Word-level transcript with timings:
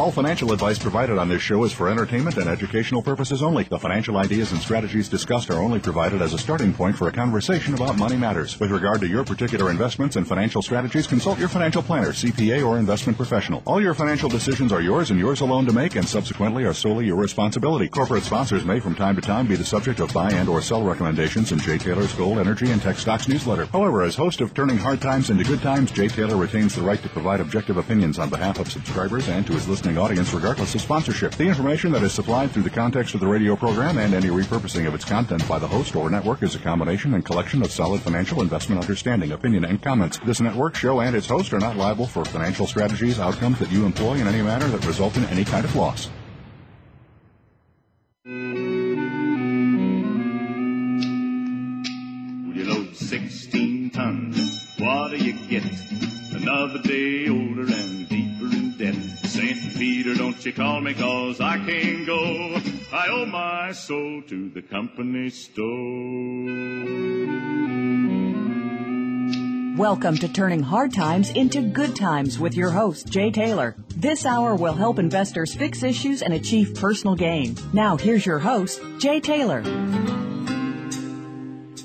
All 0.00 0.10
financial 0.10 0.52
advice 0.52 0.78
provided 0.78 1.18
on 1.18 1.28
this 1.28 1.42
show 1.42 1.62
is 1.64 1.74
for 1.74 1.90
entertainment 1.90 2.38
and 2.38 2.48
educational 2.48 3.02
purposes 3.02 3.42
only. 3.42 3.64
The 3.64 3.78
financial 3.78 4.16
ideas 4.16 4.50
and 4.50 4.58
strategies 4.58 5.10
discussed 5.10 5.50
are 5.50 5.60
only 5.60 5.78
provided 5.78 6.22
as 6.22 6.32
a 6.32 6.38
starting 6.38 6.72
point 6.72 6.96
for 6.96 7.08
a 7.08 7.12
conversation 7.12 7.74
about 7.74 7.98
money 7.98 8.16
matters. 8.16 8.58
With 8.58 8.70
regard 8.70 9.02
to 9.02 9.06
your 9.06 9.24
particular 9.24 9.70
investments 9.70 10.16
and 10.16 10.26
financial 10.26 10.62
strategies, 10.62 11.06
consult 11.06 11.38
your 11.38 11.50
financial 11.50 11.82
planner, 11.82 12.12
CPA, 12.12 12.66
or 12.66 12.78
investment 12.78 13.18
professional. 13.18 13.62
All 13.66 13.78
your 13.78 13.92
financial 13.92 14.30
decisions 14.30 14.72
are 14.72 14.80
yours 14.80 15.10
and 15.10 15.20
yours 15.20 15.42
alone 15.42 15.66
to 15.66 15.72
make 15.74 15.96
and 15.96 16.08
subsequently 16.08 16.64
are 16.64 16.72
solely 16.72 17.04
your 17.04 17.16
responsibility. 17.16 17.86
Corporate 17.86 18.22
sponsors 18.22 18.64
may 18.64 18.80
from 18.80 18.94
time 18.94 19.16
to 19.16 19.20
time 19.20 19.46
be 19.46 19.56
the 19.56 19.64
subject 19.64 20.00
of 20.00 20.14
buy 20.14 20.30
and 20.30 20.48
or 20.48 20.62
sell 20.62 20.82
recommendations 20.82 21.52
in 21.52 21.58
Jay 21.58 21.76
Taylor's 21.76 22.14
Gold, 22.14 22.38
Energy, 22.38 22.70
and 22.70 22.80
Tech 22.80 22.96
Stocks 22.96 23.28
newsletter. 23.28 23.66
However, 23.66 24.00
as 24.00 24.16
host 24.16 24.40
of 24.40 24.54
Turning 24.54 24.78
Hard 24.78 25.02
Times 25.02 25.28
into 25.28 25.44
Good 25.44 25.60
Times, 25.60 25.90
Jay 25.90 26.08
Taylor 26.08 26.36
retains 26.36 26.74
the 26.74 26.80
right 26.80 27.02
to 27.02 27.08
provide 27.10 27.40
objective 27.40 27.76
opinions 27.76 28.18
on 28.18 28.30
behalf 28.30 28.58
of 28.60 28.72
subscribers 28.72 29.28
and 29.28 29.46
to 29.46 29.52
his 29.52 29.68
listeners 29.68 29.89
listening 29.90 30.04
audience 30.04 30.32
regardless 30.32 30.74
of 30.74 30.80
sponsorship. 30.80 31.34
The 31.34 31.48
information 31.48 31.92
that 31.92 32.02
is 32.02 32.12
supplied 32.12 32.50
through 32.52 32.62
the 32.62 32.70
context 32.70 33.14
of 33.14 33.20
the 33.20 33.26
radio 33.26 33.56
program 33.56 33.98
and 33.98 34.14
any 34.14 34.28
repurposing 34.28 34.86
of 34.86 34.94
its 34.94 35.04
content 35.04 35.46
by 35.48 35.58
the 35.58 35.66
host 35.66 35.96
or 35.96 36.08
network 36.10 36.42
is 36.42 36.54
a 36.54 36.58
combination 36.58 37.14
and 37.14 37.24
collection 37.24 37.62
of 37.62 37.72
solid 37.72 38.00
financial 38.00 38.40
investment 38.40 38.80
understanding, 38.80 39.32
opinion, 39.32 39.64
and 39.64 39.82
comments. 39.82 40.20
This 40.24 40.40
network, 40.40 40.76
show, 40.76 41.00
and 41.00 41.16
its 41.16 41.26
host 41.26 41.52
are 41.52 41.58
not 41.58 41.76
liable 41.76 42.06
for 42.06 42.24
financial 42.24 42.66
strategies, 42.66 43.18
outcomes 43.18 43.58
that 43.58 43.72
you 43.72 43.84
employ 43.84 44.14
in 44.14 44.28
any 44.28 44.42
manner 44.42 44.68
that 44.68 44.86
result 44.86 45.16
in 45.16 45.24
any 45.24 45.44
kind 45.44 45.64
of 45.64 45.74
loss. 45.74 46.08
You 52.54 52.64
load 52.64 52.94
16 52.94 53.90
tons, 53.90 54.76
what 54.78 55.10
do 55.10 55.16
you 55.16 55.32
get? 55.48 55.64
Another 56.32 56.78
day 56.82 57.28
older 57.28 57.62
and 57.62 58.08
deeper 58.08 58.46
in 58.46 58.76
debt. 58.78 59.19
St. 59.40 59.74
Peter, 59.78 60.14
don't 60.14 60.44
you 60.44 60.52
call 60.52 60.82
me 60.82 60.92
cause 60.92 61.40
I 61.40 61.56
can't 61.56 62.04
go. 62.04 62.60
I 62.92 63.08
owe 63.08 63.24
my 63.24 63.72
soul 63.72 64.20
to 64.28 64.50
the 64.50 64.60
company 64.60 65.30
store. 65.30 65.64
Welcome 69.78 70.18
to 70.18 70.28
Turning 70.28 70.62
Hard 70.62 70.92
Times 70.92 71.30
into 71.30 71.62
Good 71.62 71.96
Times 71.96 72.38
with 72.38 72.54
your 72.54 72.68
host, 72.68 73.08
Jay 73.08 73.30
Taylor. 73.30 73.76
This 73.96 74.26
hour 74.26 74.54
will 74.56 74.74
help 74.74 74.98
investors 74.98 75.54
fix 75.54 75.82
issues 75.82 76.20
and 76.20 76.34
achieve 76.34 76.74
personal 76.74 77.16
gain. 77.16 77.56
Now, 77.72 77.96
here's 77.96 78.26
your 78.26 78.40
host, 78.40 78.82
Jay 78.98 79.20
Taylor. 79.20 79.62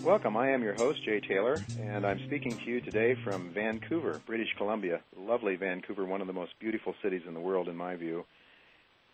Welcome. 0.06 0.38
I 0.38 0.52
am 0.52 0.62
your 0.62 0.76
host, 0.76 1.04
Jay 1.04 1.20
Taylor, 1.20 1.58
and 1.82 2.06
I'm 2.06 2.20
speaking 2.28 2.56
to 2.56 2.66
you 2.66 2.80
today 2.80 3.16
from 3.24 3.50
Vancouver, 3.56 4.22
British 4.28 4.50
Columbia. 4.56 5.02
Lovely 5.18 5.56
Vancouver, 5.56 6.06
one 6.06 6.22
of 6.22 6.28
the 6.28 6.34
most 6.34 6.52
beautiful 6.60 6.94
cities 7.02 7.24
in 7.28 7.34
the 7.34 7.40
world, 7.40 7.68
in 7.68 7.76
my 7.76 7.96
view. 7.96 8.24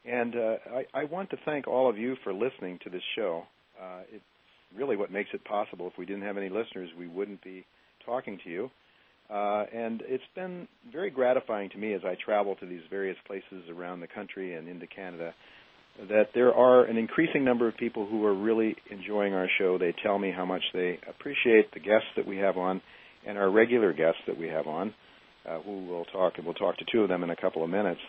And 0.04 0.36
uh, 0.36 0.56
I, 0.70 0.86
I, 0.94 1.04
want 1.06 1.30
to 1.30 1.38
thank 1.46 1.66
all 1.66 1.90
of 1.90 1.98
you 1.98 2.18
for 2.26 2.34
listening 2.34 2.78
to 2.84 2.90
this 2.90 3.02
show. 3.16 3.46
Uh, 3.82 4.02
it's 4.12 4.24
really 4.76 4.98
what 4.98 5.14
makes 5.14 5.30
it 5.32 5.46
possible. 5.46 5.88
If 5.88 5.98
we 5.98 6.06
didn't 6.06 6.24
have 6.24 6.36
any 6.36 6.50
listeners, 6.50 6.90
we 7.00 7.08
wouldn't 7.08 7.42
be 7.42 7.66
talking 8.06 8.38
to 8.44 8.50
you. 8.50 8.70
Uh, 9.30 9.68
and 9.74 10.04
it's 10.06 10.28
been 10.36 10.68
very 10.92 11.10
gratifying 11.10 11.70
to 11.70 11.78
me 11.78 11.94
as 11.94 12.02
I 12.04 12.16
travel 12.16 12.58
to 12.58 12.66
these 12.66 12.84
various 12.90 13.18
places 13.26 13.70
around 13.70 14.02
the 14.02 14.08
country 14.08 14.56
and 14.56 14.68
into 14.68 14.88
Canada 14.88 15.34
that 16.10 16.30
there 16.34 16.54
are 16.54 16.86
an 16.86 16.98
increasing 16.98 17.44
number 17.44 17.68
of 17.68 17.78
people 17.78 18.08
who 18.08 18.26
are 18.26 18.34
really 18.34 18.76
enjoying 18.90 19.34
our 19.34 19.48
show. 19.60 19.78
They 19.78 19.94
tell 20.04 20.18
me 20.18 20.32
how 20.36 20.46
much 20.46 20.64
they 20.74 21.00
appreciate 21.08 21.72
the 21.74 21.80
guests 21.80 22.08
that 22.16 22.26
we 22.26 22.38
have 22.38 22.58
on 22.58 22.82
and 23.26 23.38
our 23.38 23.50
regular 23.50 23.94
guests 23.94 24.22
that 24.28 24.38
we 24.38 24.48
have 24.48 24.68
on, 24.68 24.94
uh, 25.48 25.60
who 25.60 25.86
will 25.86 26.06
talk, 26.06 26.34
and 26.38 26.46
we'll 26.46 26.56
talk 26.56 26.78
to 26.78 26.86
two 26.92 27.04
of 27.04 27.10
them 27.10 27.24
in 27.24 27.30
a 27.30 27.36
couple 27.36 27.64
of 27.64 27.70
minutes. 27.70 28.00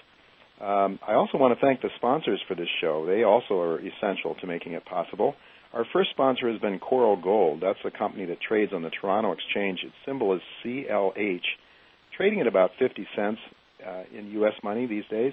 Um, 0.61 0.99
I 1.07 1.15
also 1.15 1.39
want 1.39 1.59
to 1.59 1.65
thank 1.65 1.83
the 1.83 1.91
sponsors 1.97 2.41
for 2.47 2.55
this 2.55 2.69
show. 2.81 3.05
They 3.05 3.25
also 3.25 3.59
are 3.61 3.79
essential 3.81 4.37
to 4.41 4.47
making 4.47 4.73
it 4.73 4.85
possible. 4.85 5.35
Our 5.73 5.85
first 5.93 6.11
sponsor 6.11 6.51
has 6.51 6.61
been 6.61 6.79
Coral 6.79 7.17
Gold. 7.21 7.61
That's 7.63 7.79
a 7.85 7.91
company 7.91 8.27
that 8.27 8.39
trades 8.41 8.73
on 8.75 8.83
the 8.83 8.91
Toronto 8.91 9.33
Exchange. 9.33 9.81
Its 9.83 9.95
symbol 10.07 10.35
is 10.35 10.41
CLH, 10.65 11.41
trading 12.17 12.41
at 12.41 12.47
about 12.47 12.71
50 12.79 13.07
cents 13.17 13.39
uh, 13.87 14.03
in 14.17 14.31
U.S. 14.33 14.53
money 14.63 14.87
these 14.87 15.05
days. 15.11 15.33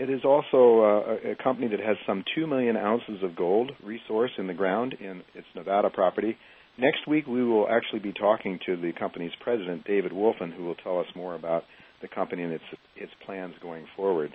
It 0.00 0.10
is 0.10 0.20
also 0.24 0.80
uh, 0.80 1.32
a 1.32 1.42
company 1.42 1.66
that 1.66 1.80
has 1.80 1.96
some 2.06 2.22
2 2.36 2.46
million 2.46 2.76
ounces 2.76 3.20
of 3.24 3.34
gold 3.34 3.72
resource 3.82 4.30
in 4.38 4.46
the 4.46 4.54
ground 4.54 4.94
in 5.00 5.22
its 5.34 5.46
Nevada 5.56 5.90
property. 5.90 6.36
Next 6.78 7.08
week, 7.08 7.26
we 7.26 7.42
will 7.42 7.66
actually 7.68 7.98
be 7.98 8.12
talking 8.12 8.60
to 8.66 8.76
the 8.76 8.92
company's 8.92 9.32
president, 9.40 9.84
David 9.84 10.12
Wolfin, 10.12 10.54
who 10.56 10.62
will 10.62 10.76
tell 10.76 11.00
us 11.00 11.06
more 11.16 11.34
about 11.34 11.64
the 12.00 12.06
company 12.06 12.44
and 12.44 12.52
its, 12.52 12.64
its 12.94 13.10
plans 13.26 13.54
going 13.60 13.86
forward. 13.96 14.32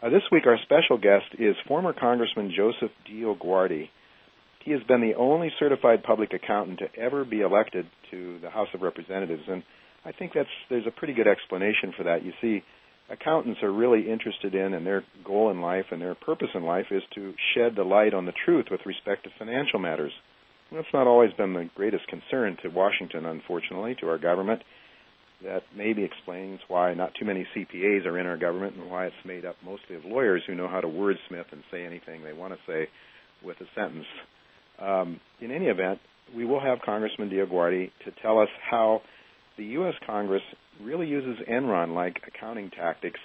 Uh, 0.00 0.08
this 0.10 0.22
week, 0.30 0.44
our 0.46 0.56
special 0.62 0.98
guest 0.98 1.34
is 1.36 1.56
former 1.66 1.92
Congressman 1.92 2.52
Joseph 2.56 2.92
DioGuardi. 3.10 3.88
He 4.64 4.70
has 4.70 4.84
been 4.86 5.00
the 5.00 5.16
only 5.18 5.50
certified 5.58 6.04
public 6.04 6.32
accountant 6.32 6.78
to 6.78 7.00
ever 7.00 7.24
be 7.24 7.40
elected 7.40 7.86
to 8.12 8.38
the 8.40 8.50
House 8.50 8.68
of 8.72 8.82
Representatives, 8.82 9.42
and 9.48 9.64
I 10.04 10.12
think 10.12 10.30
that's 10.32 10.48
there's 10.70 10.86
a 10.86 10.92
pretty 10.92 11.14
good 11.14 11.26
explanation 11.26 11.92
for 11.96 12.04
that. 12.04 12.24
You 12.24 12.32
see, 12.40 12.62
accountants 13.12 13.62
are 13.62 13.70
really 13.70 14.10
interested 14.10 14.54
in 14.54 14.74
and 14.74 14.86
their 14.86 15.04
goal 15.24 15.50
in 15.50 15.60
life 15.60 15.86
and 15.90 16.00
their 16.00 16.14
purpose 16.14 16.48
in 16.54 16.64
life 16.64 16.86
is 16.90 17.02
to 17.14 17.34
shed 17.54 17.76
the 17.76 17.84
light 17.84 18.14
on 18.14 18.24
the 18.24 18.32
truth 18.44 18.66
with 18.70 18.80
respect 18.86 19.24
to 19.24 19.30
financial 19.38 19.78
matters. 19.78 20.12
That's 20.72 20.86
not 20.94 21.06
always 21.06 21.32
been 21.34 21.52
the 21.52 21.68
greatest 21.74 22.06
concern 22.08 22.56
to 22.62 22.70
Washington, 22.70 23.26
unfortunately, 23.26 23.94
to 24.00 24.08
our 24.08 24.18
government. 24.18 24.62
That 25.44 25.64
maybe 25.76 26.02
explains 26.02 26.60
why 26.68 26.94
not 26.94 27.12
too 27.18 27.26
many 27.26 27.46
CPAs 27.54 28.06
are 28.06 28.18
in 28.18 28.26
our 28.26 28.38
government 28.38 28.76
and 28.76 28.88
why 28.88 29.06
it's 29.06 29.14
made 29.26 29.44
up 29.44 29.56
mostly 29.62 29.96
of 29.96 30.04
lawyers 30.04 30.42
who 30.46 30.54
know 30.54 30.68
how 30.68 30.80
to 30.80 30.88
wordsmith 30.88 31.52
and 31.52 31.62
say 31.70 31.84
anything 31.84 32.22
they 32.22 32.32
want 32.32 32.54
to 32.54 32.58
say 32.66 32.88
with 33.44 33.56
a 33.60 33.66
sentence. 33.74 34.06
Um, 34.78 35.20
in 35.40 35.50
any 35.50 35.66
event, 35.66 35.98
we 36.34 36.46
will 36.46 36.60
have 36.60 36.78
Congressman 36.86 37.28
DioGuardi 37.28 37.90
to 38.04 38.12
tell 38.22 38.38
us 38.38 38.48
how 38.70 39.02
the 39.62 39.68
U.S. 39.74 39.94
Congress 40.04 40.42
really 40.82 41.06
uses 41.06 41.36
Enron-like 41.48 42.20
accounting 42.26 42.70
tactics 42.70 43.20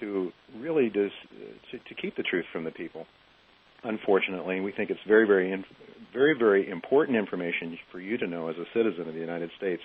to 0.00 0.32
really 0.58 0.90
to, 0.90 1.08
to 1.08 1.94
keep 2.00 2.16
the 2.16 2.24
truth 2.24 2.44
from 2.52 2.64
the 2.64 2.72
people. 2.72 3.06
Unfortunately, 3.84 4.60
we 4.60 4.72
think 4.72 4.90
it's 4.90 4.98
very, 5.06 5.26
very, 5.26 5.64
very, 6.12 6.36
very 6.36 6.68
important 6.68 7.16
information 7.16 7.78
for 7.92 8.00
you 8.00 8.18
to 8.18 8.26
know 8.26 8.48
as 8.48 8.56
a 8.56 8.64
citizen 8.74 9.06
of 9.06 9.14
the 9.14 9.20
United 9.20 9.50
States. 9.56 9.82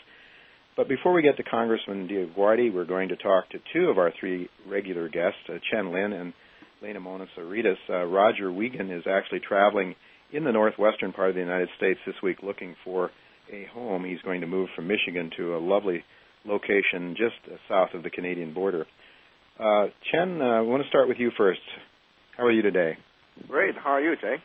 But 0.76 0.88
before 0.88 1.14
we 1.14 1.22
get 1.22 1.38
to 1.38 1.44
Congressman 1.44 2.08
DioGuardi, 2.08 2.74
we're 2.74 2.86
going 2.86 3.10
to 3.10 3.18
talk 3.18 3.50
to 3.52 3.60
two 3.72 3.90
of 3.90 4.00
our 4.00 4.12
three 4.20 4.50
regular 4.68 5.08
guests, 5.08 5.40
uh, 5.50 5.58
Chen 5.72 5.94
Lin 5.94 6.14
and 6.14 6.34
Lena 6.82 7.00
Monas 7.00 7.28
Aretas. 7.38 7.78
Uh, 7.90 8.06
Roger 8.06 8.52
Wiegand 8.52 8.92
is 8.92 9.04
actually 9.08 9.42
traveling 9.48 9.94
in 10.32 10.46
the 10.46 10.52
northwestern 10.52 11.12
part 11.12 11.30
of 11.30 11.36
the 11.36 11.42
United 11.42 11.70
States 11.78 12.00
this 12.08 12.16
week 12.24 12.38
looking 12.42 12.76
for 12.84 13.12
a 13.52 13.66
home. 13.74 14.06
He's 14.06 14.22
going 14.22 14.42
to 14.42 14.48
move 14.48 14.70
from 14.76 14.88
Michigan 14.88 15.32
to 15.38 15.56
a 15.56 15.60
lovely 15.60 16.04
location 16.46 17.16
just 17.18 17.36
south 17.68 17.90
of 17.94 18.04
the 18.04 18.10
Canadian 18.10 18.54
border. 18.54 18.86
Uh, 19.60 19.88
Chen, 20.12 20.42
uh, 20.42 20.46
I 20.46 20.62
want 20.62 20.84
to 20.84 20.90
start 20.90 21.08
with 21.08 21.18
you 21.20 21.32
first. 21.38 21.60
How 22.38 22.46
are 22.46 22.52
you 22.52 22.62
today? 22.62 22.98
Great. 23.48 23.76
How 23.76 23.92
are 23.92 24.02
you, 24.02 24.16
Jay? 24.16 24.36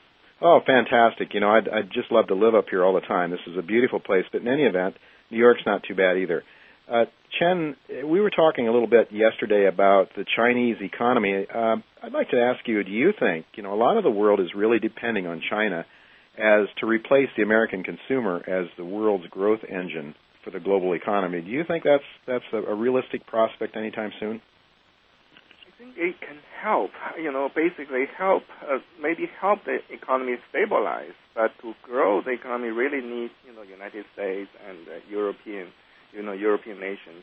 Oh, 0.42 0.60
fantastic. 0.66 1.32
You 1.32 1.40
know, 1.40 1.50
I'd, 1.50 1.68
I'd 1.68 1.92
just 1.92 2.10
love 2.10 2.26
to 2.28 2.34
live 2.34 2.54
up 2.54 2.66
here 2.68 2.84
all 2.84 2.94
the 2.94 3.00
time. 3.00 3.30
This 3.30 3.40
is 3.46 3.56
a 3.56 3.62
beautiful 3.62 4.00
place, 4.00 4.24
but 4.32 4.40
in 4.40 4.48
any 4.48 4.64
event, 4.64 4.96
New 5.30 5.38
York's 5.38 5.62
not 5.64 5.82
too 5.86 5.94
bad 5.94 6.18
either. 6.18 6.42
Uh, 6.90 7.04
Chen, 7.38 7.76
we 8.04 8.20
were 8.20 8.30
talking 8.30 8.68
a 8.68 8.72
little 8.72 8.88
bit 8.88 9.08
yesterday 9.10 9.66
about 9.66 10.08
the 10.16 10.24
Chinese 10.36 10.76
economy. 10.80 11.46
Uh, 11.52 11.76
I'd 12.02 12.12
like 12.12 12.30
to 12.30 12.36
ask 12.36 12.66
you, 12.66 12.82
do 12.84 12.90
you 12.90 13.12
think, 13.18 13.46
you 13.54 13.62
know, 13.62 13.72
a 13.72 13.76
lot 13.76 13.96
of 13.96 14.04
the 14.04 14.10
world 14.10 14.40
is 14.40 14.48
really 14.54 14.78
depending 14.78 15.26
on 15.26 15.40
China 15.48 15.86
as 16.38 16.66
to 16.80 16.86
replace 16.86 17.28
the 17.36 17.42
American 17.42 17.84
consumer 17.84 18.42
as 18.48 18.66
the 18.76 18.84
world's 18.84 19.26
growth 19.28 19.60
engine 19.68 20.14
for 20.44 20.50
the 20.50 20.60
global 20.60 20.92
economy. 20.92 21.40
Do 21.40 21.50
you 21.50 21.64
think 21.66 21.84
that's 21.84 22.04
that's 22.26 22.44
a, 22.52 22.70
a 22.70 22.74
realistic 22.74 23.26
prospect 23.26 23.76
anytime 23.76 24.10
soon? 24.20 24.42
I 25.66 25.70
think 25.78 25.94
it 25.96 26.20
can 26.20 26.38
help. 26.60 26.90
You 27.20 27.32
know, 27.32 27.48
basically 27.54 28.04
help 28.18 28.42
uh, 28.62 28.78
maybe 29.00 29.30
help 29.40 29.64
the 29.64 29.78
economy 29.90 30.34
stabilize. 30.50 31.16
But 31.34 31.50
to 31.62 31.74
grow 31.82 32.22
the 32.22 32.32
economy, 32.32 32.68
really 32.68 33.00
needs 33.00 33.32
you 33.46 33.54
know 33.54 33.62
United 33.62 34.04
States 34.12 34.50
and 34.68 34.78
uh, 34.86 34.92
European, 35.10 35.68
you 36.12 36.22
know, 36.22 36.32
European 36.32 36.78
nations 36.78 37.22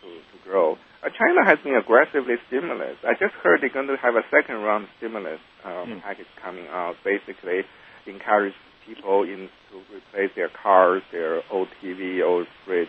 to 0.00 0.08
to, 0.08 0.36
grow. 0.44 0.76
Uh, 1.02 1.08
China 1.12 1.44
has 1.44 1.58
been 1.64 1.76
aggressively 1.76 2.36
stimulus. 2.48 2.96
I 3.04 3.12
just 3.20 3.32
heard 3.44 3.60
they're 3.60 3.72
going 3.72 3.88
to 3.88 3.96
have 3.96 4.14
a 4.14 4.24
second 4.28 4.56
round 4.60 4.88
stimulus 4.98 5.40
uh, 5.64 5.88
mm. 5.88 6.02
package 6.02 6.28
coming 6.42 6.66
out, 6.68 6.96
basically 7.04 7.64
encourage 8.06 8.54
people 8.86 9.22
in 9.22 9.48
to 9.70 9.76
replace 9.94 10.30
their 10.36 10.48
cars, 10.48 11.02
their 11.12 11.42
old 11.50 11.68
TV, 11.82 12.22
old 12.22 12.46
fridge, 12.64 12.88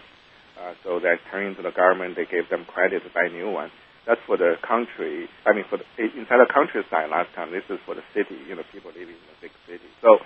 uh, 0.59 0.73
so 0.83 0.99
that 0.99 1.17
turning 1.31 1.55
to 1.55 1.61
the 1.61 1.71
government, 1.71 2.15
they 2.15 2.25
gave 2.25 2.49
them 2.49 2.65
credit 2.65 3.03
to 3.03 3.09
buy 3.13 3.25
a 3.25 3.29
new 3.29 3.51
one. 3.51 3.69
That's 4.05 4.21
for 4.25 4.37
the 4.37 4.55
country. 4.65 5.27
I 5.45 5.53
mean, 5.53 5.65
for 5.69 5.77
the 5.77 5.85
inside 5.99 6.39
the 6.39 6.47
countryside 6.47 7.09
last 7.11 7.35
time. 7.35 7.51
This 7.51 7.67
is 7.69 7.77
for 7.85 7.93
the 7.93 8.03
city. 8.15 8.39
You 8.47 8.55
know, 8.55 8.63
people 8.71 8.91
living 8.91 9.19
in 9.19 9.27
the 9.27 9.37
big 9.41 9.51
city. 9.67 9.83
So, 10.01 10.17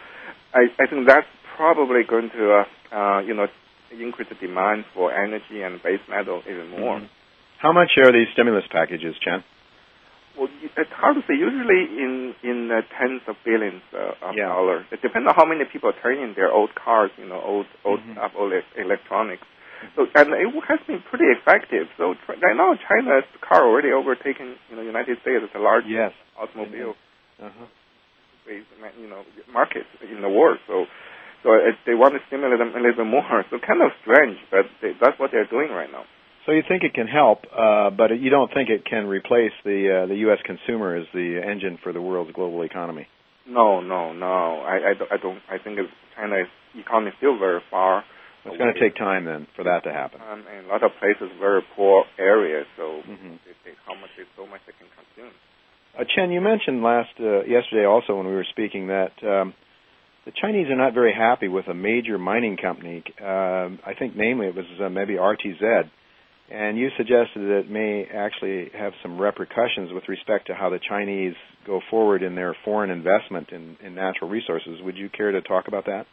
I, 0.54 0.70
I 0.78 0.86
think 0.86 1.08
that's 1.08 1.28
probably 1.58 2.06
going 2.08 2.30
to, 2.30 2.62
uh, 2.62 2.96
uh, 2.96 3.20
you 3.22 3.34
know, 3.34 3.48
increase 3.92 4.30
the 4.30 4.36
demand 4.36 4.86
for 4.94 5.12
energy 5.12 5.64
and 5.64 5.82
base 5.82 6.00
metal 6.08 6.44
even 6.48 6.70
more. 6.70 6.98
Mm-hmm. 6.98 7.12
How 7.58 7.74
much 7.74 7.92
are 7.98 8.12
these 8.12 8.28
stimulus 8.34 8.64
packages, 8.72 9.16
Chen? 9.22 9.44
Well, 10.38 10.48
it's 10.63 10.95
hard 10.95 11.16
to 11.16 11.22
say. 11.28 11.36
Usually 11.36 11.81
in 12.00 12.33
in 12.44 12.72
uh, 12.72 12.81
tens 12.95 13.22
of 13.28 13.36
billions 13.44 13.83
uh, 13.94 14.16
of 14.24 14.36
yeah. 14.36 14.48
dollars. 14.48 14.86
It 14.92 15.01
depends 15.01 15.28
on 15.28 15.36
how 15.36 15.45
many 15.45 15.66
people 15.68 15.92
turn 16.01 16.18
in 16.19 16.33
their 16.36 16.51
old 16.51 16.74
cars, 16.75 17.12
you 17.18 17.28
know, 17.28 17.42
old 17.42 17.68
old 17.83 18.00
mm-hmm. 18.00 18.13
stuff, 18.13 18.31
old 18.38 18.54
electronics. 18.78 19.44
So 19.95 20.06
and 20.13 20.30
it 20.33 20.48
has 20.69 20.80
been 20.88 21.01
pretty 21.10 21.25
effective. 21.33 21.89
So 21.98 22.16
right 22.30 22.56
now, 22.56 22.78
China's 22.78 23.25
car 23.42 23.66
already 23.66 23.92
overtaken 23.92 24.56
you 24.69 24.75
know 24.75 24.83
United 24.83 25.18
States 25.22 25.44
as 25.44 25.50
the 25.54 25.60
largest 25.60 25.92
yes. 25.92 26.13
automobile 26.38 26.94
uh-huh. 27.42 27.66
you 28.48 29.10
know 29.10 29.24
market 29.51 29.86
in 30.06 30.22
the 30.22 30.30
world. 30.30 30.60
So 30.68 30.86
so 31.44 31.54
it, 31.57 31.75
they 31.86 31.98
want 31.98 32.13
to 32.13 32.22
stimulate 32.27 32.62
them 32.62 32.74
a 32.77 32.80
little 32.80 33.04
bit 33.04 33.10
more. 33.10 33.44
So 33.50 33.57
kind 33.57 33.81
of 33.81 33.92
strange, 34.06 34.38
but 34.54 34.69
they, 34.81 34.94
that's 35.01 35.18
what 35.19 35.31
they're 35.34 35.50
doing 35.50 35.74
right 35.74 35.89
now. 35.92 36.06
So 36.46 36.52
you 36.54 36.64
think 36.68 36.84
it 36.84 36.94
can 36.94 37.08
help, 37.08 37.46
uh, 37.52 37.92
but 37.92 38.20
you 38.20 38.30
don't 38.30 38.52
think 38.54 38.70
it 38.70 38.84
can 38.86 39.06
replace 39.06 39.52
the 39.64 40.04
uh, 40.04 40.08
the 40.08 40.16
U.S. 40.28 40.40
consumer 40.46 40.96
as 40.96 41.06
the 41.14 41.40
engine 41.46 41.78
for 41.84 41.94
the 41.94 42.02
world's 42.02 42.32
global 42.32 42.64
economy? 42.64 43.08
No, 43.48 43.82
no, 43.82 44.14
no. 44.14 44.62
I, 44.62 44.92
I, 44.92 44.94
don't, 44.98 45.12
I 45.12 45.18
don't. 45.18 45.40
I 45.50 45.58
think 45.64 45.80
China's 46.16 46.48
economy 46.76 47.10
is 47.10 47.16
still 47.18 47.38
very 47.38 47.62
far 47.70 48.04
it's 48.46 48.58
going 48.58 48.74
to 48.74 48.80
take 48.80 48.96
time 48.96 49.26
then 49.26 49.48
for 49.56 49.64
that 49.64 49.84
to 49.84 49.94
happen. 49.94 50.20
Um, 50.22 50.44
and 50.50 50.66
a 50.66 50.70
lot 50.70 50.84
of 50.84 50.92
places 51.00 51.30
very 51.40 51.62
poor 51.76 52.06
areas, 52.18 52.66
so 52.76 53.02
mm-hmm. 53.06 53.38
they, 53.46 53.54
they, 53.64 53.74
how 53.86 53.94
much 53.94 54.10
is 54.20 54.28
so 54.36 54.48
much 54.48 54.62
they 54.66 54.74
can 54.74 54.90
consume. 54.98 55.34
Uh, 55.98 56.04
Chen, 56.16 56.32
you 56.32 56.42
mentioned 56.42 56.82
last 56.82 57.12
uh, 57.20 57.44
yesterday 57.44 57.86
also 57.86 58.16
when 58.16 58.26
we 58.26 58.34
were 58.34 58.48
speaking 58.50 58.88
that 58.88 59.12
um, 59.22 59.54
the 60.26 60.32
Chinese 60.42 60.68
are 60.70 60.78
not 60.78 60.94
very 60.94 61.14
happy 61.14 61.48
with 61.48 61.68
a 61.68 61.74
major 61.74 62.18
mining 62.18 62.58
company. 62.58 63.04
Uh, 63.22 63.78
I 63.86 63.94
think 63.98 64.16
namely 64.16 64.48
it 64.48 64.56
was 64.56 64.66
uh, 64.82 64.90
maybe 64.90 65.16
RTZ, 65.16 65.90
and 66.51 66.77
you 66.77 66.89
suggested 66.98 67.39
that 67.48 67.63
it 67.65 67.71
may 67.71 68.06
actually 68.13 68.69
have 68.77 68.94
some 69.01 69.19
repercussions 69.19 69.92
with 69.94 70.03
respect 70.07 70.48
to 70.48 70.53
how 70.53 70.69
the 70.69 70.80
Chinese 70.80 71.36
go 71.65 71.80
forward 71.89 72.24
in 72.24 72.36
their 72.36 72.56
foreign 72.65 72.89
investment 72.89 73.50
in, 73.51 73.77
in 73.83 73.95
natural 73.95 74.30
resources. 74.30 74.81
Would 74.83 74.98
you 74.98 75.09
care 75.09 75.31
to 75.31 75.42
talk 75.42 75.68
about 75.68 75.86
that? 75.86 76.06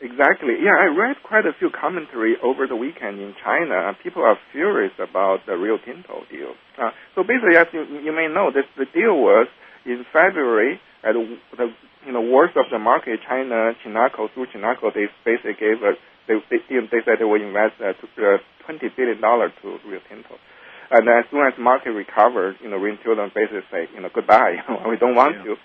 Exactly. 0.00 0.60
Yeah, 0.60 0.76
I 0.76 0.92
read 0.92 1.16
quite 1.24 1.46
a 1.46 1.56
few 1.58 1.70
commentary 1.72 2.36
over 2.44 2.66
the 2.66 2.76
weekend 2.76 3.16
in 3.16 3.32
China. 3.42 3.88
and 3.88 3.96
People 4.04 4.22
are 4.22 4.36
furious 4.52 4.92
about 5.00 5.46
the 5.46 5.56
Rio 5.56 5.78
Tinto 5.80 6.28
deal. 6.28 6.52
Uh, 6.76 6.90
so 7.14 7.24
basically, 7.24 7.56
as 7.56 7.66
you, 7.72 8.04
you 8.04 8.12
may 8.12 8.28
know, 8.28 8.52
this, 8.52 8.68
the 8.76 8.84
deal 8.92 9.16
was 9.16 9.48
in 9.86 10.04
February 10.12 10.78
at 11.02 11.14
the 11.14 11.72
you 12.04 12.12
know 12.12 12.20
worst 12.20 12.56
of 12.56 12.66
the 12.70 12.78
market, 12.78 13.20
China, 13.26 13.72
Chinalco, 13.80 14.28
through 14.34 14.46
Chinalco, 14.52 14.92
they 14.92 15.06
basically 15.24 15.56
gave 15.58 15.80
a 15.80 15.94
they 16.28 16.34
they, 16.50 16.58
they 16.68 17.00
said 17.06 17.16
they 17.18 17.24
will 17.24 17.40
invest 17.40 17.78
uh, 17.80 17.94
uh, 17.94 18.38
twenty 18.66 18.90
billion 18.92 19.22
dollars 19.22 19.54
to 19.62 19.78
Rio 19.86 20.02
Tinto. 20.10 20.36
And 20.90 21.08
as 21.08 21.26
soon 21.30 21.42
as 21.46 21.54
market 21.58 21.90
recovered, 21.90 22.58
you 22.62 22.70
know, 22.70 22.76
Rio 22.76 22.98
Tinto 22.98 23.16
basically 23.34 23.66
say, 23.70 23.88
you 23.94 24.02
know, 24.02 24.10
goodbye, 24.12 24.58
we 24.90 24.98
don't 24.98 25.14
want 25.14 25.38
yeah. 25.38 25.54
you 25.54 25.56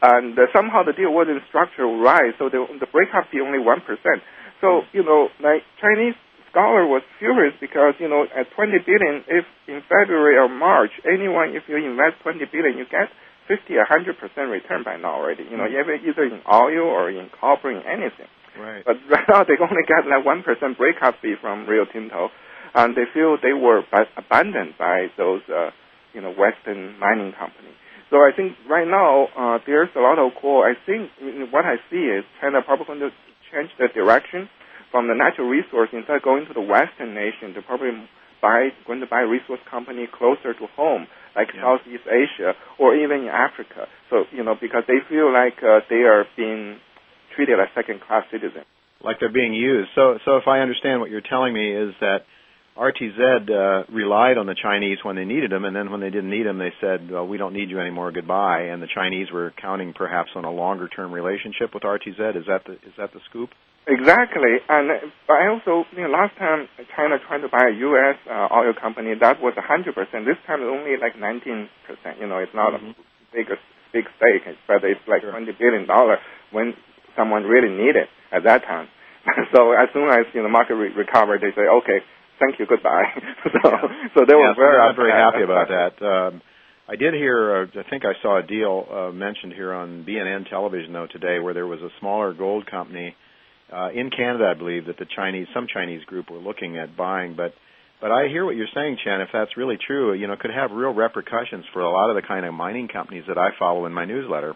and 0.00 0.38
uh, 0.38 0.46
somehow 0.54 0.86
the 0.86 0.94
deal 0.94 1.10
wasn't 1.10 1.42
structured 1.50 1.90
right, 1.98 2.30
so 2.38 2.46
the, 2.46 2.62
the 2.78 2.86
breakup 2.86 3.26
fee 3.30 3.42
only 3.42 3.58
one 3.58 3.82
percent. 3.82 4.22
So 4.62 4.86
you 4.94 5.02
know, 5.02 5.28
like 5.42 5.66
Chinese 5.82 6.14
scholar 6.50 6.86
was 6.86 7.02
furious 7.18 7.54
because 7.60 7.98
you 7.98 8.06
know 8.06 8.26
at 8.30 8.46
20 8.54 8.78
billion, 8.86 9.26
if 9.26 9.44
in 9.66 9.82
February 9.90 10.38
or 10.38 10.46
March, 10.46 10.94
anyone 11.02 11.54
if 11.54 11.66
you 11.66 11.76
invest 11.82 12.22
20 12.22 12.38
billion, 12.46 12.78
you 12.78 12.86
get 12.86 13.10
50 13.50 13.74
a 13.74 13.86
100 13.90 14.18
percent 14.22 14.54
return 14.54 14.86
by 14.86 14.96
now 14.96 15.18
already. 15.18 15.42
You 15.50 15.58
know, 15.58 15.66
mm-hmm. 15.66 16.06
either 16.06 16.24
in 16.30 16.46
oil 16.46 16.86
or 16.86 17.10
in 17.10 17.26
copper, 17.34 17.70
in 17.74 17.82
anything. 17.82 18.30
Right. 18.54 18.86
But 18.86 19.02
right 19.10 19.26
now 19.26 19.42
they 19.42 19.58
only 19.58 19.82
get 19.82 20.06
like 20.06 20.22
one 20.22 20.46
percent 20.46 20.78
breakup 20.78 21.18
fee 21.18 21.34
from 21.42 21.66
Rio 21.66 21.90
Tinto, 21.90 22.30
and 22.74 22.96
they 22.96 23.04
feel 23.12 23.36
they 23.40 23.52
were 23.52 23.82
abandoned 24.16 24.74
by 24.78 25.06
those 25.16 25.42
uh, 25.48 25.70
you 26.14 26.20
know 26.20 26.32
Western 26.32 26.98
mining 26.98 27.32
companies. 27.32 27.74
So 28.10 28.24
I 28.24 28.32
think 28.34 28.56
right 28.68 28.88
now 28.88 29.28
uh, 29.36 29.58
there's 29.66 29.92
a 29.94 30.00
lot 30.00 30.18
of 30.18 30.32
coal. 30.40 30.64
I 30.64 30.72
think 30.86 31.10
what 31.52 31.64
I 31.64 31.76
see 31.90 32.08
is 32.08 32.24
China 32.40 32.62
probably 32.64 32.86
going 32.86 33.00
to 33.00 33.10
change 33.52 33.70
the 33.78 33.88
direction 33.92 34.48
from 34.90 35.08
the 35.08 35.14
natural 35.14 35.48
resource 35.48 35.90
instead 35.92 36.16
of 36.16 36.22
going 36.22 36.46
to 36.46 36.54
the 36.54 36.64
Western 36.64 37.12
nation 37.12 37.52
to 37.54 37.60
probably 37.60 37.92
buy 38.40 38.70
going 38.86 39.00
to 39.00 39.06
buy 39.06 39.20
resource 39.20 39.60
company 39.68 40.08
closer 40.08 40.54
to 40.54 40.66
home, 40.76 41.06
like 41.36 41.48
yeah. 41.54 41.60
Southeast 41.60 42.08
Asia 42.08 42.54
or 42.78 42.96
even 42.96 43.28
in 43.28 43.28
Africa. 43.28 43.86
So 44.10 44.24
you 44.32 44.42
know 44.42 44.56
because 44.58 44.84
they 44.88 45.04
feel 45.08 45.32
like 45.32 45.60
uh, 45.60 45.84
they 45.90 46.08
are 46.08 46.24
being 46.36 46.80
treated 47.36 47.60
as 47.60 47.68
second 47.74 48.00
class 48.00 48.24
citizens. 48.32 48.64
Like 49.04 49.20
they're 49.20 49.32
being 49.32 49.54
used. 49.54 49.90
So 49.94 50.18
so 50.24 50.36
if 50.36 50.48
I 50.48 50.60
understand 50.60 51.00
what 51.00 51.10
you're 51.10 51.20
telling 51.20 51.52
me 51.52 51.76
is 51.76 51.94
that 52.00 52.24
RTZ 52.78 53.50
uh, 53.50 53.92
relied 53.92 54.38
on 54.38 54.46
the 54.46 54.54
Chinese 54.54 54.98
when 55.02 55.16
they 55.16 55.24
needed 55.24 55.50
them, 55.50 55.64
and 55.64 55.74
then 55.74 55.90
when 55.90 56.00
they 56.00 56.10
didn't 56.10 56.30
need 56.30 56.46
them, 56.46 56.58
they 56.58 56.72
said, 56.80 57.10
well, 57.10 57.26
"We 57.26 57.36
don't 57.36 57.52
need 57.52 57.70
you 57.70 57.80
anymore. 57.80 58.12
Goodbye." 58.12 58.70
And 58.70 58.80
the 58.80 58.86
Chinese 58.86 59.32
were 59.32 59.52
counting 59.60 59.92
perhaps 59.92 60.30
on 60.36 60.44
a 60.44 60.50
longer-term 60.50 61.10
relationship 61.10 61.74
with 61.74 61.82
RTZ. 61.82 62.38
Is 62.38 62.46
that 62.46 62.62
the 62.66 62.74
is 62.86 62.94
that 62.96 63.12
the 63.12 63.20
scoop? 63.28 63.50
Exactly. 63.88 64.60
And 64.68 65.10
I 65.32 65.48
also, 65.48 65.88
you 65.96 66.04
know, 66.04 66.12
last 66.12 66.36
time 66.36 66.68
China 66.94 67.16
tried 67.26 67.40
to 67.40 67.48
buy 67.48 67.72
a 67.72 67.74
U.S. 67.88 68.20
Uh, 68.28 68.46
oil 68.52 68.76
company, 68.76 69.16
that 69.18 69.40
was 69.40 69.56
100%. 69.56 69.96
This 70.28 70.36
time 70.46 70.60
it's 70.60 70.68
only 70.68 71.00
like 71.00 71.16
19%. 71.16 71.66
You 72.20 72.28
know, 72.28 72.36
it's 72.36 72.52
not 72.54 72.76
mm-hmm. 72.76 72.92
a 72.92 73.32
big, 73.32 73.48
big 73.96 74.04
stake, 74.20 74.44
but 74.68 74.84
it's 74.84 75.00
like 75.08 75.22
sure. 75.24 75.32
$20 75.32 75.56
billion 75.56 75.88
when 76.52 76.74
someone 77.16 77.44
really 77.44 77.72
needed 77.72 78.04
it 78.04 78.08
at 78.30 78.44
that 78.44 78.68
time. 78.68 78.88
so 79.56 79.72
as 79.72 79.88
soon 79.96 80.12
as, 80.12 80.28
you 80.36 80.44
know, 80.44 80.48
the 80.48 80.52
market 80.52 80.76
re- 80.76 80.92
recovered, 80.92 81.40
they 81.40 81.56
say, 81.56 81.64
okay, 81.80 82.04
thank 82.38 82.58
you, 82.58 82.66
goodbye. 82.66 83.04
so, 83.44 83.50
yeah. 83.64 83.80
so 84.14 84.24
they 84.26 84.34
were 84.34 84.50
yeah, 84.50 84.54
very, 84.54 84.78
not 84.78 84.96
very 84.96 85.12
happy 85.12 85.42
about 85.42 85.68
that. 85.68 86.04
Um, 86.04 86.42
I 86.88 86.96
did 86.96 87.14
hear, 87.14 87.62
uh, 87.62 87.80
I 87.80 87.88
think 87.90 88.04
I 88.04 88.12
saw 88.22 88.38
a 88.38 88.42
deal 88.42 88.86
uh, 88.90 89.12
mentioned 89.12 89.52
here 89.52 89.72
on 89.72 90.04
BNN 90.08 90.48
television 90.48 90.92
though 90.92 91.06
today, 91.10 91.38
where 91.38 91.54
there 91.54 91.66
was 91.66 91.80
a 91.80 91.90
smaller 92.00 92.32
gold 92.32 92.66
company 92.70 93.14
uh, 93.72 93.90
in 93.90 94.10
Canada, 94.10 94.52
I 94.54 94.58
believe, 94.58 94.86
that 94.86 94.98
the 94.98 95.06
Chinese, 95.14 95.46
some 95.52 95.66
Chinese 95.72 96.02
group 96.04 96.30
were 96.30 96.38
looking 96.38 96.78
at 96.78 96.96
buying, 96.96 97.34
but. 97.36 97.52
But 98.00 98.12
I 98.12 98.28
hear 98.28 98.44
what 98.44 98.54
you're 98.54 98.70
saying, 98.72 98.98
Chen. 99.02 99.20
If 99.22 99.30
that's 99.32 99.56
really 99.56 99.76
true, 99.84 100.14
you 100.14 100.28
know, 100.28 100.34
it 100.34 100.38
could 100.38 100.54
have 100.54 100.70
real 100.70 100.94
repercussions 100.94 101.64
for 101.72 101.82
a 101.82 101.90
lot 101.90 102.10
of 102.10 102.14
the 102.14 102.22
kind 102.22 102.46
of 102.46 102.54
mining 102.54 102.86
companies 102.86 103.24
that 103.26 103.36
I 103.36 103.48
follow 103.58 103.86
in 103.86 103.92
my 103.92 104.04
newsletter. 104.04 104.54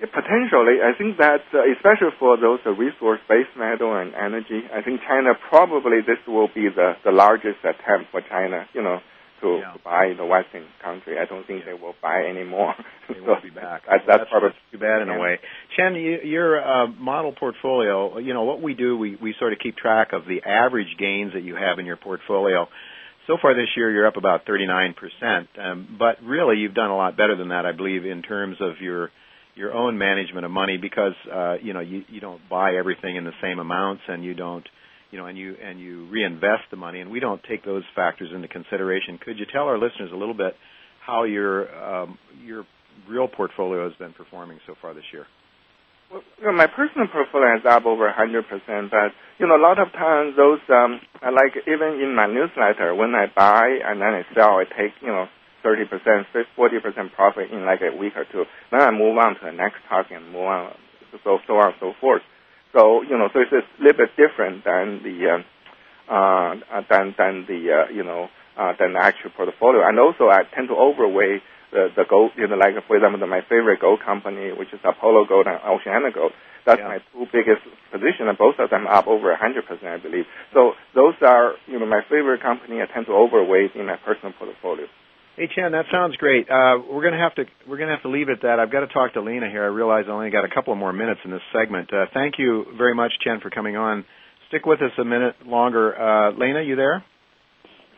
Potentially, 0.00 0.80
I 0.80 0.96
think 0.96 1.18
that 1.18 1.44
uh, 1.52 1.60
especially 1.76 2.16
for 2.18 2.40
those 2.40 2.60
uh, 2.64 2.70
resource-based 2.70 3.52
metal 3.58 3.94
and 3.94 4.14
energy, 4.14 4.64
I 4.72 4.80
think 4.80 5.00
China 5.06 5.36
probably 5.50 6.00
this 6.00 6.16
will 6.26 6.48
be 6.48 6.68
the, 6.74 6.96
the 7.04 7.12
largest 7.12 7.60
attempt 7.60 8.10
for 8.10 8.22
China, 8.22 8.64
you 8.72 8.82
know, 8.82 9.00
to, 9.42 9.60
yeah. 9.60 9.72
to 9.72 9.78
buy 9.84 10.14
the 10.16 10.24
Western 10.24 10.64
country. 10.82 11.18
I 11.18 11.26
don't 11.26 11.46
think 11.46 11.60
yeah. 11.60 11.72
they 11.74 11.80
will 11.80 11.94
buy 12.00 12.24
anymore. 12.28 12.74
They 13.10 13.16
so 13.16 13.24
will 13.26 13.42
be 13.42 13.50
back. 13.50 13.82
That, 13.86 14.06
well, 14.06 14.18
that's, 14.18 14.30
probably 14.30 14.50
too 14.70 14.78
bad 14.78 15.02
in 15.02 15.08
a 15.10 15.18
way. 15.18 15.40
Chen, 15.76 15.96
you, 15.96 16.20
your 16.22 16.62
uh, 16.62 16.86
model 16.86 17.32
portfolio, 17.32 18.18
you 18.18 18.32
know, 18.32 18.44
what 18.44 18.62
we 18.62 18.74
do, 18.74 18.96
we, 18.96 19.16
we 19.20 19.34
sort 19.36 19.52
of 19.52 19.58
keep 19.58 19.76
track 19.76 20.12
of 20.12 20.26
the 20.26 20.48
average 20.48 20.94
gains 20.96 21.32
that 21.34 21.42
you 21.42 21.56
have 21.56 21.80
in 21.80 21.86
your 21.86 21.96
portfolio. 21.96 22.68
So 23.26 23.36
far 23.42 23.54
this 23.54 23.66
year, 23.76 23.90
you're 23.90 24.06
up 24.06 24.16
about 24.16 24.46
39%, 24.46 24.94
um, 25.58 25.96
but 25.98 26.22
really 26.22 26.58
you've 26.58 26.74
done 26.74 26.90
a 26.90 26.96
lot 26.96 27.16
better 27.16 27.36
than 27.36 27.48
that, 27.48 27.66
I 27.66 27.72
believe, 27.72 28.06
in 28.06 28.22
terms 28.22 28.58
of 28.60 28.80
your 28.80 29.10
your 29.54 29.74
own 29.74 29.98
management 29.98 30.44
of 30.44 30.50
money 30.50 30.76
because 30.76 31.14
uh, 31.32 31.54
you 31.62 31.72
know 31.72 31.80
you, 31.80 32.04
you 32.08 32.20
don't 32.20 32.40
buy 32.48 32.74
everything 32.76 33.16
in 33.16 33.24
the 33.24 33.32
same 33.42 33.58
amounts 33.58 34.02
and 34.08 34.24
you 34.24 34.34
don't 34.34 34.68
you 35.10 35.18
know 35.18 35.26
and 35.26 35.36
you 35.36 35.56
and 35.62 35.80
you 35.80 36.08
reinvest 36.08 36.62
the 36.70 36.76
money 36.76 37.00
and 37.00 37.10
we 37.10 37.20
don't 37.20 37.42
take 37.48 37.64
those 37.64 37.84
factors 37.94 38.30
into 38.34 38.48
consideration. 38.48 39.18
Could 39.18 39.38
you 39.38 39.46
tell 39.52 39.64
our 39.64 39.78
listeners 39.78 40.10
a 40.12 40.16
little 40.16 40.34
bit 40.34 40.54
how 41.04 41.24
your 41.24 41.68
um, 41.84 42.18
your 42.44 42.64
real 43.08 43.28
portfolio 43.28 43.88
has 43.88 43.96
been 43.98 44.12
performing 44.12 44.58
so 44.66 44.74
far 44.80 44.94
this 44.94 45.04
year? 45.12 45.26
Well, 46.10 46.22
you 46.40 46.46
know, 46.46 46.52
my 46.52 46.66
personal 46.66 47.06
portfolio 47.06 47.54
is 47.56 47.64
up 47.64 47.86
over 47.86 48.10
100%, 48.10 48.90
but, 48.90 49.14
you 49.38 49.46
know, 49.46 49.54
a 49.54 49.62
lot 49.62 49.78
of 49.78 49.92
times 49.92 50.34
those, 50.36 50.58
um, 50.68 51.00
like 51.22 51.54
even 51.68 52.00
in 52.02 52.16
my 52.16 52.26
newsletter, 52.26 52.94
when 52.96 53.14
I 53.14 53.26
buy 53.30 53.78
and 53.84 54.00
then 54.00 54.08
I 54.08 54.22
sell, 54.34 54.58
I 54.58 54.64
take, 54.64 54.90
you 55.02 55.08
know, 55.08 55.28
30%, 55.64 56.24
40% 56.56 57.12
profit 57.14 57.50
in 57.50 57.64
like 57.64 57.80
a 57.82 57.96
week 57.96 58.14
or 58.16 58.24
two. 58.30 58.44
Then 58.70 58.80
I 58.80 58.90
move 58.90 59.16
on 59.18 59.34
to 59.34 59.40
the 59.44 59.52
next 59.52 59.78
target 59.88 60.18
and 60.22 60.32
move 60.32 60.44
on, 60.46 60.74
so, 61.24 61.38
so 61.46 61.54
on 61.56 61.72
and 61.72 61.76
so 61.80 61.92
forth. 62.00 62.22
So, 62.72 63.02
you 63.02 63.18
know, 63.18 63.28
so 63.32 63.40
it's 63.40 63.52
a 63.52 63.62
little 63.82 63.98
bit 64.06 64.14
different 64.16 64.64
than 64.64 65.02
the, 65.02 65.42
uh, 65.42 65.42
uh, 66.10 66.82
than 66.90 67.14
than 67.18 67.46
the 67.46 67.60
uh, 67.86 67.92
you 67.92 68.02
know 68.04 68.28
uh, 68.56 68.72
than 68.78 68.94
the 68.94 69.00
actual 69.02 69.30
portfolio. 69.30 69.86
And 69.86 69.98
also, 69.98 70.28
I 70.28 70.42
tend 70.54 70.68
to 70.68 70.74
overweight 70.74 71.42
the 71.72 71.88
the 71.94 72.04
gold. 72.08 72.32
You 72.36 72.48
know, 72.48 72.56
like 72.56 72.74
for 72.86 72.96
example, 72.96 73.20
the, 73.20 73.26
my 73.26 73.42
favorite 73.48 73.80
gold 73.80 74.00
company, 74.04 74.52
which 74.52 74.72
is 74.72 74.80
Apollo 74.84 75.26
Gold 75.26 75.46
and 75.46 75.58
OceanaGold. 75.62 76.32
That's 76.66 76.78
Yeah. 76.80 76.88
my 76.88 76.98
two 77.12 77.26
biggest 77.32 77.62
position, 77.90 78.28
and 78.28 78.36
both 78.36 78.58
of 78.58 78.68
them 78.70 78.86
up 78.86 79.06
over 79.06 79.30
100 79.30 79.66
percent, 79.66 79.88
I 79.88 79.96
believe. 79.98 80.26
So 80.52 80.72
those 80.94 81.14
are 81.22 81.54
you 81.66 81.78
know 81.78 81.86
my 81.86 82.02
favorite 82.10 82.42
company. 82.42 82.82
I 82.82 82.86
tend 82.86 83.06
to 83.06 83.12
overweight 83.14 83.74
in 83.74 83.86
my 83.86 83.96
personal 83.96 84.32
portfolio. 84.38 84.86
Hey 85.36 85.48
Chen, 85.54 85.72
that 85.72 85.86
sounds 85.90 86.16
great. 86.16 86.50
Uh, 86.50 86.78
we're 86.90 87.02
gonna 87.02 87.18
have 87.22 87.34
to 87.36 87.44
we're 87.68 87.78
gonna 87.78 87.92
have 87.92 88.02
to 88.02 88.10
leave 88.10 88.28
it 88.28 88.32
at 88.32 88.42
that. 88.42 88.58
I've 88.60 88.70
got 88.72 88.80
to 88.80 88.88
talk 88.88 89.14
to 89.14 89.22
Lena 89.22 89.48
here. 89.48 89.62
I 89.64 89.68
realize 89.68 90.04
I 90.08 90.10
only 90.12 90.30
got 90.30 90.44
a 90.44 90.52
couple 90.54 90.72
of 90.72 90.78
more 90.78 90.92
minutes 90.92 91.20
in 91.24 91.30
this 91.30 91.40
segment. 91.52 91.92
Uh, 91.92 92.06
thank 92.12 92.34
you 92.38 92.66
very 92.76 92.94
much, 92.94 93.12
Chen, 93.24 93.40
for 93.40 93.48
coming 93.48 93.76
on. 93.76 94.04
Stick 94.48 94.66
with 94.66 94.82
us 94.82 94.90
a 94.98 95.04
minute 95.04 95.36
longer. 95.46 95.96
Uh, 95.96 96.32
Lena, 96.32 96.62
you 96.62 96.76
there? 96.76 97.04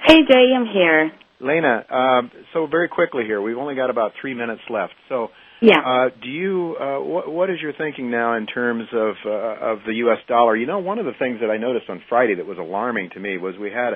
Hey 0.07 0.19
Jay, 0.29 0.53
I'm 0.55 0.67
here. 0.67 1.11
Lena, 1.41 1.85
uh, 1.91 2.23
so 2.53 2.67
very 2.67 2.89
quickly 2.89 3.25
here, 3.25 3.43
we've 3.43 3.57
only 3.59 3.75
got 3.75 3.91
about 3.91 4.13
three 4.21 4.35
minutes 4.35 4.61
left. 4.71 4.93
So, 5.09 5.29
Yeah. 5.61 5.81
uh, 5.81 6.09
do 6.23 6.29
you 6.29 6.77
uh, 6.79 7.01
what, 7.01 7.33
what 7.33 7.51
is 7.51 7.57
your 7.61 7.73
thinking 7.73 8.11
now 8.11 8.37
in 8.37 8.47
terms 8.47 8.85
of 8.93 9.15
uh, 9.27 9.31
of 9.73 9.79
the 9.87 9.95
U.S. 10.05 10.19
dollar? 10.29 10.55
You 10.55 10.67
know, 10.67 10.79
one 10.79 10.99
of 11.01 11.07
the 11.07 11.15
things 11.19 11.41
that 11.41 11.51
I 11.51 11.57
noticed 11.57 11.87
on 11.89 12.01
Friday 12.09 12.37
that 12.37 12.47
was 12.47 12.59
alarming 12.59 13.11
to 13.15 13.21
me 13.21 13.39
was 13.39 13.57
we 13.59 13.71
had 13.71 13.95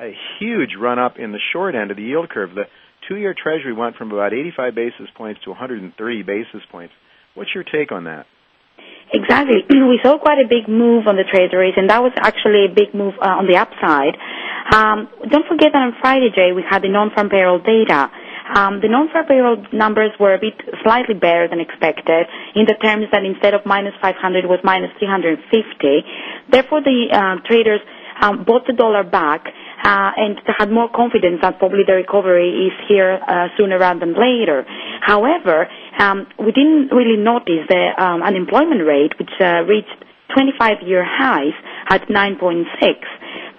a 0.00 0.12
huge 0.38 0.70
run 0.78 0.98
up 0.98 1.18
in 1.18 1.32
the 1.32 1.40
short 1.52 1.74
end 1.74 1.90
of 1.90 1.96
the 1.96 2.02
yield 2.02 2.28
curve. 2.30 2.54
The 2.54 2.64
two-year 3.08 3.34
Treasury 3.34 3.72
went 3.72 3.96
from 3.96 4.12
about 4.12 4.32
85 4.32 4.74
basis 4.74 5.08
points 5.16 5.40
to 5.44 5.50
130 5.50 6.22
basis 6.22 6.62
points. 6.70 6.94
What's 7.34 7.50
your 7.54 7.64
take 7.64 7.92
on 7.92 8.04
that? 8.04 8.26
Exactly. 9.12 9.64
We 9.92 10.00
saw 10.02 10.16
quite 10.18 10.38
a 10.38 10.48
big 10.48 10.68
move 10.68 11.06
on 11.06 11.16
the 11.16 11.24
treasuries, 11.28 11.74
and 11.76 11.90
that 11.90 12.02
was 12.02 12.12
actually 12.16 12.64
a 12.64 12.72
big 12.72 12.94
move 12.94 13.12
uh, 13.20 13.36
on 13.36 13.46
the 13.46 13.60
upside. 13.60 14.16
Um, 14.72 15.08
don't 15.28 15.44
forget 15.44 15.76
that 15.76 15.82
on 15.84 15.92
Friday, 16.00 16.30
Jay, 16.34 16.52
we 16.56 16.64
had 16.64 16.80
the 16.80 16.88
non-farm 16.88 17.28
payroll 17.28 17.60
data. 17.60 18.08
Um, 18.56 18.80
the 18.80 18.88
non-farm 18.88 19.26
payroll 19.26 19.60
numbers 19.72 20.12
were 20.18 20.32
a 20.32 20.40
bit 20.40 20.56
slightly 20.82 21.14
better 21.14 21.46
than 21.48 21.60
expected 21.60 22.24
in 22.56 22.64
the 22.64 22.74
terms 22.80 23.04
that 23.12 23.24
instead 23.24 23.52
of 23.52 23.66
minus 23.66 23.92
500 24.00 24.46
was 24.46 24.60
minus 24.64 24.90
350. 24.98 25.44
Therefore, 26.48 26.80
the 26.80 27.12
uh, 27.12 27.36
traders 27.44 27.80
um, 28.20 28.44
bought 28.44 28.66
the 28.66 28.72
dollar 28.72 29.04
back 29.04 29.44
and 29.84 30.36
they 30.46 30.52
had 30.58 30.70
more 30.70 30.88
confidence 30.94 31.38
that 31.42 31.58
probably 31.58 31.82
the 31.86 31.94
recovery 31.94 32.70
is 32.70 32.72
here 32.88 33.18
uh, 33.26 33.48
sooner 33.56 33.78
rather 33.78 34.00
than 34.00 34.14
later. 34.14 34.64
However, 35.00 35.66
um, 35.98 36.26
we 36.38 36.52
didn't 36.52 36.90
really 36.92 37.16
notice 37.16 37.66
the 37.68 37.90
um, 37.98 38.22
unemployment 38.22 38.86
rate, 38.86 39.12
which 39.18 39.30
uh, 39.40 39.62
reached 39.66 39.90
25-year 40.36 41.04
highs 41.04 41.52
at 41.90 42.08
9.6. 42.08 42.64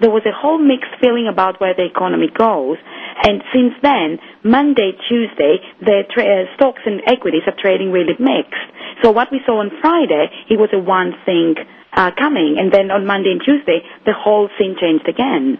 There 0.01 0.09
was 0.09 0.23
a 0.25 0.31
whole 0.33 0.57
mixed 0.57 0.91
feeling 1.01 1.27
about 1.31 1.61
where 1.61 1.73
the 1.75 1.85
economy 1.85 2.27
goes. 2.33 2.77
And 3.23 3.43
since 3.53 3.73
then, 3.83 4.17
Monday, 4.43 4.91
Tuesday, 5.07 5.57
the 5.81 6.03
uh, 6.07 6.55
stocks 6.55 6.81
and 6.85 7.01
equities 7.07 7.43
are 7.45 7.55
trading 7.61 7.91
really 7.91 8.15
mixed. 8.19 8.63
So 9.03 9.11
what 9.11 9.31
we 9.31 9.39
saw 9.45 9.59
on 9.59 9.69
Friday, 9.81 10.27
it 10.49 10.57
was 10.59 10.69
a 10.73 10.79
one 10.79 11.13
thing 11.25 11.55
uh, 11.95 12.11
coming, 12.17 12.57
and 12.59 12.71
then 12.73 12.89
on 12.89 13.05
Monday 13.05 13.31
and 13.31 13.41
Tuesday, 13.43 13.81
the 14.05 14.13
whole 14.17 14.49
scene 14.57 14.75
changed 14.81 15.07
again. 15.07 15.59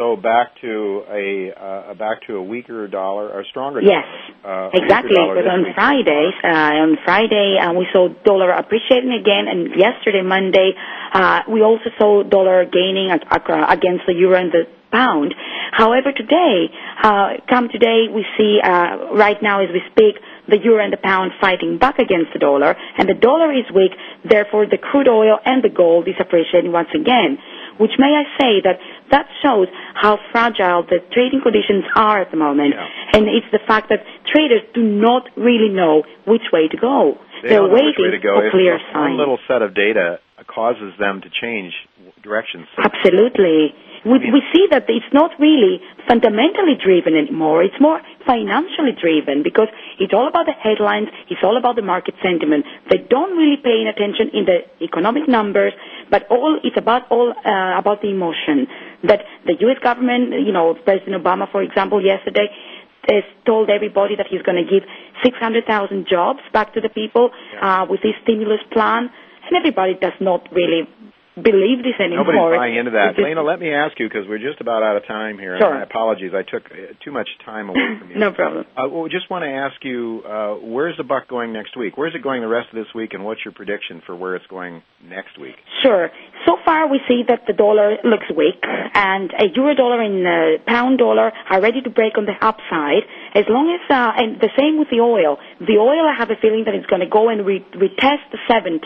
So 0.00 0.16
back 0.16 0.56
to 0.62 1.02
a 1.12 1.52
uh, 1.52 1.92
back 1.92 2.24
to 2.26 2.36
a 2.36 2.42
weaker 2.42 2.88
dollar 2.88 3.28
or 3.28 3.44
stronger 3.50 3.82
Yes, 3.82 4.00
dollar. 4.42 4.68
Uh, 4.68 4.70
exactly. 4.72 5.12
Because 5.12 5.44
on 5.44 5.64
week. 5.64 5.74
Fridays, 5.74 6.36
uh, 6.42 6.48
on 6.88 6.96
Friday, 7.04 7.58
uh, 7.60 7.74
we 7.74 7.86
saw 7.92 8.08
dollar 8.24 8.50
appreciating 8.50 9.12
again, 9.12 9.44
and 9.46 9.76
yesterday, 9.76 10.22
Monday, 10.22 10.72
uh, 11.12 11.40
we 11.52 11.60
also 11.60 11.92
saw 11.98 12.22
dollar 12.22 12.64
gaining 12.64 13.10
ag- 13.10 13.28
ag- 13.28 13.76
against 13.76 14.06
the 14.06 14.14
euro 14.14 14.40
and 14.40 14.50
the 14.50 14.64
pound. 14.90 15.34
However, 15.72 16.12
today, 16.16 16.72
uh, 17.02 17.36
come 17.46 17.68
today, 17.68 18.08
we 18.08 18.24
see 18.38 18.58
uh, 18.64 19.12
right 19.14 19.36
now 19.42 19.60
as 19.62 19.68
we 19.68 19.82
speak, 19.92 20.16
the 20.48 20.58
euro 20.64 20.82
and 20.82 20.92
the 20.92 20.96
pound 20.96 21.32
fighting 21.42 21.76
back 21.76 21.98
against 21.98 22.32
the 22.32 22.38
dollar, 22.38 22.74
and 22.96 23.06
the 23.06 23.14
dollar 23.14 23.52
is 23.52 23.68
weak. 23.74 23.92
Therefore, 24.24 24.64
the 24.64 24.78
crude 24.78 25.08
oil 25.08 25.38
and 25.44 25.62
the 25.62 25.68
gold 25.68 26.08
is 26.08 26.16
appreciating 26.18 26.72
once 26.72 26.88
again. 26.94 27.36
Which 27.78 27.92
may 27.98 28.12
I 28.12 28.24
say 28.38 28.60
that 28.64 28.76
that 29.10 29.26
shows 29.42 29.68
how 29.94 30.18
fragile 30.32 30.82
the 30.84 30.98
trading 31.12 31.40
conditions 31.42 31.84
are 31.96 32.20
at 32.20 32.30
the 32.30 32.36
moment, 32.36 32.74
Yeah. 32.74 32.86
and 33.14 33.26
it's 33.28 33.50
the 33.52 33.58
fact 33.66 33.88
that 33.90 34.04
traders 34.32 34.62
do 34.74 34.82
not 34.82 35.28
really 35.36 35.68
know 35.68 36.02
which 36.26 36.46
way 36.52 36.68
to 36.68 36.76
go. 36.76 37.18
They 37.42 37.56
are 37.56 37.60
don't 37.60 37.68
know 37.68 37.74
which 37.74 37.96
waiting 37.98 38.20
go. 38.22 38.34
for 38.40 38.46
If 38.46 38.52
clear 38.52 38.72
one 38.78 38.92
signs. 38.92 39.18
little 39.18 39.38
set 39.48 39.62
of 39.62 39.74
data 39.74 40.20
causes 40.46 40.92
them 40.98 41.20
to 41.22 41.28
change 41.30 41.72
directions. 42.22 42.66
Absolutely. 42.78 43.74
We, 44.04 44.16
we 44.32 44.40
see 44.52 44.66
that 44.70 44.84
it's 44.88 45.12
not 45.12 45.30
really 45.38 45.80
fundamentally 46.08 46.74
driven 46.82 47.14
anymore. 47.16 47.62
It's 47.62 47.78
more 47.80 48.00
financially 48.26 48.92
driven 48.98 49.42
because 49.42 49.68
it's 49.98 50.14
all 50.14 50.26
about 50.26 50.46
the 50.46 50.52
headlines. 50.56 51.08
It's 51.28 51.40
all 51.44 51.56
about 51.58 51.76
the 51.76 51.82
market 51.82 52.14
sentiment. 52.22 52.64
They 52.90 52.98
don't 52.98 53.36
really 53.36 53.58
pay 53.62 53.76
any 53.84 53.90
attention 53.90 54.30
in 54.32 54.44
the 54.46 54.64
economic 54.82 55.28
numbers, 55.28 55.74
but 56.10 56.26
all 56.30 56.58
it's 56.64 56.76
about 56.78 57.10
all 57.10 57.30
uh, 57.44 57.78
about 57.78 58.00
the 58.00 58.08
emotion 58.08 58.66
that 59.04 59.20
the 59.46 59.54
U.S. 59.60 59.78
government, 59.82 60.32
you 60.44 60.52
know, 60.52 60.74
President 60.84 61.22
Obama, 61.22 61.50
for 61.50 61.62
example, 61.62 62.04
yesterday 62.04 62.48
has 63.08 63.24
told 63.46 63.70
everybody 63.70 64.14
that 64.16 64.26
he's 64.28 64.42
going 64.42 64.62
to 64.62 64.68
give 64.68 64.84
600,000 65.24 66.06
jobs 66.08 66.40
back 66.52 66.74
to 66.74 66.80
the 66.80 66.88
people 66.90 67.30
uh, 67.62 67.86
with 67.88 68.00
his 68.02 68.12
stimulus 68.22 68.60
plan, 68.72 69.08
and 69.48 69.56
everybody 69.56 69.94
does 70.00 70.12
not 70.20 70.46
really 70.52 70.82
believe 71.42 71.82
this 71.82 71.98
anymore. 71.98 72.24
Nobody's 72.24 72.58
buying 72.58 72.76
into 72.76 72.90
that. 72.92 73.16
Just- 73.16 73.24
Lena, 73.24 73.42
let 73.42 73.58
me 73.60 73.72
ask 73.72 73.98
you 73.98 74.08
because 74.08 74.28
we're 74.28 74.38
just 74.38 74.60
about 74.60 74.82
out 74.82 74.96
of 74.96 75.06
time 75.06 75.38
here. 75.38 75.58
Sure. 75.58 75.70
And 75.70 75.80
my 75.80 75.84
apologies, 75.84 76.32
I 76.34 76.42
took 76.42 76.66
uh, 76.70 76.94
too 77.04 77.12
much 77.12 77.28
time 77.44 77.68
away 77.68 77.98
from 77.98 78.10
you. 78.10 78.18
No 78.18 78.32
problem. 78.32 78.66
Uh, 78.76 78.88
well, 78.88 79.08
just 79.08 79.30
want 79.30 79.42
to 79.44 79.50
ask 79.50 79.76
you, 79.84 80.22
uh, 80.26 80.54
where's 80.62 80.96
the 80.96 81.04
buck 81.04 81.28
going 81.28 81.52
next 81.52 81.76
week? 81.76 81.96
Where's 81.96 82.14
it 82.14 82.22
going 82.22 82.42
the 82.42 82.48
rest 82.48 82.68
of 82.72 82.76
this 82.76 82.92
week, 82.94 83.14
and 83.14 83.24
what's 83.24 83.40
your 83.44 83.52
prediction 83.52 84.02
for 84.06 84.14
where 84.14 84.36
it's 84.36 84.46
going 84.46 84.82
next 85.02 85.38
week? 85.40 85.56
Sure. 85.82 86.10
So 86.46 86.56
far, 86.64 86.88
we 86.88 87.00
see 87.08 87.22
that 87.28 87.42
the 87.46 87.52
dollar 87.52 87.96
looks 88.04 88.26
weak, 88.36 88.62
and 88.94 89.30
a 89.32 89.46
euro 89.54 89.74
dollar 89.74 90.00
and 90.00 90.26
a 90.26 90.56
pound 90.66 90.98
dollar 90.98 91.32
are 91.50 91.60
ready 91.60 91.80
to 91.82 91.90
break 91.90 92.16
on 92.18 92.26
the 92.26 92.36
upside. 92.40 93.04
As 93.34 93.44
long 93.48 93.70
as, 93.70 93.82
uh, 93.86 94.12
and 94.16 94.40
the 94.40 94.50
same 94.58 94.78
with 94.78 94.90
the 94.90 94.98
oil. 94.98 95.38
The 95.60 95.78
oil, 95.78 96.02
I 96.06 96.14
have 96.18 96.30
a 96.30 96.36
feeling 96.40 96.64
that 96.66 96.74
it's 96.74 96.86
going 96.86 97.00
to 97.00 97.08
go 97.08 97.28
and 97.28 97.46
re- 97.46 97.64
retest 97.74 98.26
the 98.34 98.38
70. 98.50 98.82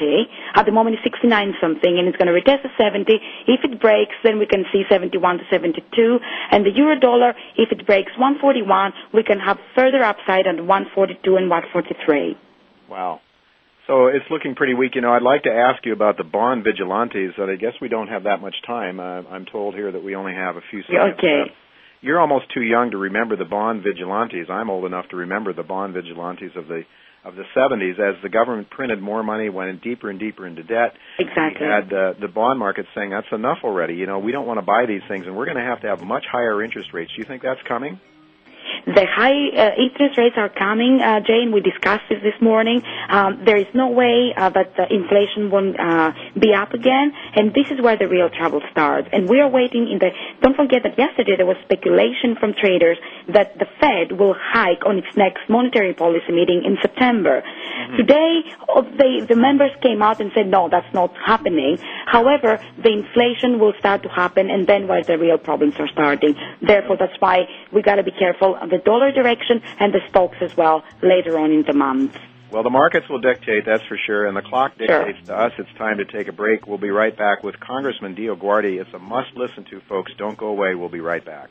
At 0.54 0.66
the 0.66 0.72
moment, 0.72 0.96
it's 0.96 1.04
69 1.04 1.54
something, 1.60 1.98
and 1.98 2.08
it's 2.08 2.16
going 2.20 2.28
to 2.28 2.36
retest 2.36 2.62
the 2.62 2.74
70. 2.76 3.08
If 3.48 3.64
it 3.64 3.80
breaks, 3.80 4.14
then 4.22 4.38
we 4.38 4.46
can 4.46 4.64
see 4.72 4.84
71 4.88 5.38
to 5.38 5.44
72. 5.50 5.80
And 6.50 6.64
the 6.66 6.70
euro 6.76 6.98
dollar, 7.00 7.32
if 7.56 7.72
it 7.72 7.86
breaks 7.86 8.12
141, 8.20 8.92
we 9.12 9.22
can 9.22 9.40
have 9.40 9.58
further 9.74 10.04
upside 10.04 10.46
at 10.46 10.60
142 10.60 11.36
and 11.36 11.48
143. 11.48 12.36
Wow. 12.90 13.20
So 13.86 14.06
it's 14.06 14.24
looking 14.30 14.54
pretty 14.54 14.72
weak. 14.74 14.94
You 14.94 15.02
know, 15.02 15.12
I'd 15.12 15.22
like 15.22 15.42
to 15.42 15.52
ask 15.52 15.84
you 15.84 15.92
about 15.92 16.16
the 16.16 16.24
bond 16.24 16.64
vigilantes, 16.64 17.32
but 17.36 17.50
I 17.50 17.56
guess 17.56 17.72
we 17.80 17.88
don't 17.88 18.08
have 18.08 18.24
that 18.24 18.40
much 18.40 18.54
time. 18.66 18.98
Uh, 18.98 19.22
I'm 19.28 19.44
told 19.44 19.74
here 19.74 19.92
that 19.92 20.02
we 20.02 20.14
only 20.14 20.32
have 20.32 20.56
a 20.56 20.62
few 20.70 20.82
seconds 20.82 21.18
Okay. 21.18 21.40
left. 21.48 21.63
You're 22.04 22.20
almost 22.20 22.52
too 22.52 22.60
young 22.60 22.90
to 22.90 22.98
remember 22.98 23.34
the 23.34 23.46
bond 23.46 23.82
vigilantes. 23.82 24.48
I'm 24.50 24.68
old 24.68 24.84
enough 24.84 25.08
to 25.08 25.16
remember 25.16 25.54
the 25.54 25.62
bond 25.62 25.94
vigilantes 25.94 26.52
of 26.54 26.68
the 26.68 26.82
of 27.24 27.34
the 27.34 27.44
70s 27.56 27.98
as 27.98 28.22
the 28.22 28.28
government 28.28 28.68
printed 28.68 29.00
more 29.00 29.22
money, 29.22 29.48
went 29.48 29.82
deeper 29.82 30.10
and 30.10 30.20
deeper 30.20 30.46
into 30.46 30.62
debt. 30.62 30.92
Exactly. 31.18 31.66
We 31.66 31.72
had 31.72 31.90
uh, 31.90 32.12
the 32.20 32.28
bond 32.28 32.58
market 32.58 32.84
saying 32.94 33.08
that's 33.08 33.32
enough 33.32 33.64
already. 33.64 33.94
You 33.94 34.04
know, 34.04 34.18
we 34.18 34.30
don't 34.32 34.46
want 34.46 34.58
to 34.58 34.66
buy 34.66 34.84
these 34.86 35.00
things, 35.08 35.24
and 35.26 35.34
we're 35.34 35.46
going 35.46 35.56
to 35.56 35.62
have 35.62 35.80
to 35.80 35.86
have 35.86 36.02
much 36.02 36.24
higher 36.30 36.62
interest 36.62 36.90
rates. 36.92 37.10
Do 37.16 37.22
you 37.22 37.26
think 37.26 37.42
that's 37.42 37.62
coming? 37.66 37.98
The 38.86 39.06
high 39.08 39.48
uh, 39.56 39.70
interest 39.80 40.18
rates 40.18 40.36
are 40.36 40.48
coming, 40.48 41.00
uh, 41.00 41.20
Jane. 41.20 41.52
We 41.52 41.60
discussed 41.60 42.04
this 42.08 42.22
this 42.22 42.36
morning. 42.40 42.82
Um, 43.08 43.42
there 43.44 43.56
is 43.56 43.66
no 43.74 43.88
way 43.90 44.34
uh, 44.36 44.50
that 44.50 44.74
inflation 44.90 45.50
won't 45.50 45.76
be 46.38 46.52
up 46.54 46.72
again, 46.74 47.12
and 47.36 47.52
this 47.54 47.70
is 47.70 47.80
where 47.80 47.96
the 47.96 48.08
real 48.08 48.28
trouble 48.30 48.60
starts. 48.70 49.08
And 49.12 49.28
we 49.28 49.40
are 49.40 49.48
waiting 49.48 49.88
in 49.90 49.98
the. 49.98 50.10
Don't 50.42 50.56
forget 50.56 50.82
that 50.84 50.98
yesterday 50.98 51.36
there 51.36 51.46
was 51.46 51.56
speculation 51.64 52.36
from 52.38 52.54
traders 52.54 52.98
that 53.32 53.58
the 53.58 53.66
Fed 53.80 54.12
will 54.18 54.34
hike 54.38 54.84
on 54.86 54.98
its 54.98 55.08
next 55.16 55.48
monetary 55.48 55.94
policy 55.94 56.32
meeting 56.32 56.62
in 56.64 56.76
September. 56.82 57.42
Today, 57.96 58.42
uh, 58.68 58.82
the 58.82 59.26
the 59.28 59.36
members 59.36 59.70
came 59.82 60.02
out 60.02 60.20
and 60.20 60.30
said 60.34 60.46
no, 60.48 60.68
that's 60.68 60.92
not 60.94 61.12
happening. 61.16 61.78
However, 62.06 62.60
the 62.82 62.90
inflation 62.90 63.58
will 63.58 63.74
start 63.78 64.02
to 64.02 64.08
happen, 64.08 64.50
and 64.50 64.66
then 64.66 64.88
where 64.88 65.02
the 65.02 65.18
real 65.18 65.38
problems 65.38 65.74
are 65.78 65.88
starting. 65.88 66.34
Therefore, 66.60 66.96
that's 66.98 67.18
why 67.20 67.48
we 67.72 67.82
got 67.82 67.96
to 67.96 68.02
be 68.02 68.12
careful 68.12 68.56
of 68.56 68.70
the 68.70 68.78
dollar 68.78 69.12
direction 69.12 69.62
and 69.80 69.92
the 69.92 70.00
stocks 70.08 70.36
as 70.40 70.56
well 70.56 70.82
later 71.02 71.38
on 71.38 71.50
in 71.52 71.62
the 71.66 71.72
month. 71.74 72.16
Well, 72.50 72.62
the 72.62 72.70
markets 72.70 73.08
will 73.08 73.20
dictate, 73.20 73.64
that's 73.66 73.82
for 73.88 73.98
sure, 74.06 74.26
and 74.26 74.36
the 74.36 74.42
clock 74.42 74.74
Sure. 74.78 75.04
dictates 75.06 75.26
to 75.26 75.34
us 75.36 75.52
it's 75.58 75.72
time 75.76 75.98
to 75.98 76.04
take 76.04 76.28
a 76.28 76.32
break. 76.32 76.68
We'll 76.68 76.78
be 76.78 76.90
right 76.90 77.16
back 77.16 77.42
with 77.42 77.58
Congressman 77.58 78.14
DioGuardi. 78.14 78.80
It's 78.80 78.94
a 78.94 78.98
must 79.00 79.34
listen 79.34 79.64
to, 79.70 79.80
folks. 79.88 80.12
Don't 80.16 80.36
go 80.38 80.46
away. 80.48 80.76
We'll 80.76 80.88
be 80.88 81.00
right 81.00 81.24
back. 81.24 81.50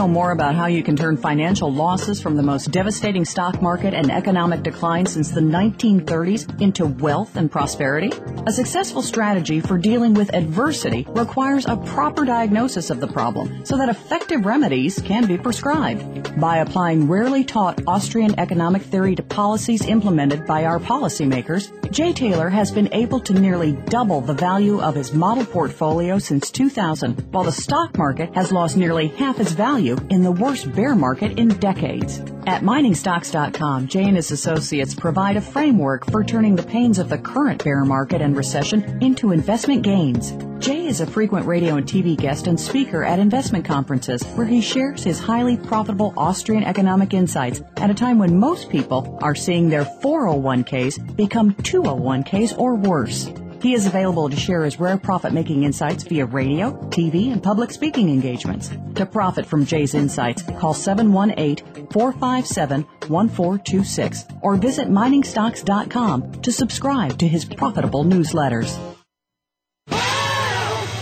Know 0.00 0.08
more 0.08 0.30
about 0.30 0.54
how 0.54 0.64
you 0.64 0.82
can 0.82 0.96
turn 0.96 1.14
financial 1.14 1.70
losses 1.70 2.22
from 2.22 2.34
the 2.34 2.42
most 2.42 2.70
devastating 2.70 3.22
stock 3.22 3.60
market 3.60 3.92
and 3.92 4.10
economic 4.10 4.62
decline 4.62 5.04
since 5.04 5.30
the 5.30 5.42
1930s 5.42 6.58
into 6.62 6.86
wealth 6.86 7.36
and 7.36 7.52
prosperity? 7.52 8.10
A 8.46 8.50
successful 8.50 9.02
strategy 9.02 9.60
for 9.60 9.76
dealing 9.76 10.14
with 10.14 10.32
adversity 10.32 11.06
requires 11.10 11.66
a 11.66 11.76
proper 11.76 12.24
diagnosis 12.24 12.88
of 12.88 12.98
the 12.98 13.08
problem 13.08 13.66
so 13.66 13.76
that 13.76 13.90
effective 13.90 14.46
remedies 14.46 15.02
can 15.02 15.26
be 15.26 15.36
prescribed. 15.36 16.40
By 16.40 16.58
applying 16.58 17.06
rarely 17.06 17.44
taught 17.44 17.82
Austrian 17.86 18.40
economic 18.40 18.80
theory 18.80 19.14
to 19.16 19.22
policies 19.22 19.84
implemented 19.84 20.46
by 20.46 20.64
our 20.64 20.78
policymakers, 20.78 21.68
Jay 21.92 22.14
Taylor 22.14 22.48
has 22.48 22.70
been 22.70 22.88
able 22.94 23.20
to 23.20 23.34
nearly 23.34 23.72
double 23.72 24.22
the 24.22 24.32
value 24.32 24.80
of 24.80 24.94
his 24.94 25.12
model 25.12 25.44
portfolio 25.44 26.18
since 26.18 26.50
2000, 26.50 27.20
while 27.32 27.44
the 27.44 27.52
stock 27.52 27.98
market 27.98 28.34
has 28.34 28.50
lost 28.50 28.78
nearly 28.78 29.08
half 29.08 29.38
its 29.38 29.52
value 29.52 29.89
in 30.10 30.22
the 30.22 30.32
worst 30.32 30.72
bear 30.72 30.94
market 30.94 31.38
in 31.38 31.48
decades. 31.48 32.20
At 32.46 32.62
miningstocks.com, 32.62 33.88
Jay 33.88 34.04
and 34.04 34.16
his 34.16 34.30
associates 34.30 34.94
provide 34.94 35.36
a 35.36 35.40
framework 35.40 36.10
for 36.10 36.24
turning 36.24 36.56
the 36.56 36.62
pains 36.62 36.98
of 36.98 37.08
the 37.08 37.18
current 37.18 37.62
bear 37.62 37.84
market 37.84 38.20
and 38.20 38.36
recession 38.36 39.02
into 39.02 39.32
investment 39.32 39.82
gains. 39.82 40.32
Jay 40.58 40.86
is 40.86 41.00
a 41.00 41.06
frequent 41.06 41.46
radio 41.46 41.76
and 41.76 41.86
TV 41.86 42.16
guest 42.16 42.46
and 42.46 42.60
speaker 42.60 43.02
at 43.02 43.18
investment 43.18 43.64
conferences 43.64 44.22
where 44.34 44.46
he 44.46 44.60
shares 44.60 45.02
his 45.02 45.18
highly 45.18 45.56
profitable 45.56 46.12
Austrian 46.16 46.64
economic 46.64 47.14
insights 47.14 47.62
at 47.76 47.90
a 47.90 47.94
time 47.94 48.18
when 48.18 48.38
most 48.38 48.68
people 48.68 49.18
are 49.22 49.34
seeing 49.34 49.70
their 49.70 49.84
401ks 49.84 51.16
become 51.16 51.54
201ks 51.54 52.58
or 52.58 52.74
worse. 52.74 53.32
He 53.62 53.74
is 53.74 53.86
available 53.86 54.30
to 54.30 54.36
share 54.36 54.64
his 54.64 54.80
rare 54.80 54.96
profit 54.96 55.32
making 55.32 55.64
insights 55.64 56.02
via 56.04 56.24
radio, 56.24 56.72
TV, 56.88 57.30
and 57.32 57.42
public 57.42 57.70
speaking 57.70 58.08
engagements. 58.08 58.70
To 58.94 59.04
profit 59.04 59.44
from 59.44 59.66
Jay's 59.66 59.94
insights, 59.94 60.42
call 60.58 60.72
718 60.72 61.88
457 61.88 62.82
1426 63.08 64.24
or 64.40 64.56
visit 64.56 64.88
miningstocks.com 64.88 66.32
to 66.42 66.52
subscribe 66.52 67.18
to 67.18 67.28
his 67.28 67.44
profitable 67.44 68.04
newsletters. 68.04 68.78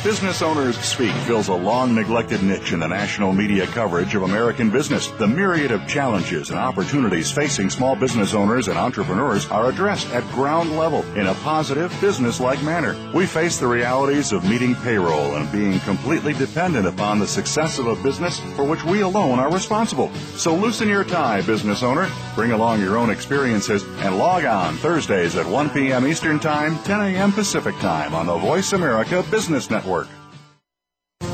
Business 0.05 0.43
Owners 0.43 0.79
Speak 0.79 1.13
fills 1.27 1.49
a 1.49 1.55
long 1.55 1.93
neglected 1.93 2.41
niche 2.41 2.73
in 2.73 2.79
the 2.79 2.87
national 2.87 3.33
media 3.33 3.67
coverage 3.67 4.15
of 4.15 4.23
American 4.23 4.71
business. 4.71 5.09
The 5.09 5.27
myriad 5.27 5.73
of 5.73 5.89
challenges 5.89 6.51
and 6.51 6.59
opportunities 6.59 7.33
facing 7.33 7.69
small 7.69 7.97
business 7.97 8.33
owners 8.33 8.69
and 8.69 8.79
entrepreneurs 8.79 9.51
are 9.51 9.69
addressed 9.69 10.09
at 10.11 10.23
ground 10.31 10.77
level 10.77 11.03
in 11.17 11.27
a 11.27 11.35
positive, 11.35 11.93
business 12.01 12.39
like 12.39 12.63
manner. 12.63 12.97
We 13.13 13.27
face 13.27 13.59
the 13.59 13.67
realities 13.67 14.31
of 14.31 14.49
meeting 14.49 14.77
payroll 14.77 15.35
and 15.35 15.51
being 15.51 15.81
completely 15.81 16.33
dependent 16.33 16.87
upon 16.87 17.19
the 17.19 17.27
success 17.27 17.81
of 17.81 17.89
a 17.89 17.97
business 17.97 18.39
for 18.55 18.63
which 18.63 18.85
we 18.85 19.01
alone 19.01 19.41
are 19.41 19.53
responsible. 19.53 20.15
So 20.37 20.55
loosen 20.55 20.89
your 20.89 21.05
tie, 21.05 21.43
business 21.43 21.83
owner. 21.83 22.09
Bring 22.37 22.53
along 22.53 22.81
your 22.81 22.97
own 22.97 23.11
experiences 23.11 23.83
and 23.99 24.17
log 24.17 24.45
on 24.45 24.77
Thursdays 24.77 25.35
at 25.35 25.45
1 25.45 25.71
p.m. 25.71 26.07
Eastern 26.07 26.39
Time, 26.39 26.79
10 26.85 27.01
a.m. 27.01 27.33
Pacific 27.33 27.77
Time 27.81 28.15
on 28.15 28.27
the 28.27 28.39
Voice 28.39 28.73
America 28.73 29.25
Business 29.29 29.69
Network. 29.69 29.98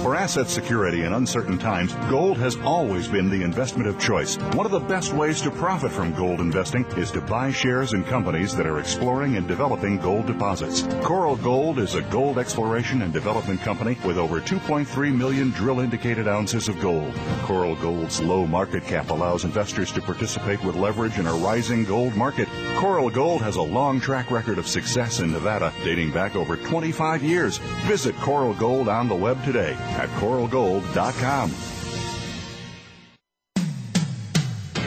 For 0.04 0.14
asset 0.14 0.50
security 0.50 1.04
in 1.04 1.14
uncertain 1.14 1.56
times, 1.56 1.94
gold 2.10 2.36
has 2.36 2.56
always 2.56 3.08
been 3.08 3.30
the 3.30 3.42
investment 3.42 3.88
of 3.88 3.98
choice. 3.98 4.36
One 4.52 4.66
of 4.66 4.72
the 4.72 4.80
best 4.80 5.14
ways 5.14 5.40
to 5.40 5.50
profit 5.50 5.90
from 5.90 6.12
gold 6.12 6.40
investing 6.40 6.84
is 6.98 7.10
to 7.12 7.22
buy 7.22 7.50
shares 7.50 7.94
in 7.94 8.04
companies 8.04 8.54
that 8.54 8.66
are 8.66 8.80
exploring 8.80 9.38
and 9.38 9.48
developing 9.48 9.96
gold 9.96 10.26
deposits. 10.26 10.82
Coral 11.02 11.36
Gold 11.36 11.78
is 11.78 11.94
a 11.94 12.02
gold 12.02 12.36
exploration 12.36 13.00
and 13.00 13.14
development 13.14 13.62
company 13.62 13.96
with 14.04 14.18
over 14.18 14.42
2.3 14.42 15.16
million 15.16 15.48
drill 15.52 15.80
indicated 15.80 16.28
ounces 16.28 16.68
of 16.68 16.78
gold. 16.82 17.14
Coral 17.44 17.74
Gold's 17.76 18.20
low 18.20 18.46
market 18.46 18.84
cap 18.84 19.08
allows 19.08 19.44
investors 19.44 19.90
to 19.92 20.02
participate 20.02 20.62
with 20.64 20.76
leverage 20.76 21.18
in 21.18 21.26
a 21.26 21.32
rising 21.32 21.82
gold 21.82 22.14
market. 22.14 22.46
Coral 22.76 23.08
Gold 23.08 23.40
has 23.40 23.56
a 23.56 23.62
long 23.62 24.02
track 24.02 24.30
record 24.30 24.58
of 24.58 24.68
success 24.68 25.20
in 25.20 25.32
Nevada, 25.32 25.72
dating 25.82 26.10
back 26.10 26.36
over 26.36 26.58
25 26.58 27.22
years. 27.22 27.56
Visit 27.86 28.14
Coral 28.16 28.52
Gold 28.52 28.90
on 28.90 29.08
the 29.08 29.14
web 29.14 29.42
today 29.46 29.74
at 29.94 30.08
coralgold.com. 30.20 31.50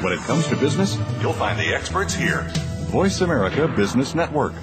When 0.03 0.13
it 0.13 0.19
comes 0.19 0.47
to 0.47 0.55
business, 0.55 0.97
you'll 1.21 1.33
find 1.33 1.59
the 1.59 1.73
experts 1.73 2.13
here. 2.13 2.43
Voice 2.91 3.21
America 3.21 3.67
Business 3.67 4.13
Network. 4.13 4.53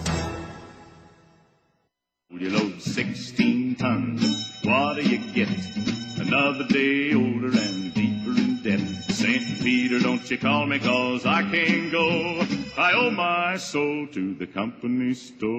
You 2.30 2.50
load 2.50 2.80
16 2.80 3.74
tons, 3.76 4.60
what 4.64 4.94
do 4.96 5.02
you 5.02 5.18
get? 5.32 5.48
Another 6.18 6.64
day 6.64 7.14
older 7.14 7.48
and 7.48 7.92
deeper 7.94 8.30
in 8.30 8.62
debt. 8.62 8.80
St. 9.10 9.60
Peter, 9.60 9.98
don't 9.98 10.30
you 10.30 10.38
call 10.38 10.66
me 10.66 10.78
cause 10.78 11.26
I 11.26 11.42
can't 11.42 11.90
go. 11.90 12.46
I 12.76 12.92
owe 12.92 13.10
my 13.10 13.56
soul 13.56 14.06
to 14.12 14.34
the 14.34 14.46
company 14.46 15.14
store. 15.14 15.50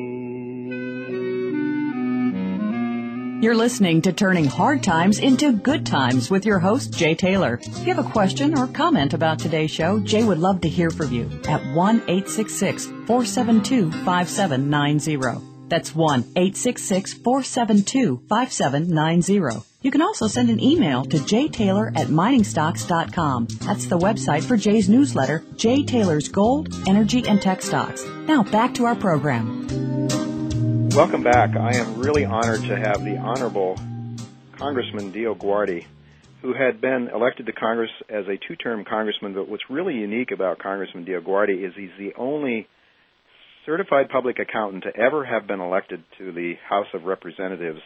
You're 3.45 3.53
listening 3.53 4.01
to 4.01 4.11
Turning 4.11 4.45
Hard 4.45 4.81
Times 4.81 5.19
into 5.19 5.51
Good 5.51 5.85
Times 5.85 6.31
with 6.31 6.47
your 6.47 6.57
host, 6.57 6.97
Jay 6.97 7.13
Taylor. 7.13 7.59
If 7.61 7.85
you 7.85 7.93
have 7.93 8.03
a 8.03 8.09
question 8.09 8.57
or 8.57 8.65
comment 8.65 9.13
about 9.13 9.37
today's 9.37 9.69
show, 9.69 9.99
Jay 9.99 10.23
would 10.23 10.39
love 10.39 10.61
to 10.61 10.67
hear 10.67 10.89
from 10.89 11.13
you 11.13 11.29
at 11.47 11.63
1 11.63 11.95
866 12.07 12.85
472 13.05 13.91
5790. 14.03 15.67
That's 15.67 15.93
1 15.93 16.21
866 16.21 17.13
472 17.13 18.23
5790. 18.27 19.63
You 19.83 19.91
can 19.91 20.01
also 20.01 20.25
send 20.25 20.49
an 20.49 20.59
email 20.59 21.05
to 21.05 21.17
jtaylor 21.17 21.95
at 21.95 22.07
miningstocks.com. 22.07 23.47
That's 23.61 23.85
the 23.85 23.99
website 23.99 24.43
for 24.43 24.57
Jay's 24.57 24.89
newsletter, 24.89 25.43
Jay 25.55 25.83
Taylor's 25.83 26.29
Gold, 26.29 26.73
Energy, 26.87 27.27
and 27.27 27.39
Tech 27.39 27.61
Stocks. 27.61 28.03
Now 28.25 28.41
back 28.41 28.73
to 28.73 28.85
our 28.85 28.95
program. 28.95 30.34
Welcome 30.95 31.23
back. 31.23 31.57
I 31.57 31.75
am 31.75 31.99
really 31.99 32.23
honored 32.23 32.61
to 32.61 32.77
have 32.77 33.03
the 33.03 33.17
Honorable 33.17 33.77
Congressman 34.57 35.11
DioGuardi, 35.11 35.85
who 36.41 36.53
had 36.53 36.79
been 36.79 37.09
elected 37.13 37.47
to 37.47 37.51
Congress 37.51 37.91
as 38.07 38.23
a 38.29 38.37
two 38.47 38.55
term 38.55 38.85
congressman. 38.85 39.33
But 39.33 39.49
what's 39.49 39.69
really 39.69 39.95
unique 39.95 40.31
about 40.31 40.59
Congressman 40.59 41.03
DioGuardi 41.03 41.67
is 41.67 41.73
he's 41.75 41.89
the 41.99 42.13
only 42.17 42.69
certified 43.65 44.07
public 44.07 44.39
accountant 44.39 44.85
to 44.85 44.95
ever 44.95 45.25
have 45.25 45.47
been 45.47 45.59
elected 45.59 46.01
to 46.17 46.31
the 46.31 46.53
House 46.65 46.87
of 46.93 47.03
Representatives. 47.03 47.81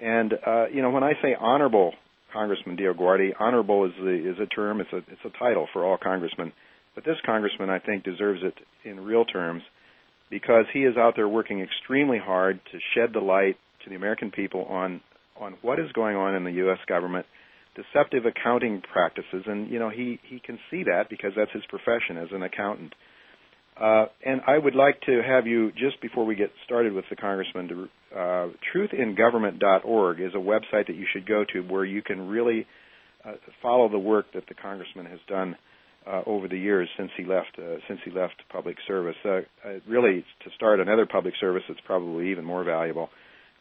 And, 0.00 0.32
uh, 0.32 0.68
you 0.72 0.80
know, 0.80 0.92
when 0.92 1.04
I 1.04 1.12
say 1.20 1.36
honorable 1.38 1.92
Congressman 2.32 2.78
DioGuardi, 2.78 3.32
honorable 3.38 3.84
is, 3.84 3.92
the, 3.98 4.30
is 4.30 4.38
a 4.40 4.46
term, 4.46 4.80
it's 4.80 4.92
a, 4.94 5.02
it's 5.12 5.24
a 5.26 5.38
title 5.38 5.68
for 5.74 5.84
all 5.84 5.98
congressmen. 6.02 6.54
But 6.94 7.04
this 7.04 7.18
congressman, 7.26 7.68
I 7.68 7.80
think, 7.80 8.02
deserves 8.02 8.40
it 8.42 8.54
in 8.82 9.04
real 9.04 9.26
terms 9.26 9.62
because 10.30 10.64
he 10.72 10.80
is 10.80 10.96
out 10.96 11.14
there 11.16 11.28
working 11.28 11.60
extremely 11.60 12.18
hard 12.18 12.60
to 12.72 12.78
shed 12.94 13.12
the 13.12 13.20
light 13.20 13.56
to 13.84 13.90
the 13.90 13.96
American 13.96 14.30
people 14.30 14.64
on 14.64 15.00
on 15.40 15.54
what 15.62 15.80
is 15.80 15.90
going 15.92 16.16
on 16.16 16.36
in 16.36 16.44
the 16.44 16.52
U.S. 16.52 16.78
government, 16.86 17.26
deceptive 17.74 18.24
accounting 18.24 18.82
practices, 18.92 19.44
and 19.46 19.70
you 19.70 19.78
know 19.78 19.90
he 19.90 20.18
he 20.28 20.40
can 20.40 20.58
see 20.70 20.84
that 20.84 21.04
because 21.10 21.32
that's 21.36 21.52
his 21.52 21.64
profession 21.68 22.16
as 22.16 22.28
an 22.32 22.42
accountant. 22.42 22.94
Uh, 23.80 24.06
and 24.24 24.40
I 24.46 24.56
would 24.56 24.76
like 24.76 25.00
to 25.02 25.20
have 25.20 25.48
you 25.48 25.72
just 25.72 26.00
before 26.00 26.24
we 26.24 26.36
get 26.36 26.52
started 26.64 26.92
with 26.92 27.06
the 27.10 27.16
congressman. 27.16 27.68
To, 27.68 27.88
uh, 28.16 28.48
truthingovernment.org 28.72 30.20
is 30.20 30.32
a 30.34 30.38
website 30.38 30.86
that 30.86 30.94
you 30.94 31.06
should 31.12 31.26
go 31.26 31.44
to 31.52 31.60
where 31.62 31.84
you 31.84 32.00
can 32.00 32.28
really 32.28 32.66
uh, 33.24 33.32
follow 33.60 33.88
the 33.88 33.98
work 33.98 34.26
that 34.34 34.46
the 34.46 34.54
congressman 34.54 35.06
has 35.06 35.18
done 35.28 35.56
uh, 36.06 36.22
over 36.26 36.48
the 36.48 36.58
years 36.58 36.88
since 36.96 37.10
he 37.16 37.24
left 37.24 37.58
uh, 37.58 37.76
since 37.88 38.00
he 38.04 38.10
left 38.10 38.34
public 38.50 38.76
service. 38.86 39.16
Uh, 39.24 39.28
uh, 39.28 39.42
really, 39.88 40.24
to 40.44 40.50
start 40.54 40.80
another 40.80 41.06
public 41.06 41.34
service, 41.40 41.62
it's 41.68 41.80
probably 41.86 42.30
even 42.30 42.44
more 42.44 42.64
valuable. 42.64 43.08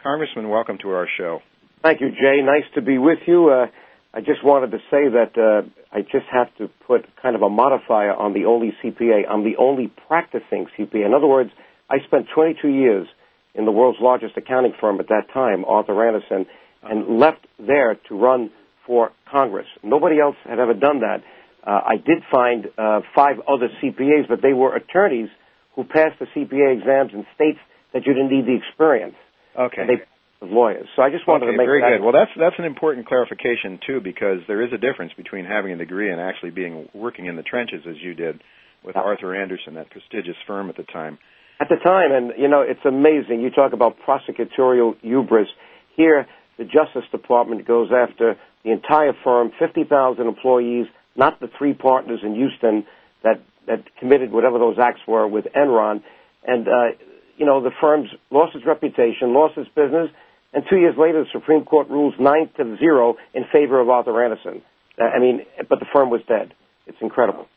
Congressman, 0.02 0.50
welcome 0.50 0.78
to 0.82 0.90
our 0.90 1.08
show. 1.18 1.40
Thank 1.82 2.02
you, 2.02 2.10
Jay. 2.10 2.42
Nice 2.44 2.66
to 2.76 2.82
be 2.82 2.98
with 2.98 3.20
you. 3.28 3.50
Uh, 3.50 3.68
I 4.14 4.20
just 4.20 4.44
wanted 4.44 4.72
to 4.72 4.78
say 4.92 5.10
that 5.10 5.38
uh, 5.38 5.68
I 5.92 6.02
just 6.02 6.26
have 6.32 6.56
to 6.58 6.70
put 6.86 7.06
kind 7.22 7.36
of 7.36 7.42
a 7.42 7.50
modifier 7.50 8.14
on 8.14 8.34
the 8.34 8.46
only 8.46 8.74
CPA. 8.84 9.24
I'm 9.30 9.44
the 9.44 9.58
only 9.58 9.92
practicing 10.08 10.68
CPA. 10.78 11.06
In 11.06 11.14
other 11.14 11.28
words, 11.28 11.50
I 11.90 11.98
spent 12.06 12.28
22 12.34 12.68
years 12.68 13.08
in 13.56 13.66
the 13.66 13.72
world's 13.72 14.00
largest 14.02 14.38
accounting 14.38 14.74
firm 14.80 15.00
at 15.00 15.08
that 15.08 15.28
time, 15.34 15.66
Arthur 15.66 16.06
Andersen, 16.06 16.46
and 16.84 17.20
left 17.20 17.46
there 17.60 17.96
to 18.10 18.16
run 18.16 18.52
for 18.86 19.12
Congress. 19.32 19.68
Nobody 19.82 20.20
else 20.20 20.36
had 20.44 20.60
ever 20.60 20.74
done 20.74 21.00
that. 21.00 21.24
Uh, 21.66 21.80
I 21.86 21.96
did 21.96 22.24
find 22.32 22.68
uh, 22.78 23.02
five 23.16 23.38
other 23.48 23.70
CPAs, 23.82 24.28
but 24.28 24.42
they 24.42 24.54
were 24.54 24.76
attorneys 24.76 25.30
who 25.76 25.84
passed 25.84 26.20
the 26.20 26.28
CPA 26.36 26.78
exams 26.78 27.12
in 27.14 27.26
states 27.36 27.60
that 27.94 28.06
you 28.06 28.14
didn't 28.14 28.32
need 28.32 28.46
the 28.46 28.58
experience. 28.58 29.16
Okay. 29.58 29.86
They 29.88 30.04
of 30.44 30.52
lawyers. 30.52 30.88
So 30.96 31.02
I 31.02 31.10
just 31.10 31.26
wanted 31.28 31.46
okay, 31.46 31.54
to 31.54 31.58
make 31.58 31.68
very 31.68 31.82
that 31.82 31.98
good. 31.98 32.04
Well, 32.04 32.12
that's 32.12 32.32
that's 32.38 32.56
an 32.60 32.66
important 32.66 33.08
clarification 33.08 33.80
too, 33.88 34.02
because 34.02 34.40
there 34.48 34.62
is 34.62 34.72
a 34.74 34.78
difference 34.78 35.14
between 35.16 35.46
having 35.46 35.72
a 35.72 35.78
degree 35.78 36.12
and 36.12 36.20
actually 36.20 36.52
being 36.52 36.90
working 36.94 37.26
in 37.26 37.36
the 37.36 37.44
trenches 37.44 37.82
as 37.88 37.96
you 38.02 38.14
did 38.14 38.42
with 38.84 38.96
Yeah. 38.96 39.04
Arthur 39.04 39.34
Andersen, 39.34 39.76
that 39.76 39.90
prestigious 39.90 40.36
firm 40.46 40.70
at 40.70 40.76
the 40.76 40.84
time. 40.84 41.18
at 41.60 41.70
the 41.70 41.78
time, 41.78 42.12
and 42.12 42.34
you 42.38 42.50
know, 42.50 42.62
it's 42.62 42.84
amazing. 42.84 43.40
You 43.40 43.50
talk 43.50 43.72
about 43.72 43.96
prosecutorial 44.06 44.96
hubris. 45.02 45.48
Here, 45.96 46.28
the 46.58 46.66
Justice 46.66 47.08
Department 47.12 47.66
goes 47.66 47.90
after 47.94 48.36
the 48.66 48.72
entire 48.72 49.14
firm, 49.24 49.52
50,000 49.60 50.28
employees, 50.28 50.88
not 51.16 51.40
the 51.40 51.50
three 51.58 51.74
partners 51.74 52.20
in 52.24 52.36
Houston 52.36 52.86
that 53.24 53.42
that 53.68 53.84
committed 54.00 54.32
whatever 54.32 54.60
those 54.60 54.78
acts 54.78 55.00
were 55.08 55.28
with 55.28 55.46
Enron, 55.56 56.04
and 56.46 56.68
uh, 56.68 56.98
you 57.38 57.46
know, 57.46 57.62
the 57.64 57.72
firm's 57.82 58.10
lost 58.30 58.56
its 58.56 58.66
reputation, 58.66 59.34
lost 59.34 59.58
its 59.58 59.70
business, 59.76 60.10
and 60.54 60.64
two 60.70 60.78
years 60.78 60.96
later, 60.98 61.24
the 61.24 61.30
Supreme 61.32 61.66
Court 61.66 61.90
rules 61.90 62.14
nine 62.20 62.50
to 62.58 62.78
zero 62.78 63.16
in 63.34 63.44
favor 63.52 63.80
of 63.80 63.90
Arthur 63.90 64.24
Andersen. 64.24 64.62
Uh, 65.00 65.06
I 65.06 65.20
mean, 65.20 65.42
but 65.70 65.80
the 65.80 65.88
firm 65.92 66.10
was 66.10 66.22
dead. 66.28 66.54
It's 66.86 66.98
incredible. 67.02 67.48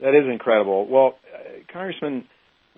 That 0.00 0.14
is 0.14 0.28
incredible. 0.30 0.88
Well, 0.88 1.18
uh, 1.32 1.72
Congressman, 1.72 2.24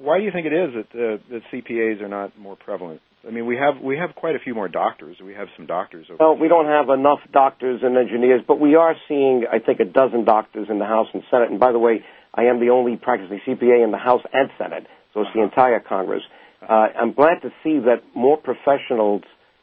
why 0.03 0.19
do 0.19 0.25
you 0.25 0.33
think 0.33 0.47
it 0.47 0.53
is 0.53 0.71
that 0.75 0.91
uh, 0.99 1.19
that 1.31 1.43
CPAs 1.53 2.03
are 2.03 2.09
not 2.09 2.39
more 2.39 2.57
prevalent? 2.57 3.01
I 3.27 3.31
mean, 3.31 3.47
we 3.47 3.57
have 3.57 3.81
we 3.81 3.97
have 3.99 4.15
quite 4.17 4.35
a 4.35 4.41
few 4.41 4.55
more 4.55 4.69
doctors. 4.69 5.17
We 5.25 5.35
have 5.35 5.49
some 5.57 5.67
doctors. 5.67 6.07
Over 6.11 6.17
Well, 6.19 6.37
we 6.37 6.49
don't 6.49 6.67
have 6.67 6.89
enough 6.89 7.21
doctors 7.33 7.81
and 7.83 7.97
engineers, 7.97 8.43
but 8.47 8.59
we 8.59 8.75
are 8.75 8.95
seeing, 9.09 9.45
I 9.51 9.59
think, 9.61 9.79
a 9.81 9.85
dozen 9.85 10.25
doctors 10.25 10.67
in 10.69 10.79
the 10.79 10.87
House 10.87 11.07
and 11.15 11.23
Senate. 11.31 11.51
And 11.51 11.61
by 11.61 11.73
the 11.73 11.79
way, 11.79 12.05
I 12.35 12.45
am 12.45 12.59
the 12.59 12.71
only 12.71 12.97
practicing 12.97 13.41
CPA 13.47 13.85
in 13.85 13.93
the 13.93 13.99
House 13.99 14.23
and 14.33 14.51
Senate, 14.59 14.87
so 15.15 15.21
it's 15.21 15.31
the 15.35 15.43
entire 15.43 15.81
Congress. 15.81 16.23
Uh, 16.63 16.73
I'm 17.01 17.13
glad 17.13 17.43
to 17.43 17.51
see 17.63 17.79
that 17.81 18.03
more 18.15 18.37
professionals 18.37 19.23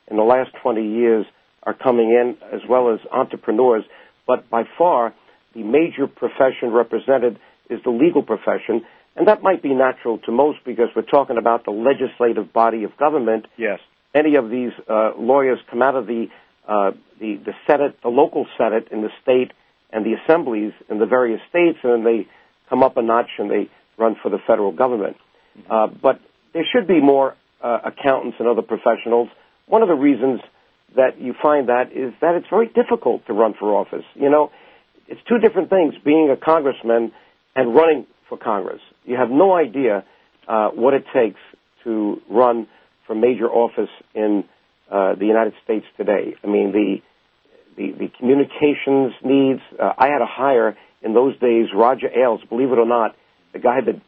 in 0.10 0.17
the 0.17 0.23
last 0.23 0.52
20 0.62 0.82
years 0.82 1.25
are 1.63 1.73
coming 1.73 2.10
in, 2.10 2.38
as 2.54 2.62
well 2.69 2.93
as 2.93 2.99
entrepreneurs. 3.12 3.84
But 4.25 4.49
by 4.49 4.63
far, 4.78 5.13
the 5.54 5.63
major 5.63 6.08
profession 6.08 6.71
represented 6.71 7.39
is 7.69 7.80
the 7.84 7.91
legal 7.91 8.23
profession, 8.23 8.86
and 9.19 9.27
that 9.27 9.43
might 9.43 9.62
be 9.62 9.73
natural 9.73 10.17
to 10.19 10.32
most 10.32 10.60
because 10.65 10.88
we're 10.95 11.01
talking 11.03 11.38
about 11.38 11.65
the 11.65 11.71
legislative 11.71 12.51
body 12.53 12.84
of 12.86 12.95
government 12.97 13.45
Yes. 13.58 13.79
any 14.15 14.36
of 14.36 14.49
these 14.49 14.71
uh, 14.89 15.12
lawyers 15.17 15.60
come 15.69 15.82
out 15.84 15.95
of 15.95 16.08
the, 16.08 16.27
uh, 16.67 16.91
the 17.19 17.36
the 17.45 17.53
Senate, 17.67 17.97
the 18.01 18.10
local 18.10 18.47
Senate 18.58 18.88
in 18.91 19.01
the 19.01 19.10
state, 19.21 19.51
and 19.91 20.05
the 20.05 20.13
assemblies 20.23 20.71
in 20.89 20.97
the 20.99 21.05
various 21.05 21.41
states, 21.49 21.77
and 21.84 21.91
then 21.93 22.03
they 22.03 22.27
come 22.69 22.82
up 22.82 22.97
a 22.97 23.01
notch 23.01 23.29
and 23.38 23.51
they 23.51 23.69
run 23.97 24.15
for 24.23 24.29
the 24.29 24.39
federal 24.47 24.71
government. 24.71 25.17
Uh, 25.69 25.88
but 25.88 26.19
there 26.53 26.65
should 26.71 26.88
be 26.88 27.01
more 27.01 27.36
uh, 27.62 27.79
accountants 27.84 28.38
and 28.39 28.47
other 28.47 28.62
professionals. 28.62 29.27
One 29.67 29.82
of 29.82 29.89
the 29.89 29.95
reasons 29.95 30.39
that 30.95 31.19
you 31.19 31.36
find 31.41 31.69
that 31.69 31.91
is 31.91 32.13
that 32.21 32.36
it's 32.36 32.47
very 32.49 32.67
difficult 32.67 33.27
to 33.27 33.34
run 33.34 33.53
for 33.60 33.75
office. 33.75 34.05
You 34.15 34.29
know, 34.29 34.51
it's 35.08 35.21
two 35.27 35.39
different 35.39 35.69
things: 35.69 35.93
being 36.03 36.29
a 36.32 36.38
congressman 36.38 37.12
and 37.55 37.75
running 37.75 38.08
for 38.30 38.38
Congress. 38.38 38.82
You 39.04 39.18
have 39.18 39.30
no 39.30 39.54
idea 39.54 40.06
uh, 40.48 40.70
what 40.70 40.94
it 40.94 41.04
takes 41.13 41.39
to 41.84 42.22
run 42.30 42.68
for 43.06 43.15
major 43.15 43.48
office 43.50 43.89
in 44.13 44.44
uh, 44.89 45.15
the 45.15 45.26
United 45.26 45.54
States 45.63 45.86
today. 45.98 46.36
I 46.44 46.48
mean, 46.48 46.72
the 46.72 46.98
the, 47.76 47.92
the 47.98 48.08
communications 48.20 49.13
needs. 49.24 49.62
Uh, 49.80 49.94
I 49.98 50.08
had 50.08 50.20
to 50.20 50.28
hire 50.28 50.78
in 51.02 51.13
those 51.13 51.38
days 51.39 51.68
Roger 51.74 52.08
Ailes. 52.08 52.42
Believe 52.50 52.72
it 52.72 52.78
or 52.78 52.86
not, 52.86 53.15
the 53.54 53.60
guy 53.60 53.80
that 53.86 54.02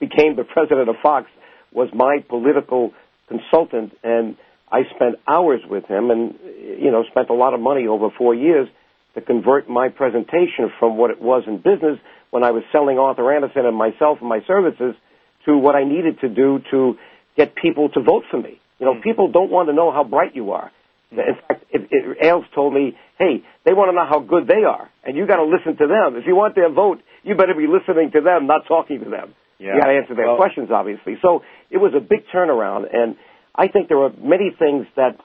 became 0.00 0.34
the 0.36 0.44
president 0.44 0.88
of 0.88 0.96
Fox 1.02 1.28
was 1.72 1.88
my 1.94 2.18
political 2.28 2.92
consultant, 3.28 3.96
and 4.02 4.36
I 4.70 4.80
spent 4.96 5.16
hours 5.28 5.60
with 5.68 5.84
him, 5.86 6.10
and 6.10 6.34
you 6.80 6.90
know, 6.90 7.04
spent 7.10 7.30
a 7.30 7.34
lot 7.34 7.54
of 7.54 7.60
money 7.60 7.86
over 7.86 8.08
four 8.16 8.34
years 8.34 8.68
to 9.14 9.20
convert 9.20 9.68
my 9.68 9.88
presentation 9.88 10.72
from 10.78 10.96
what 10.96 11.10
it 11.10 11.20
was 11.20 11.44
in 11.46 11.58
business 11.58 11.98
when 12.32 12.42
I 12.42 12.50
was 12.50 12.64
selling 12.72 12.98
Arthur 12.98 13.30
Andersen 13.32 13.66
and 13.66 13.76
myself 13.76 14.18
and 14.20 14.28
my 14.28 14.40
services 14.46 14.96
to 15.44 15.56
what 15.56 15.76
I 15.76 15.84
needed 15.84 16.20
to 16.20 16.28
do 16.28 16.60
to 16.70 16.96
get 17.36 17.54
people 17.54 17.90
to 17.90 18.00
vote 18.00 18.24
for 18.30 18.40
me. 18.40 18.58
You 18.80 18.86
know, 18.86 18.94
hmm. 18.94 19.02
people 19.02 19.30
don't 19.30 19.50
want 19.50 19.68
to 19.68 19.74
know 19.74 19.92
how 19.92 20.02
bright 20.02 20.34
you 20.34 20.52
are. 20.52 20.72
Hmm. 21.10 21.20
In 21.20 21.34
fact, 21.46 21.64
if, 21.70 21.82
if 21.90 22.22
Ailes 22.24 22.46
told 22.54 22.72
me, 22.72 22.96
"Hey, 23.18 23.44
they 23.64 23.74
want 23.74 23.90
to 23.90 23.94
know 23.94 24.06
how 24.08 24.20
good 24.20 24.48
they 24.48 24.64
are, 24.64 24.90
and 25.04 25.14
you 25.16 25.26
got 25.26 25.36
to 25.36 25.44
listen 25.44 25.76
to 25.76 25.86
them. 25.86 26.16
If 26.16 26.26
you 26.26 26.34
want 26.34 26.54
their 26.54 26.72
vote, 26.72 27.02
you 27.22 27.36
better 27.36 27.54
be 27.54 27.66
listening 27.68 28.10
to 28.12 28.22
them, 28.22 28.46
not 28.46 28.66
talking 28.66 29.04
to 29.04 29.10
them. 29.10 29.34
Yeah. 29.58 29.74
You 29.74 29.80
got 29.80 29.86
to 29.86 29.92
answer 29.92 30.14
their 30.14 30.26
Well- 30.28 30.36
questions, 30.36 30.70
obviously." 30.70 31.18
So 31.20 31.42
it 31.70 31.78
was 31.78 31.92
a 31.94 32.00
big 32.00 32.26
turnaround, 32.34 32.88
and 32.92 33.16
I 33.54 33.68
think 33.68 33.88
there 33.88 34.02
are 34.02 34.12
many 34.18 34.50
things 34.58 34.86
that 34.96 35.20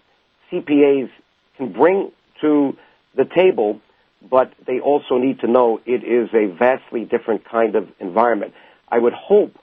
CPAs 0.52 1.10
can 1.56 1.72
bring 1.72 2.12
to 2.42 2.76
the 3.16 3.26
table, 3.26 3.80
but 4.22 4.54
they 4.66 4.80
also 4.80 5.18
need 5.18 5.40
to 5.42 5.48
know 5.48 5.80
it 5.86 6.04
is 6.04 6.30
a 6.34 6.54
vastly 6.58 7.06
different 7.06 7.50
kind 7.50 7.76
of 7.76 7.88
environment. 8.00 8.54
I 8.90 8.98
would 9.00 9.14
hope 9.14 9.54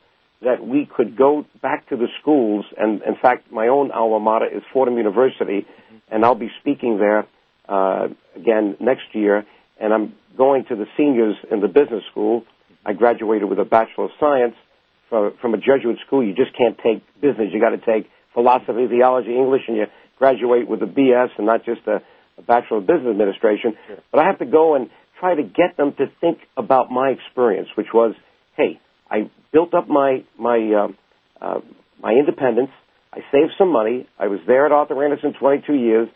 that 0.43 0.65
we 0.65 0.87
could 0.87 1.17
go 1.17 1.47
back 1.63 1.89
to 1.89 1.97
the 1.97 2.09
schools, 2.21 2.65
and 2.77 3.03
in 3.03 3.17
fact, 3.21 3.51
my 3.51 3.69
own 3.69 3.91
alma 3.91 4.21
mater 4.21 4.47
is 4.47 4.63
Fordham 4.73 4.97
University, 4.97 5.67
and 6.11 6.25
I'll 6.25 6.35
be 6.35 6.51
speaking 6.61 6.99
there 6.99 7.27
uh, 7.69 8.09
again 8.37 8.77
next 8.81 9.15
year, 9.15 9.47
and 9.81 9.93
I'm 9.93 10.15
going 10.37 10.65
to 10.67 10.77
the 10.77 10.87
seniors 10.97 11.37
in 11.51 11.61
the 11.61 11.69
business 11.69 12.03
school. 12.11 12.45
I 12.85 12.93
graduated 12.93 13.49
with 13.49 13.59
a 13.59 13.65
Bachelor 13.65 14.07
of 14.07 14.11
Science 14.21 14.55
from, 15.09 15.33
from 15.41 15.55
a 15.55 15.59
Jesuit 15.59 15.99
school. 16.07 16.23
You 16.23 16.35
just 16.35 16.57
can't 16.57 16.77
take 16.79 17.03
business. 17.21 17.49
You 17.53 17.61
got 17.61 17.71
to 17.71 17.79
take 17.79 18.11
philosophy, 18.35 18.87
theology, 18.89 19.35
English, 19.35 19.63
and 19.69 19.77
you 19.77 19.87
graduate 20.19 20.69
with 20.69 20.83
a 20.83 20.87
BS 20.87 21.31
and 21.39 21.47
not 21.47 21.65
just 21.65 21.81
a, 21.87 22.03
a 22.39 22.43
Bachelor 22.43 22.79
of 22.79 22.87
Business 22.87 23.11
Administration. 23.11 23.75
But 24.11 24.21
I 24.21 24.27
have 24.27 24.39
to 24.39 24.47
go 24.47 24.75
and 24.75 24.91
try 25.21 25.35
to 25.35 25.43
get 25.43 25.77
them 25.77 25.93
to 25.99 26.07
think 26.21 26.39
about 26.57 26.91
my 26.91 27.11
experience, 27.11 27.69
which 27.77 27.89
was, 27.93 28.15
hey, 28.57 28.81
I 29.11 29.31
built 29.53 29.75
up 29.75 29.89
my 29.89 30.25
my 30.39 30.59
um, 30.75 30.97
uh, 31.41 31.61
my 32.03 32.13
independence. 32.13 32.71
I 33.13 33.19
saved 33.31 33.53
some 33.59 33.71
money. 33.71 34.09
I 34.19 34.27
was 34.27 34.41
there 34.47 34.67
at 34.67 34.73
Arthur 34.73 35.03
Andersen 35.05 35.35
22 35.39 35.75
years, 35.75 36.09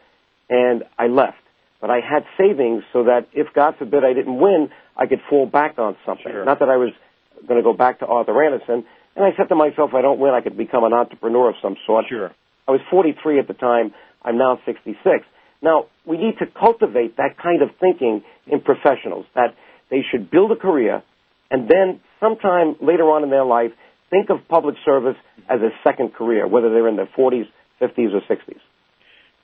and 0.50 0.82
I 0.98 1.06
left. 1.06 1.38
But 1.80 1.90
I 1.90 2.00
had 2.00 2.24
savings 2.36 2.82
so 2.92 3.04
that 3.04 3.28
if 3.32 3.54
God 3.54 3.76
forbid 3.78 4.02
I 4.04 4.12
didn't 4.12 4.36
win, 4.36 4.70
I 4.96 5.06
could 5.06 5.20
fall 5.30 5.46
back 5.46 5.78
on 5.78 5.96
something. 6.04 6.32
Sure. 6.32 6.44
Not 6.44 6.58
that 6.58 6.68
I 6.68 6.76
was 6.76 6.90
going 7.46 7.58
to 7.58 7.62
go 7.62 7.72
back 7.72 8.00
to 8.00 8.06
Arthur 8.06 8.42
Andersen. 8.42 8.84
And 9.14 9.24
I 9.24 9.30
said 9.36 9.48
to 9.48 9.54
myself, 9.54 9.90
if 9.90 9.94
I 9.94 10.02
don't 10.02 10.18
win, 10.18 10.34
I 10.34 10.40
could 10.40 10.56
become 10.56 10.84
an 10.84 10.92
entrepreneur 10.92 11.50
of 11.50 11.56
some 11.62 11.76
sort. 11.86 12.06
Sure. 12.08 12.32
I 12.66 12.72
was 12.72 12.80
43 12.90 13.38
at 13.38 13.48
the 13.48 13.54
time. 13.54 13.94
I'm 14.22 14.38
now 14.38 14.58
66. 14.66 15.24
Now, 15.60 15.86
we 16.06 16.16
need 16.16 16.38
to 16.38 16.46
cultivate 16.46 17.16
that 17.16 17.36
kind 17.42 17.62
of 17.62 17.70
thinking 17.80 18.22
in 18.46 18.60
professionals, 18.60 19.26
that 19.34 19.54
they 19.90 20.02
should 20.10 20.30
build 20.30 20.52
a 20.52 20.56
career 20.56 21.02
and 21.50 21.68
then 21.68 22.00
sometime 22.20 22.76
later 22.80 23.04
on 23.04 23.24
in 23.24 23.30
their 23.30 23.44
life, 23.44 23.70
think 24.10 24.30
of 24.30 24.46
public 24.48 24.76
service 24.84 25.16
as 25.48 25.60
a 25.60 25.70
second 25.82 26.14
career, 26.14 26.46
whether 26.46 26.70
they're 26.70 26.88
in 26.88 26.96
their 26.96 27.08
40s, 27.18 27.46
50s, 27.80 28.12
or 28.12 28.20
60s. 28.28 28.60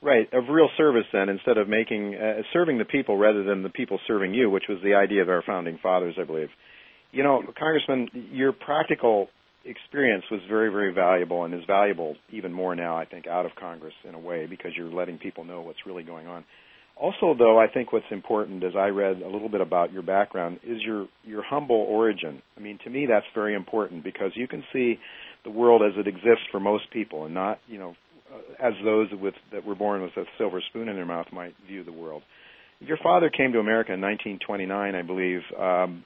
Right, 0.03 0.31
of 0.35 0.45
real 0.51 0.69
service 0.77 1.07
then, 1.15 1.31
instead 1.31 1.57
of 1.57 1.67
making 1.67 2.15
uh, 2.15 2.43
serving 2.53 2.77
the 2.77 2.85
people 2.85 3.17
rather 3.17 3.43
than 3.43 3.63
the 3.63 3.71
people 3.71 3.99
serving 4.07 4.35
you, 4.35 4.51
which 4.51 4.65
was 4.69 4.79
the 4.85 4.95
idea 4.95 5.23
of 5.23 5.31
our 5.31 5.43
founding 5.47 5.79
fathers, 5.83 6.17
I 6.21 6.25
believe. 6.25 6.49
You 7.11 7.23
know, 7.23 7.43
Congressman, 7.59 8.09
your 8.31 8.53
practical 8.53 9.29
experience 9.65 10.25
was 10.31 10.41
very, 10.49 10.71
very 10.71 10.93
valuable 10.93 11.45
and 11.45 11.55
is 11.55 11.65
valuable 11.67 12.17
even 12.31 12.53
more 12.53 12.75
now, 12.75 12.97
I 12.97 13.05
think, 13.05 13.27
out 13.27 13.47
of 13.47 13.53
Congress 13.55 13.95
in 14.09 14.15
a 14.15 14.19
way 14.19 14.47
because 14.47 14.73
you're 14.77 14.93
letting 14.93 15.19
people 15.19 15.45
know 15.45 15.63
what's 15.63 15.87
really 15.87 16.03
going 16.03 16.27
on. 16.27 16.45
Also, 16.97 17.35
though, 17.37 17.59
I 17.59 17.67
think 17.67 17.93
what's 17.93 18.07
important, 18.11 18.63
as 18.63 18.77
I 18.79 18.89
read 18.89 19.21
a 19.21 19.29
little 19.29 19.49
bit 19.49 19.61
about 19.61 19.93
your 19.93 20.03
background, 20.03 20.61
is 20.65 20.81
your 20.81 21.09
your 21.25 21.43
humble 21.43 21.85
origin. 21.89 22.41
I 22.57 22.61
mean, 22.61 22.79
to 22.85 22.91
me, 22.91 23.07
that's 23.07 23.27
very 23.35 23.55
important 23.55 24.05
because 24.05 24.31
you 24.35 24.47
can 24.47 24.63
see 24.73 25.01
the 25.43 25.51
world 25.51 25.83
as 25.83 25.99
it 25.99 26.07
exists 26.07 26.45
for 26.53 26.61
most 26.61 26.85
people, 26.93 27.25
and 27.25 27.35
not, 27.35 27.59
you 27.67 27.79
know, 27.79 27.97
uh, 28.33 28.67
as 28.69 28.75
those 28.85 29.09
with 29.21 29.35
that 29.53 29.67
were 29.67 29.75
born 29.75 30.03
with 30.03 30.17
a 30.17 30.25
silver 30.39 30.63
spoon 30.71 30.89
in 30.89 30.95
their 30.95 31.05
mouth 31.05 31.27
might 31.33 31.55
view 31.67 31.83
the 31.83 31.93
world. 31.93 32.23
Your 32.79 32.99
father 33.03 33.29
came 33.29 33.53
to 33.53 33.59
America 33.59 33.93
in 33.93 34.01
1929, 34.01 34.95
I 34.95 35.03
believe, 35.03 35.41
um, 35.59 36.05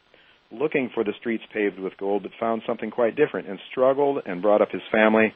looking 0.51 0.91
for 0.95 1.05
the 1.05 1.13
streets 1.21 1.45
paved 1.53 1.79
with 1.79 1.97
gold, 1.99 2.23
but 2.23 2.33
found 2.41 2.63
something 2.67 2.91
quite 2.91 3.17
different 3.17 3.49
and 3.49 3.59
struggled 3.71 4.23
and 4.25 4.43
brought 4.43 4.63
up 4.63 4.71
his 4.71 4.83
family. 4.91 5.35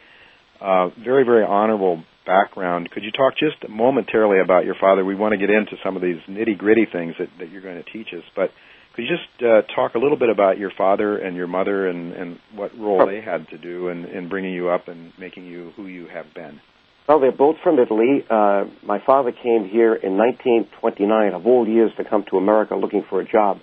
Uh, 0.60 0.88
very, 1.02 1.24
very 1.24 1.44
honorable 1.44 2.02
background. 2.24 2.90
Could 2.90 3.02
you 3.02 3.10
talk 3.10 3.34
just 3.36 3.68
momentarily 3.68 4.40
about 4.40 4.64
your 4.64 4.76
father? 4.80 5.04
We 5.04 5.14
want 5.14 5.32
to 5.32 5.38
get 5.38 5.50
into 5.50 5.76
some 5.84 5.96
of 5.96 6.02
these 6.02 6.18
nitty 6.28 6.56
gritty 6.56 6.86
things 6.90 7.14
that, 7.18 7.28
that 7.38 7.50
you're 7.50 7.62
going 7.62 7.82
to 7.82 7.90
teach 7.92 8.08
us, 8.16 8.24
but 8.36 8.50
could 8.94 9.02
you 9.02 9.08
just 9.08 9.42
uh, 9.42 9.62
talk 9.74 9.94
a 9.94 9.98
little 9.98 10.18
bit 10.18 10.28
about 10.28 10.58
your 10.58 10.70
father 10.76 11.16
and 11.16 11.34
your 11.34 11.46
mother 11.46 11.88
and, 11.88 12.12
and 12.12 12.38
what 12.54 12.78
role 12.78 13.06
they 13.06 13.22
had 13.22 13.48
to 13.48 13.58
do 13.58 13.88
in, 13.88 14.04
in 14.04 14.28
bringing 14.28 14.52
you 14.52 14.68
up 14.68 14.88
and 14.88 15.12
making 15.18 15.46
you 15.46 15.72
who 15.76 15.86
you 15.86 16.06
have 16.08 16.26
been? 16.34 16.60
Well, 17.08 17.18
they're 17.18 17.32
both 17.32 17.56
from 17.64 17.78
Italy. 17.78 18.24
Uh, 18.28 18.64
my 18.84 19.00
father 19.04 19.32
came 19.32 19.68
here 19.68 19.94
in 19.94 20.16
1929, 20.16 21.32
of 21.32 21.46
all 21.46 21.66
years, 21.66 21.90
to 21.96 22.04
come 22.04 22.24
to 22.30 22.36
America 22.36 22.76
looking 22.76 23.04
for 23.08 23.20
a 23.20 23.28
job. 23.28 23.58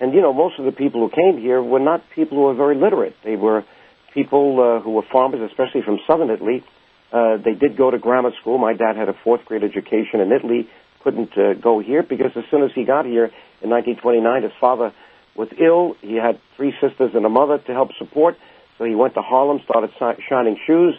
And, 0.00 0.12
you 0.12 0.20
know, 0.20 0.32
most 0.32 0.58
of 0.58 0.64
the 0.64 0.72
people 0.72 1.08
who 1.08 1.14
came 1.14 1.40
here 1.40 1.62
were 1.62 1.80
not 1.80 2.02
people 2.14 2.38
who 2.38 2.44
were 2.44 2.54
very 2.54 2.76
literate. 2.76 3.14
They 3.24 3.36
were 3.36 3.64
people 4.12 4.60
uh, 4.60 4.82
who 4.82 4.92
were 4.92 5.04
farmers, 5.10 5.40
especially 5.50 5.82
from 5.84 5.98
southern 6.06 6.30
Italy. 6.30 6.64
Uh, 7.12 7.36
they 7.36 7.54
did 7.54 7.76
go 7.76 7.90
to 7.90 7.98
grammar 7.98 8.30
school. 8.40 8.58
My 8.58 8.74
dad 8.74 8.96
had 8.96 9.08
a 9.08 9.14
fourth 9.22 9.44
grade 9.44 9.62
education 9.62 10.20
in 10.20 10.32
Italy. 10.32 10.68
Couldn't 11.02 11.36
uh, 11.38 11.54
go 11.54 11.80
here 11.80 12.02
because 12.02 12.32
as 12.34 12.44
soon 12.50 12.62
as 12.62 12.70
he 12.74 12.84
got 12.84 13.04
here 13.04 13.30
in 13.62 13.70
1929, 13.70 14.42
his 14.42 14.52
father 14.60 14.92
was 15.36 15.48
ill. 15.60 15.96
He 16.00 16.16
had 16.16 16.40
three 16.56 16.72
sisters 16.80 17.12
and 17.14 17.24
a 17.24 17.28
mother 17.28 17.58
to 17.58 17.72
help 17.72 17.90
support. 17.98 18.36
So 18.78 18.84
he 18.84 18.94
went 18.94 19.14
to 19.14 19.20
Harlem, 19.20 19.60
started 19.64 19.90
shining 20.28 20.58
shoes, 20.66 20.94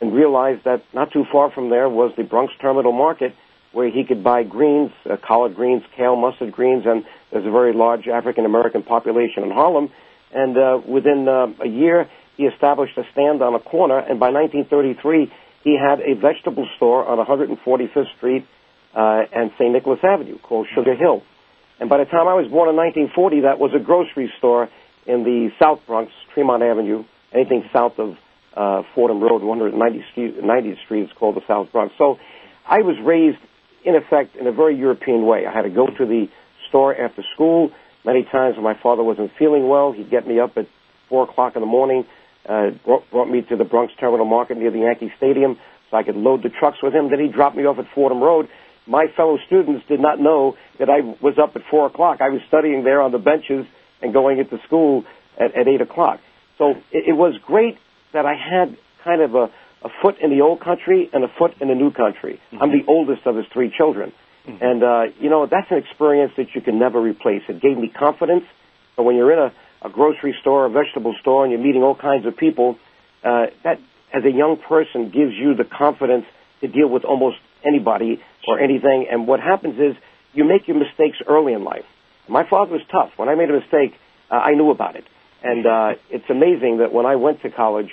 and 0.00 0.14
realized 0.14 0.64
that 0.64 0.82
not 0.94 1.12
too 1.12 1.24
far 1.30 1.50
from 1.50 1.68
there 1.68 1.88
was 1.88 2.12
the 2.16 2.22
Bronx 2.22 2.52
Terminal 2.60 2.92
Market 2.92 3.34
where 3.72 3.90
he 3.90 4.04
could 4.04 4.24
buy 4.24 4.42
greens, 4.42 4.90
uh, 5.08 5.16
collard 5.16 5.54
greens, 5.54 5.82
kale, 5.96 6.16
mustard 6.16 6.52
greens, 6.52 6.84
and 6.86 7.04
there's 7.30 7.46
a 7.46 7.50
very 7.50 7.72
large 7.72 8.08
African 8.08 8.44
American 8.44 8.82
population 8.82 9.44
in 9.44 9.50
Harlem. 9.50 9.90
And 10.32 10.56
uh, 10.56 10.80
within 10.86 11.26
uh, 11.28 11.48
a 11.62 11.68
year, 11.68 12.08
he 12.36 12.44
established 12.44 12.96
a 12.96 13.02
stand 13.12 13.42
on 13.42 13.54
a 13.54 13.60
corner, 13.60 13.98
and 13.98 14.18
by 14.18 14.30
1933, 14.30 15.32
he 15.62 15.76
had 15.76 16.00
a 16.00 16.14
vegetable 16.14 16.66
store 16.76 17.04
on 17.06 17.24
145th 17.24 18.16
Street 18.16 18.46
uh, 18.94 19.22
and 19.32 19.50
St. 19.58 19.72
Nicholas 19.72 20.00
Avenue 20.02 20.38
called 20.38 20.66
Sugar 20.74 20.94
Hill. 20.94 21.22
And 21.78 21.88
by 21.88 21.98
the 21.98 22.04
time 22.04 22.28
I 22.28 22.34
was 22.34 22.48
born 22.50 22.68
in 22.68 22.76
1940, 22.76 23.42
that 23.42 23.58
was 23.58 23.72
a 23.74 23.82
grocery 23.82 24.32
store 24.38 24.68
in 25.06 25.24
the 25.24 25.50
South 25.62 25.80
Bronx, 25.86 26.12
Tremont 26.34 26.62
Avenue, 26.62 27.04
anything 27.32 27.64
south 27.72 27.98
of 27.98 28.16
uh, 28.54 28.82
Fordham 28.94 29.20
Road, 29.20 29.42
190th 29.42 30.10
Street, 30.12 30.42
90th 30.42 30.84
Street 30.84 31.02
is 31.04 31.10
called 31.18 31.36
the 31.36 31.46
South 31.46 31.72
Bronx. 31.72 31.94
So 31.98 32.18
I 32.66 32.82
was 32.82 32.96
raised, 33.02 33.38
in 33.84 33.94
effect, 33.94 34.36
in 34.36 34.46
a 34.46 34.52
very 34.52 34.76
European 34.76 35.26
way. 35.26 35.46
I 35.46 35.52
had 35.52 35.62
to 35.62 35.70
go 35.70 35.86
to 35.86 36.06
the 36.06 36.28
store 36.68 36.94
after 36.94 37.22
school. 37.34 37.70
Many 38.04 38.24
times 38.24 38.56
when 38.56 38.64
my 38.64 38.78
father 38.80 39.02
wasn't 39.02 39.32
feeling 39.38 39.68
well, 39.68 39.92
he'd 39.92 40.10
get 40.10 40.26
me 40.26 40.40
up 40.40 40.56
at 40.56 40.66
4 41.08 41.28
o'clock 41.28 41.56
in 41.56 41.60
the 41.60 41.66
morning, 41.66 42.06
uh, 42.48 42.70
brought, 42.84 43.10
brought 43.10 43.28
me 43.28 43.42
to 43.42 43.56
the 43.56 43.64
Bronx 43.64 43.92
Terminal 43.98 44.26
Market 44.26 44.56
near 44.56 44.70
the 44.70 44.78
Yankee 44.78 45.12
Stadium 45.16 45.58
so 45.90 45.96
I 45.96 46.02
could 46.02 46.16
load 46.16 46.42
the 46.42 46.48
trucks 46.48 46.78
with 46.82 46.94
him. 46.94 47.10
Then 47.10 47.20
he'd 47.20 47.32
drop 47.32 47.54
me 47.54 47.64
off 47.64 47.78
at 47.78 47.86
Fordham 47.94 48.22
Road. 48.22 48.48
My 48.86 49.06
fellow 49.16 49.38
students 49.46 49.84
did 49.88 50.00
not 50.00 50.18
know 50.18 50.56
that 50.78 50.88
I 50.88 51.00
was 51.22 51.34
up 51.38 51.56
at 51.56 51.62
4 51.70 51.86
o'clock. 51.86 52.20
I 52.20 52.30
was 52.30 52.40
studying 52.48 52.84
there 52.84 53.02
on 53.02 53.12
the 53.12 53.18
benches 53.18 53.66
and 54.00 54.12
going 54.12 54.38
into 54.38 54.58
school 54.66 55.04
at, 55.38 55.54
at 55.54 55.68
8 55.68 55.80
o'clock. 55.82 56.20
So 56.58 56.70
it, 56.92 57.08
it 57.08 57.16
was 57.16 57.34
great 57.44 57.76
that 58.12 58.24
I 58.24 58.34
had 58.34 58.76
kind 59.04 59.20
of 59.20 59.34
a, 59.34 59.50
a 59.82 59.88
foot 60.02 60.16
in 60.20 60.30
the 60.30 60.42
old 60.42 60.60
country 60.60 61.08
and 61.12 61.24
a 61.24 61.28
foot 61.38 61.52
in 61.60 61.68
the 61.68 61.74
new 61.74 61.90
country. 61.90 62.40
Mm-hmm. 62.52 62.62
I'm 62.62 62.70
the 62.70 62.84
oldest 62.86 63.26
of 63.26 63.36
his 63.36 63.46
three 63.52 63.72
children. 63.76 64.12
Mm-hmm. 64.46 64.64
And, 64.64 64.82
uh, 64.82 65.02
you 65.18 65.30
know, 65.30 65.46
that's 65.46 65.70
an 65.70 65.78
experience 65.78 66.32
that 66.36 66.54
you 66.54 66.60
can 66.60 66.78
never 66.78 67.00
replace. 67.00 67.42
It 67.48 67.60
gave 67.60 67.76
me 67.76 67.88
confidence. 67.88 68.44
But 68.96 69.04
when 69.04 69.16
you're 69.16 69.32
in 69.32 69.38
a, 69.38 69.52
a 69.86 69.90
grocery 69.90 70.34
store, 70.40 70.66
a 70.66 70.70
vegetable 70.70 71.14
store, 71.20 71.44
and 71.44 71.52
you're 71.52 71.62
meeting 71.62 71.82
all 71.82 71.94
kinds 71.94 72.26
of 72.26 72.36
people, 72.36 72.78
uh, 73.24 73.46
that, 73.64 73.80
as 74.12 74.24
a 74.24 74.30
young 74.30 74.56
person, 74.56 75.10
gives 75.10 75.34
you 75.34 75.54
the 75.54 75.64
confidence 75.64 76.26
to 76.60 76.68
deal 76.68 76.88
with 76.88 77.04
almost 77.04 77.38
anybody 77.64 78.22
or 78.46 78.58
anything. 78.58 79.06
And 79.10 79.26
what 79.26 79.40
happens 79.40 79.78
is 79.78 79.96
you 80.32 80.44
make 80.44 80.68
your 80.68 80.78
mistakes 80.78 81.18
early 81.26 81.52
in 81.52 81.64
life. 81.64 81.84
My 82.28 82.48
father 82.48 82.72
was 82.72 82.82
tough. 82.90 83.10
When 83.16 83.28
I 83.28 83.34
made 83.34 83.50
a 83.50 83.54
mistake, 83.54 83.98
uh, 84.30 84.34
I 84.34 84.52
knew 84.54 84.70
about 84.70 84.96
it. 84.96 85.04
And 85.42 85.66
uh, 85.66 85.94
it's 86.10 86.28
amazing 86.28 86.78
that 86.78 86.92
when 86.92 87.06
I 87.06 87.16
went 87.16 87.42
to 87.42 87.50
college 87.50 87.90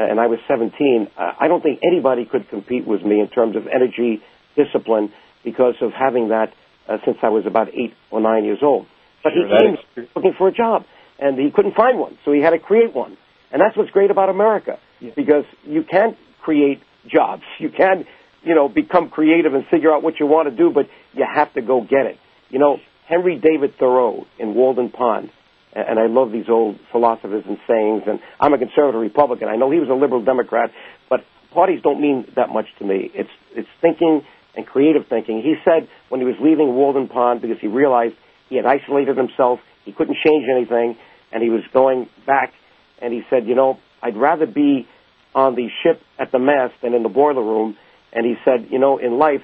and 0.00 0.20
I 0.20 0.26
was 0.26 0.38
17, 0.46 1.08
uh, 1.16 1.32
I 1.40 1.48
don't 1.48 1.62
think 1.62 1.80
anybody 1.82 2.26
could 2.26 2.48
compete 2.48 2.86
with 2.86 3.02
me 3.02 3.20
in 3.20 3.28
terms 3.28 3.56
of 3.56 3.66
energy, 3.66 4.22
discipline, 4.54 5.12
because 5.44 5.74
of 5.80 5.92
having 5.92 6.28
that 6.28 6.52
uh, 6.88 6.98
since 7.04 7.18
I 7.22 7.30
was 7.30 7.46
about 7.46 7.68
eight 7.68 7.94
or 8.10 8.20
nine 8.20 8.44
years 8.44 8.58
old. 8.62 8.86
But 9.22 9.32
sure, 9.32 9.46
he 9.46 9.76
came 9.96 10.08
looking 10.14 10.34
for 10.36 10.48
a 10.48 10.52
job, 10.52 10.84
and 11.18 11.38
he 11.38 11.50
couldn't 11.50 11.74
find 11.74 11.98
one, 11.98 12.18
so 12.24 12.32
he 12.32 12.40
had 12.40 12.50
to 12.50 12.58
create 12.58 12.94
one. 12.94 13.16
And 13.50 13.60
that's 13.60 13.76
what's 13.76 13.90
great 13.90 14.10
about 14.10 14.28
America, 14.28 14.78
yeah. 15.00 15.12
because 15.16 15.44
you 15.64 15.82
can 15.82 16.16
create 16.42 16.80
jobs. 17.08 17.42
You 17.58 17.70
can, 17.70 18.06
you 18.42 18.54
know, 18.54 18.68
become 18.68 19.08
creative 19.08 19.54
and 19.54 19.64
figure 19.66 19.92
out 19.92 20.02
what 20.02 20.20
you 20.20 20.26
want 20.26 20.50
to 20.50 20.54
do, 20.54 20.70
but 20.70 20.88
you 21.14 21.24
have 21.32 21.52
to 21.54 21.62
go 21.62 21.80
get 21.80 22.06
it. 22.06 22.18
You 22.50 22.58
know, 22.58 22.78
Henry 23.08 23.38
David 23.38 23.78
Thoreau 23.78 24.26
in 24.38 24.54
Walden 24.54 24.90
Pond 24.90 25.30
and 25.76 25.98
I 25.98 26.06
love 26.06 26.32
these 26.32 26.48
old 26.48 26.78
philosophers 26.90 27.44
and 27.46 27.58
sayings. 27.68 28.02
And 28.06 28.18
I'm 28.40 28.54
a 28.54 28.58
conservative 28.58 29.00
Republican. 29.00 29.48
I 29.48 29.56
know 29.56 29.70
he 29.70 29.78
was 29.78 29.88
a 29.90 29.94
liberal 29.94 30.24
Democrat, 30.24 30.70
but 31.10 31.20
parties 31.52 31.80
don't 31.82 32.00
mean 32.00 32.26
that 32.36 32.48
much 32.48 32.66
to 32.78 32.84
me. 32.84 33.10
It's 33.14 33.30
it's 33.54 33.68
thinking 33.80 34.22
and 34.56 34.66
creative 34.66 35.06
thinking. 35.08 35.42
He 35.42 35.54
said 35.64 35.88
when 36.08 36.20
he 36.20 36.26
was 36.26 36.36
leaving 36.40 36.74
Walden 36.74 37.08
Pond 37.08 37.42
because 37.42 37.58
he 37.60 37.66
realized 37.66 38.14
he 38.48 38.56
had 38.56 38.64
isolated 38.64 39.16
himself, 39.16 39.60
he 39.84 39.92
couldn't 39.92 40.16
change 40.24 40.46
anything, 40.50 40.96
and 41.30 41.42
he 41.42 41.50
was 41.50 41.62
going 41.72 42.08
back. 42.26 42.52
And 43.00 43.12
he 43.12 43.22
said, 43.28 43.46
you 43.46 43.54
know, 43.54 43.78
I'd 44.02 44.16
rather 44.16 44.46
be 44.46 44.88
on 45.34 45.54
the 45.54 45.68
ship 45.82 46.00
at 46.18 46.32
the 46.32 46.38
mast 46.38 46.74
than 46.82 46.94
in 46.94 47.02
the 47.02 47.10
boiler 47.10 47.42
room. 47.42 47.76
And 48.12 48.24
he 48.24 48.36
said, 48.44 48.68
you 48.70 48.78
know, 48.78 48.96
in 48.96 49.18
life, 49.18 49.42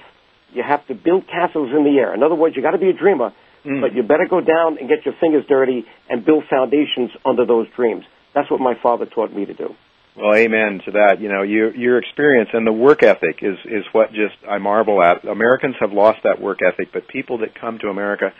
you 0.51 0.63
have 0.67 0.85
to 0.87 0.95
build 0.95 1.27
castles 1.27 1.69
in 1.75 1.83
the 1.83 1.99
air. 1.99 2.13
In 2.13 2.23
other 2.23 2.35
words, 2.35 2.55
you 2.55 2.63
got 2.63 2.71
to 2.71 2.79
be 2.79 2.89
a 2.89 2.93
dreamer, 2.93 3.31
Mm. 3.65 3.81
But 3.81 3.95
you 3.95 4.03
better 4.03 4.27
go 4.29 4.41
down 4.41 4.77
and 4.77 4.89
get 4.89 5.05
your 5.05 5.15
fingers 5.19 5.45
dirty 5.47 5.85
and 6.09 6.25
build 6.25 6.43
foundations 6.49 7.11
under 7.25 7.45
those 7.45 7.67
dreams. 7.75 8.03
That's 8.35 8.49
what 8.51 8.59
my 8.59 8.73
father 8.81 9.05
taught 9.05 9.33
me 9.33 9.45
to 9.45 9.53
do. 9.53 9.75
Well, 10.15 10.35
amen 10.35 10.81
to 10.85 10.91
that. 10.91 11.19
You 11.19 11.29
know, 11.29 11.41
your 11.41 11.75
your 11.75 11.97
experience 11.97 12.49
and 12.53 12.67
the 12.67 12.73
work 12.73 13.01
ethic 13.01 13.39
is 13.41 13.57
is 13.65 13.83
what 13.93 14.09
just 14.09 14.35
I 14.47 14.59
marvel 14.59 15.01
at. 15.01 15.25
Americans 15.25 15.75
have 15.79 15.91
lost 15.91 16.19
that 16.23 16.39
work 16.39 16.59
ethic, 16.61 16.89
but 16.93 17.07
people 17.07 17.39
that 17.39 17.59
come 17.59 17.79
to 17.79 17.87
America 17.87 18.31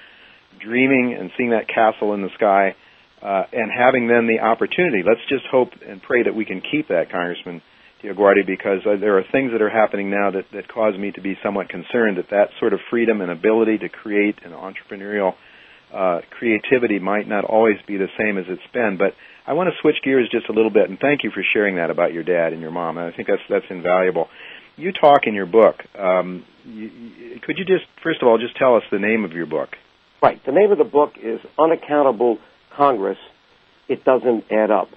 dreaming 0.59 1.15
and 1.19 1.31
seeing 1.35 1.49
that 1.49 1.67
castle 1.67 2.13
in 2.13 2.21
the 2.21 2.29
sky 2.35 2.75
uh, 3.23 3.43
and 3.51 3.71
having 3.75 4.07
then 4.07 4.27
the 4.27 4.43
opportunity. 4.43 5.01
Let's 5.03 5.25
just 5.29 5.45
hope 5.49 5.69
and 5.87 6.01
pray 6.01 6.23
that 6.23 6.35
we 6.35 6.45
can 6.45 6.61
keep 6.61 6.89
that, 6.89 7.11
Congressman 7.11 7.61
DioGuardi, 8.03 8.45
because 8.45 8.79
uh, 8.85 8.99
there 8.99 9.17
are 9.17 9.23
things 9.31 9.51
that 9.51 9.61
are 9.61 9.69
happening 9.69 10.09
now 10.09 10.31
that, 10.31 10.45
that 10.53 10.67
cause 10.67 10.97
me 10.97 11.11
to 11.11 11.21
be 11.21 11.37
somewhat 11.41 11.69
concerned 11.69 12.17
that 12.17 12.29
that 12.31 12.49
sort 12.59 12.73
of 12.73 12.79
freedom 12.89 13.21
and 13.21 13.31
ability 13.31 13.77
to 13.79 13.89
create 13.89 14.35
an 14.43 14.51
entrepreneurial 14.51 15.33
uh, 15.93 16.21
creativity 16.37 16.99
might 16.99 17.27
not 17.27 17.45
always 17.45 17.77
be 17.87 17.97
the 17.97 18.07
same 18.17 18.37
as 18.37 18.45
it's 18.49 18.73
been. 18.73 18.97
But 18.97 19.13
I 19.47 19.53
want 19.53 19.69
to 19.69 19.75
switch 19.81 19.95
gears 20.03 20.27
just 20.31 20.49
a 20.49 20.53
little 20.53 20.71
bit, 20.71 20.89
and 20.89 20.99
thank 20.99 21.23
you 21.23 21.31
for 21.31 21.43
sharing 21.53 21.75
that 21.77 21.89
about 21.89 22.13
your 22.13 22.23
dad 22.23 22.51
and 22.51 22.61
your 22.61 22.71
mom. 22.71 22.97
And 22.97 23.11
I 23.11 23.15
think 23.15 23.27
that's 23.27 23.41
that's 23.49 23.65
invaluable. 23.69 24.27
You 24.75 24.91
talk 24.91 25.21
in 25.27 25.35
your 25.35 25.45
book. 25.45 25.75
Um, 25.97 26.45
you, 26.65 26.89
could 27.45 27.57
you 27.57 27.65
just 27.65 27.85
first 28.01 28.21
of 28.21 28.27
all 28.27 28.37
just 28.37 28.57
tell 28.57 28.75
us 28.75 28.83
the 28.91 28.99
name 28.99 29.23
of 29.23 29.33
your 29.33 29.45
book? 29.45 29.69
Right. 30.21 30.41
The 30.45 30.51
name 30.51 30.71
of 30.71 30.77
the 30.77 30.83
book 30.83 31.13
is 31.21 31.39
Unaccountable 31.59 32.37
Congress. 32.75 33.17
It 33.87 34.03
doesn't 34.03 34.45
add 34.49 34.71
up. 34.71 34.87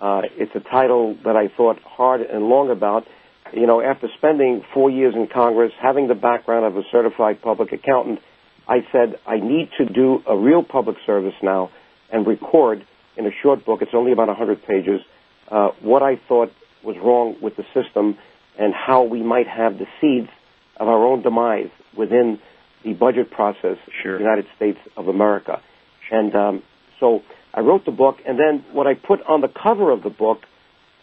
Uh, 0.00 0.22
it's 0.36 0.52
a 0.54 0.60
title 0.60 1.16
that 1.24 1.36
I 1.36 1.48
thought 1.54 1.78
hard 1.84 2.22
and 2.22 2.44
long 2.44 2.70
about. 2.70 3.06
You 3.52 3.66
know, 3.66 3.80
after 3.80 4.08
spending 4.16 4.62
four 4.72 4.90
years 4.90 5.14
in 5.14 5.26
Congress, 5.26 5.72
having 5.80 6.08
the 6.08 6.14
background 6.14 6.64
of 6.64 6.76
a 6.76 6.82
certified 6.90 7.42
public 7.42 7.72
accountant, 7.72 8.20
I 8.68 8.78
said 8.92 9.18
I 9.26 9.36
need 9.36 9.70
to 9.78 9.84
do 9.84 10.22
a 10.26 10.36
real 10.36 10.62
public 10.62 10.96
service 11.04 11.34
now 11.42 11.70
and 12.12 12.26
record 12.26 12.86
in 13.16 13.26
a 13.26 13.30
short 13.42 13.64
book. 13.66 13.82
It's 13.82 13.92
only 13.94 14.12
about 14.12 14.28
100 14.28 14.62
pages. 14.64 15.00
Uh, 15.50 15.70
what 15.82 16.02
I 16.02 16.20
thought 16.28 16.52
was 16.84 16.96
wrong 17.02 17.36
with 17.42 17.56
the 17.56 17.64
system 17.74 18.16
and 18.58 18.72
how 18.74 19.02
we 19.02 19.22
might 19.22 19.48
have 19.48 19.78
the 19.78 19.86
seeds 20.00 20.30
of 20.76 20.88
our 20.88 21.04
own 21.04 21.22
demise 21.22 21.70
within 21.96 22.38
the 22.84 22.94
budget 22.94 23.30
process 23.30 23.76
sure. 24.02 24.14
of 24.14 24.18
the 24.20 24.24
United 24.24 24.46
States 24.56 24.78
of 24.96 25.08
America. 25.08 25.60
And 26.10 26.34
um, 26.34 26.62
so 27.00 27.20
I 27.52 27.60
wrote 27.60 27.84
the 27.84 27.92
book, 27.92 28.16
and 28.26 28.38
then 28.38 28.64
what 28.72 28.86
I 28.86 28.94
put 28.94 29.20
on 29.26 29.40
the 29.40 29.48
cover 29.48 29.90
of 29.90 30.02
the 30.02 30.10
book 30.10 30.38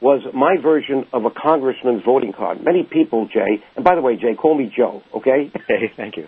was 0.02 0.22
my 0.34 0.56
version 0.62 1.06
of 1.12 1.26
a 1.26 1.32
congressman's 1.32 2.04
voting 2.06 2.32
card. 2.32 2.64
Many 2.64 2.84
people, 2.84 3.28
Jay, 3.34 3.64
and 3.76 3.84
by 3.84 3.96
the 3.96 4.02
way, 4.02 4.16
Jay, 4.16 4.36
call 4.40 4.56
me 4.58 4.72
Joe, 4.76 5.02
okay? 5.16 5.52
Okay, 5.70 5.92
thank 5.98 6.16
you. 6.18 6.28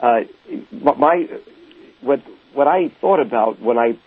Uh, 0.00 0.20
my 0.98 1.26
what 2.02 2.20
what 2.52 2.66
I 2.66 2.92
thought 3.00 3.20
about 3.20 3.60
when 3.60 3.78
I 3.78 3.98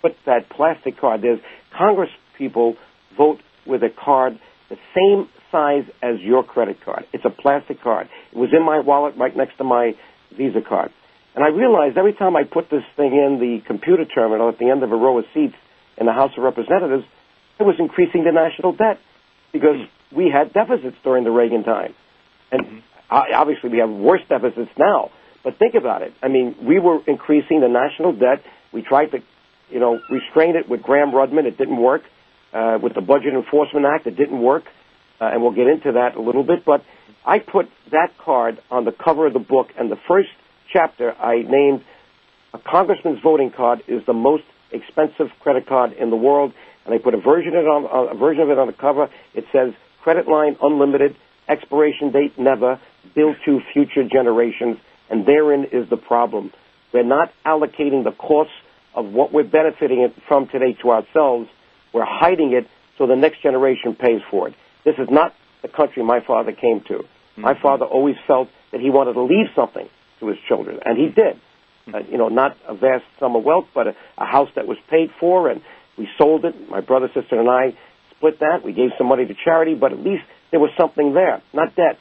put 0.00 0.12
that 0.26 0.50
plastic 0.50 0.98
card, 1.00 1.22
there's 1.22 1.40
Congress 1.76 2.10
people 2.36 2.76
vote 3.16 3.38
with 3.66 3.82
a 3.82 3.88
card 3.88 4.38
the 4.68 4.76
same 4.94 5.28
size 5.50 5.84
as 6.02 6.20
your 6.20 6.42
credit 6.42 6.78
card. 6.84 7.04
It's 7.12 7.24
a 7.24 7.30
plastic 7.30 7.80
card. 7.80 8.08
It 8.32 8.38
was 8.38 8.50
in 8.56 8.64
my 8.64 8.80
wallet 8.80 9.14
right 9.16 9.36
next 9.36 9.58
to 9.58 9.64
my 9.64 9.92
Visa 10.36 10.60
card. 10.66 10.90
And 11.34 11.44
I 11.44 11.48
realized 11.48 11.96
every 11.96 12.12
time 12.12 12.36
I 12.36 12.44
put 12.44 12.68
this 12.70 12.84
thing 12.96 13.12
in 13.12 13.38
the 13.40 13.60
computer 13.66 14.04
terminal 14.04 14.48
at 14.48 14.58
the 14.58 14.68
end 14.68 14.82
of 14.82 14.92
a 14.92 14.96
row 14.96 15.18
of 15.18 15.24
seats 15.32 15.54
in 15.96 16.06
the 16.06 16.12
House 16.12 16.32
of 16.36 16.42
Representatives, 16.42 17.04
it 17.58 17.62
was 17.62 17.76
increasing 17.78 18.24
the 18.24 18.32
national 18.32 18.72
debt 18.72 18.98
because 19.52 19.76
we 20.14 20.30
had 20.30 20.52
deficits 20.52 20.96
during 21.04 21.24
the 21.24 21.30
Reagan 21.30 21.64
time. 21.64 21.94
And 22.50 22.82
obviously 23.10 23.70
we 23.70 23.78
have 23.78 23.90
worse 23.90 24.20
deficits 24.28 24.70
now. 24.78 25.10
But 25.42 25.58
think 25.58 25.74
about 25.74 26.02
it. 26.02 26.12
I 26.22 26.28
mean, 26.28 26.54
we 26.62 26.78
were 26.78 27.00
increasing 27.06 27.60
the 27.60 27.68
national 27.68 28.12
debt. 28.12 28.44
We 28.72 28.82
tried 28.82 29.06
to, 29.06 29.18
you 29.70 29.80
know, 29.80 29.98
restrain 30.10 30.56
it 30.56 30.68
with 30.68 30.82
Gramm-Rudman. 30.82 31.44
It 31.46 31.58
didn't 31.58 31.80
work. 31.80 32.02
Uh, 32.52 32.78
with 32.82 32.94
the 32.94 33.00
Budget 33.00 33.32
Enforcement 33.32 33.86
Act, 33.86 34.06
it 34.06 34.16
didn't 34.16 34.40
work. 34.40 34.64
Uh, 35.20 35.30
and 35.32 35.42
we'll 35.42 35.54
get 35.54 35.66
into 35.66 35.92
that 35.92 36.16
a 36.16 36.20
little 36.20 36.44
bit. 36.44 36.64
But 36.64 36.84
I 37.24 37.38
put 37.38 37.68
that 37.90 38.18
card 38.18 38.60
on 38.70 38.84
the 38.84 38.92
cover 38.92 39.26
of 39.26 39.32
the 39.32 39.38
book, 39.38 39.68
and 39.78 39.90
the 39.90 39.98
first 40.06 40.28
chapter, 40.72 41.12
I 41.12 41.42
named 41.42 41.84
a 42.54 42.58
congressman's 42.58 43.20
voting 43.22 43.50
card 43.50 43.82
is 43.88 44.04
the 44.06 44.12
most 44.12 44.44
expensive 44.70 45.28
credit 45.40 45.66
card 45.66 45.92
in 45.92 46.10
the 46.10 46.16
world, 46.16 46.52
and 46.84 46.94
I 46.94 46.98
put 46.98 47.14
a 47.14 47.20
version 47.20 47.54
of 47.54 47.64
it 47.64 47.68
on 47.68 48.10
a 48.10 48.14
version 48.14 48.42
of 48.42 48.50
it 48.50 48.58
on 48.58 48.66
the 48.66 48.72
cover. 48.72 49.08
It 49.34 49.44
says 49.52 49.74
credit 50.02 50.28
line 50.28 50.56
unlimited, 50.62 51.16
expiration 51.48 52.12
date 52.12 52.38
never, 52.38 52.80
bill 53.14 53.34
to 53.44 53.60
future 53.72 54.08
generations, 54.08 54.78
and 55.10 55.26
therein 55.26 55.66
is 55.72 55.88
the 55.90 55.96
problem. 55.96 56.52
We're 56.92 57.04
not 57.04 57.32
allocating 57.46 58.04
the 58.04 58.12
costs 58.12 58.54
of 58.94 59.06
what 59.06 59.32
we're 59.32 59.44
benefiting 59.44 60.12
from 60.28 60.48
today 60.48 60.76
to 60.82 60.90
ourselves. 60.90 61.48
We're 61.92 62.04
hiding 62.04 62.52
it 62.52 62.68
so 62.98 63.06
the 63.06 63.16
next 63.16 63.42
generation 63.42 63.94
pays 63.94 64.20
for 64.30 64.48
it. 64.48 64.54
This 64.84 64.96
is 64.98 65.08
not 65.10 65.34
the 65.62 65.68
country 65.68 66.02
my 66.02 66.20
father 66.20 66.52
came 66.52 66.80
to. 66.88 66.94
Mm-hmm. 66.94 67.42
My 67.42 67.54
father 67.60 67.86
always 67.86 68.16
felt 68.26 68.48
that 68.72 68.80
he 68.80 68.90
wanted 68.90 69.14
to 69.14 69.22
leave 69.22 69.46
something 69.54 69.88
to 70.22 70.28
his 70.28 70.38
children, 70.48 70.78
and 70.84 70.96
he 70.96 71.08
did. 71.08 71.38
Uh, 71.92 71.98
you 72.08 72.16
know, 72.16 72.28
not 72.28 72.56
a 72.66 72.74
vast 72.74 73.04
sum 73.18 73.34
of 73.34 73.42
wealth, 73.42 73.66
but 73.74 73.88
a, 73.88 73.94
a 74.16 74.24
house 74.24 74.48
that 74.54 74.68
was 74.68 74.78
paid 74.88 75.10
for, 75.18 75.50
and 75.50 75.60
we 75.98 76.08
sold 76.16 76.44
it. 76.44 76.54
My 76.70 76.80
brother, 76.80 77.10
sister, 77.12 77.38
and 77.38 77.50
I 77.50 77.76
split 78.16 78.38
that. 78.38 78.64
We 78.64 78.72
gave 78.72 78.90
some 78.96 79.08
money 79.08 79.26
to 79.26 79.34
charity, 79.34 79.74
but 79.74 79.92
at 79.92 79.98
least 79.98 80.22
there 80.52 80.60
was 80.60 80.70
something 80.78 81.12
there, 81.12 81.42
not 81.52 81.74
debt. 81.74 81.98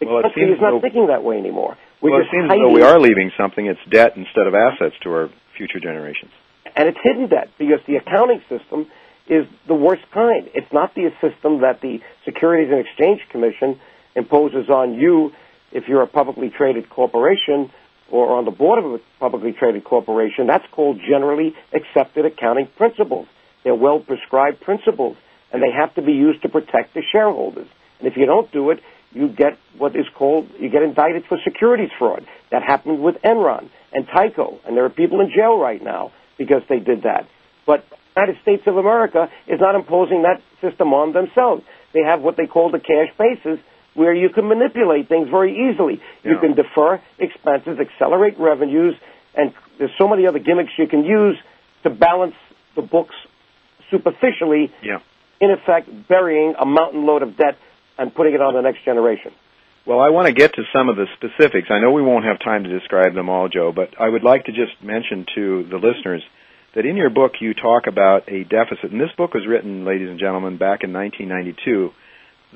The 0.00 0.06
well, 0.06 0.22
country 0.22 0.50
is 0.50 0.60
not 0.60 0.72
though, 0.72 0.80
thinking 0.80 1.06
that 1.06 1.22
way 1.22 1.38
anymore. 1.38 1.78
We're 2.02 2.10
well, 2.10 2.20
it 2.20 2.26
seems 2.32 2.50
as 2.50 2.58
though 2.58 2.72
we 2.72 2.82
are 2.82 2.98
leaving 2.98 3.30
something. 3.38 3.64
It's 3.64 3.80
debt 3.88 4.16
instead 4.16 4.48
of 4.48 4.54
assets 4.54 4.96
to 5.04 5.10
our 5.10 5.30
future 5.56 5.78
generations. 5.78 6.32
And 6.74 6.88
it's 6.88 6.98
hidden 7.00 7.28
debt 7.28 7.50
because 7.58 7.78
the 7.86 7.96
accounting 7.96 8.42
system 8.48 8.90
is 9.28 9.46
the 9.68 9.74
worst 9.74 10.02
kind. 10.12 10.50
It's 10.52 10.72
not 10.72 10.96
the 10.96 11.10
system 11.20 11.60
that 11.60 11.80
the 11.80 12.00
Securities 12.24 12.72
and 12.72 12.80
Exchange 12.80 13.20
Commission 13.30 13.78
imposes 14.16 14.68
on 14.68 14.94
you 14.94 15.30
if 15.72 15.84
you're 15.88 16.02
a 16.02 16.06
publicly 16.06 16.50
traded 16.56 16.88
corporation 16.90 17.70
or 18.10 18.36
on 18.36 18.44
the 18.44 18.50
board 18.50 18.78
of 18.78 18.92
a 18.92 18.98
publicly 19.18 19.52
traded 19.52 19.84
corporation. 19.84 20.46
That's 20.46 20.66
called 20.70 21.00
generally 21.08 21.54
accepted 21.72 22.26
accounting 22.26 22.68
principles. 22.76 23.26
They're 23.64 23.74
well 23.74 24.00
prescribed 24.00 24.60
principles, 24.60 25.16
and 25.52 25.62
they 25.62 25.70
have 25.70 25.94
to 25.94 26.02
be 26.02 26.12
used 26.12 26.42
to 26.42 26.48
protect 26.48 26.94
the 26.94 27.02
shareholders. 27.10 27.68
And 27.98 28.08
if 28.08 28.16
you 28.16 28.26
don't 28.26 28.50
do 28.52 28.70
it, 28.70 28.80
you 29.12 29.28
get 29.28 29.58
what 29.78 29.96
is 29.96 30.06
called, 30.14 30.48
you 30.58 30.70
get 30.70 30.82
indicted 30.82 31.24
for 31.28 31.38
securities 31.44 31.90
fraud. 31.98 32.26
That 32.50 32.62
happened 32.62 33.02
with 33.02 33.16
Enron 33.24 33.70
and 33.92 34.06
Tyco, 34.06 34.58
and 34.66 34.76
there 34.76 34.84
are 34.84 34.90
people 34.90 35.20
in 35.20 35.30
jail 35.34 35.58
right 35.58 35.82
now 35.82 36.12
because 36.38 36.62
they 36.68 36.78
did 36.80 37.02
that. 37.02 37.28
But 37.66 37.84
the 38.14 38.20
United 38.20 38.42
States 38.42 38.62
of 38.66 38.76
America 38.76 39.28
is 39.46 39.60
not 39.60 39.74
imposing 39.74 40.22
that 40.22 40.42
system 40.60 40.92
on 40.92 41.12
themselves. 41.12 41.62
They 41.94 42.00
have 42.04 42.20
what 42.20 42.36
they 42.36 42.46
call 42.46 42.70
the 42.70 42.80
cash 42.80 43.12
basis, 43.18 43.58
where 43.94 44.14
you 44.14 44.28
can 44.30 44.48
manipulate 44.48 45.08
things 45.08 45.28
very 45.28 45.70
easily. 45.70 46.00
Yeah. 46.24 46.32
You 46.32 46.38
can 46.38 46.54
defer 46.54 47.00
expenses, 47.18 47.78
accelerate 47.78 48.38
revenues, 48.38 48.94
and 49.34 49.52
there's 49.78 49.92
so 49.98 50.08
many 50.08 50.26
other 50.26 50.38
gimmicks 50.38 50.70
you 50.78 50.86
can 50.86 51.04
use 51.04 51.36
to 51.82 51.90
balance 51.90 52.34
the 52.76 52.82
books 52.82 53.14
superficially. 53.90 54.72
Yeah. 54.82 54.98
In 55.40 55.50
effect, 55.50 55.88
burying 56.08 56.54
a 56.58 56.64
mountain 56.64 57.04
load 57.04 57.22
of 57.22 57.36
debt 57.36 57.58
and 57.98 58.14
putting 58.14 58.34
it 58.34 58.40
on 58.40 58.54
the 58.54 58.62
next 58.62 58.84
generation. 58.84 59.32
Well, 59.84 59.98
I 59.98 60.10
want 60.10 60.28
to 60.28 60.32
get 60.32 60.54
to 60.54 60.62
some 60.72 60.88
of 60.88 60.94
the 60.94 61.06
specifics. 61.16 61.68
I 61.68 61.80
know 61.80 61.90
we 61.90 62.02
won't 62.02 62.24
have 62.24 62.38
time 62.38 62.62
to 62.62 62.70
describe 62.70 63.14
them 63.14 63.28
all, 63.28 63.48
Joe, 63.48 63.72
but 63.74 64.00
I 64.00 64.08
would 64.08 64.22
like 64.22 64.44
to 64.44 64.52
just 64.52 64.80
mention 64.80 65.26
to 65.34 65.66
the 65.68 65.76
listeners 65.76 66.22
that 66.76 66.86
in 66.86 66.96
your 66.96 67.10
book 67.10 67.32
you 67.40 67.52
talk 67.52 67.88
about 67.88 68.30
a 68.30 68.44
deficit, 68.44 68.92
and 68.92 69.00
this 69.00 69.10
book 69.16 69.34
was 69.34 69.46
written, 69.46 69.84
ladies 69.84 70.08
and 70.08 70.20
gentlemen, 70.20 70.56
back 70.56 70.84
in 70.84 70.92
1992. 70.92 71.90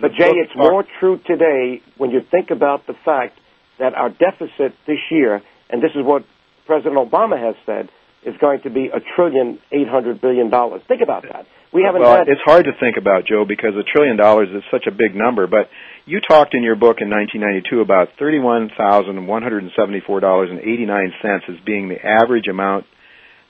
But 0.01 0.13
Jay, 0.13 0.31
it's 0.31 0.55
more 0.55 0.85
true 1.01 1.19
today 1.27 1.81
when 1.97 2.11
you 2.11 2.21
think 2.31 2.51
about 2.51 2.87
the 2.87 2.95
fact 3.05 3.39
that 3.79 3.95
our 3.95 4.11
deficit 4.11 4.75
this 4.87 4.99
year, 5.11 5.43
and 5.71 5.83
this 5.83 5.93
is 5.95 6.05
what 6.05 6.25
President 6.67 6.97
Obama 6.97 7.39
has 7.39 7.55
said, 7.65 7.89
is 8.25 8.35
going 8.41 8.61
to 8.63 8.71
be 8.71 8.89
a 8.89 9.01
trillion 9.15 9.59
eight 9.73 9.89
hundred 9.89 10.21
billion 10.21 10.51
dollars. 10.51 10.83
Think 10.89 11.01
about 11.01 11.23
that. 11.23 11.47
We 11.73 11.83
haven't 11.83 12.03
well, 12.03 12.17
had. 12.17 12.29
It's 12.29 12.41
hard 12.45 12.65
to 12.65 12.73
think 12.79 12.97
about, 12.97 13.27
Joe, 13.27 13.45
because 13.47 13.75
a 13.77 13.85
trillion 13.85 14.17
dollars 14.17 14.49
is 14.55 14.63
such 14.71 14.87
a 14.87 14.91
big 14.91 15.15
number. 15.15 15.47
But 15.47 15.69
you 16.05 16.21
talked 16.21 16.55
in 16.55 16.63
your 16.63 16.77
book 16.77 16.99
in 17.01 17.09
1992 17.09 17.81
about 17.81 18.09
thirty-one 18.19 18.71
thousand 18.77 19.27
one 19.27 19.43
hundred 19.43 19.63
and 19.63 19.73
seventy-four 19.77 20.21
dollars 20.21 20.51
and 20.51 20.61
eighty-nine 20.61 21.13
cents 21.23 21.45
as 21.49 21.57
being 21.65 21.89
the 21.89 22.05
average 22.05 22.49
amount 22.49 22.87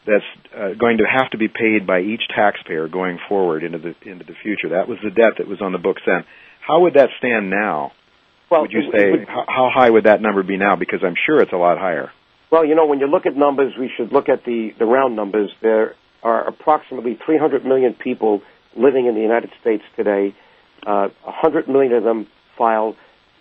that's 0.07 0.25
uh, 0.55 0.75
going 0.79 0.99
to 0.99 1.05
have 1.05 1.31
to 1.31 1.38
be 1.38 1.49
paid 1.49 1.87
by 1.87 2.01
each 2.01 2.23
taxpayer 2.35 2.88
going 2.88 3.19
forward 3.29 3.64
into 3.64 3.79
the 3.79 3.95
into 4.09 4.25
the 4.25 4.35
future. 4.42 4.71
That 4.71 4.88
was 4.88 4.99
the 5.03 5.11
debt 5.11 5.35
that 5.38 5.49
was 5.49 5.61
on 5.61 5.73
the 5.73 5.79
books 5.79 6.03
then. 6.07 6.25
How 6.66 6.81
would 6.81 6.95
that 6.95 7.11
stand 7.19 7.51
now? 7.51 7.92
Well, 8.51 8.62
would 8.62 8.73
you 8.73 8.90
say 8.92 9.11
would, 9.11 9.29
how 9.29 9.71
high 9.73 9.90
would 9.90 10.05
that 10.05 10.23
number 10.23 10.42
be 10.42 10.57
now? 10.57 10.77
Because 10.77 11.01
I'm 11.05 11.16
sure 11.27 11.40
it's 11.40 11.53
a 11.53 11.57
lot 11.57 11.79
higher. 11.79 12.11
Well, 12.51 12.64
you 12.64 12.77
know, 12.77 12.87
when 12.87 13.01
you 13.01 13.09
look 13.09 13.27
at 13.27 13.37
numbers, 13.37 13.75
we 13.79 13.90
should 13.97 14.12
look 14.12 14.29
at 14.29 14.45
the, 14.45 14.71
the 14.79 14.85
round 14.85 15.16
numbers. 15.16 15.51
There 15.62 15.95
are 16.23 16.47
approximately 16.47 17.19
300 17.25 17.64
million 17.64 17.95
people 17.95 18.42
living 18.77 19.07
in 19.07 19.14
the 19.14 19.21
United 19.21 19.51
States 19.61 19.83
today. 19.97 20.35
Uh, 20.87 21.09
100 21.25 21.69
million 21.69 21.92
of 21.92 22.05
them 22.05 22.29
file 22.57 22.95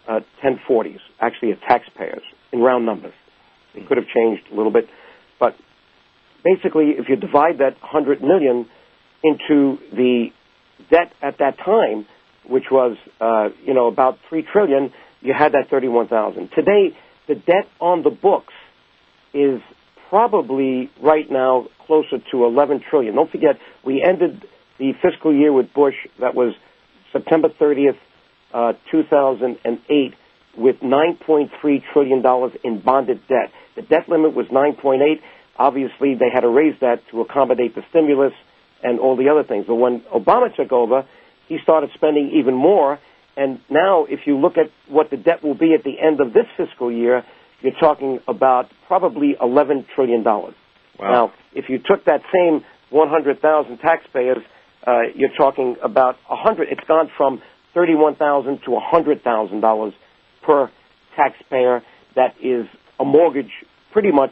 uh, 0.07 0.21
1040s, 0.43 0.99
actually 1.19 1.51
are 1.51 1.59
taxpayers, 1.67 2.23
in 2.51 2.59
round 2.59 2.85
numbers. 2.85 3.13
It 3.75 3.87
could 3.87 3.97
have 3.97 4.07
changed 4.07 4.43
a 4.51 4.55
little 4.55 4.71
bit. 4.71 4.87
But 5.39 5.55
basically, 6.45 6.91
if 6.97 7.09
you 7.09 7.17
divide 7.17 7.57
that 7.57 7.73
100 7.81 8.21
million 8.21 8.69
into 9.23 9.77
the 9.91 10.27
debt 10.91 11.11
at 11.21 11.39
that 11.39 11.57
time, 11.57 12.05
which 12.47 12.65
was, 12.71 12.95
uh, 13.19 13.49
you 13.65 13.73
know, 13.73 13.87
about 13.87 14.19
3 14.29 14.45
trillion, 14.53 14.93
you 15.21 15.33
had 15.37 15.53
that 15.53 15.69
31,000. 15.71 16.49
Today, 16.55 16.95
the 17.27 17.35
debt 17.35 17.67
on 17.81 18.03
the 18.03 18.11
books 18.11 18.53
is 19.33 19.59
probably 20.09 20.91
right 21.01 21.29
now 21.29 21.65
closer 21.87 22.17
to 22.31 22.45
11 22.45 22.83
trillion. 22.89 23.15
Don't 23.15 23.31
forget, 23.31 23.55
we 23.83 24.03
ended 24.07 24.45
the 24.77 24.91
fiscal 25.01 25.33
year 25.33 25.51
with 25.51 25.73
Bush 25.73 25.95
that 26.19 26.35
was 26.35 26.53
September 27.11 27.49
30th, 27.49 27.97
uh, 28.53 28.73
2008, 28.91 30.13
with 30.57 30.75
9.3 30.77 31.49
trillion 31.91 32.21
dollars 32.21 32.53
in 32.63 32.81
bonded 32.81 33.21
debt. 33.27 33.51
The 33.75 33.81
debt 33.81 34.07
limit 34.07 34.35
was 34.35 34.45
9.8. 34.47 35.19
Obviously, 35.57 36.15
they 36.15 36.29
had 36.33 36.41
to 36.41 36.49
raise 36.49 36.75
that 36.81 37.01
to 37.11 37.21
accommodate 37.21 37.75
the 37.75 37.81
stimulus 37.89 38.33
and 38.83 38.99
all 38.99 39.15
the 39.15 39.29
other 39.29 39.43
things. 39.43 39.65
But 39.67 39.75
when 39.75 40.01
Obama 40.13 40.53
took 40.55 40.71
over, 40.71 41.07
he 41.47 41.57
started 41.63 41.89
spending 41.93 42.31
even 42.35 42.53
more. 42.55 42.99
And 43.37 43.59
now, 43.69 44.05
if 44.05 44.21
you 44.25 44.37
look 44.37 44.53
at 44.57 44.71
what 44.87 45.09
the 45.09 45.17
debt 45.17 45.43
will 45.43 45.57
be 45.57 45.73
at 45.73 45.83
the 45.83 45.99
end 45.99 46.19
of 46.21 46.33
this 46.33 46.45
fiscal 46.57 46.91
year, 46.91 47.23
you're 47.61 47.73
talking 47.79 48.19
about 48.27 48.69
probably 48.87 49.35
$11 49.41 49.85
trillion. 49.95 50.23
Wow. 50.23 50.53
Now, 50.99 51.33
if 51.53 51.65
you 51.69 51.79
took 51.79 52.05
that 52.05 52.21
same 52.33 52.63
100,000 52.89 53.77
taxpayers, 53.77 54.37
uh, 54.85 54.99
you're 55.15 55.35
talking 55.37 55.75
about 55.83 56.15
100. 56.27 56.67
It's 56.69 56.87
gone 56.87 57.09
from 57.17 57.41
31,000 57.73 58.59
to 58.65 58.71
$100,000 58.71 59.93
per 60.43 60.71
taxpayer. 61.15 61.81
That 62.15 62.35
is 62.41 62.65
a 62.99 63.05
mortgage 63.05 63.51
pretty 63.91 64.11
much 64.11 64.31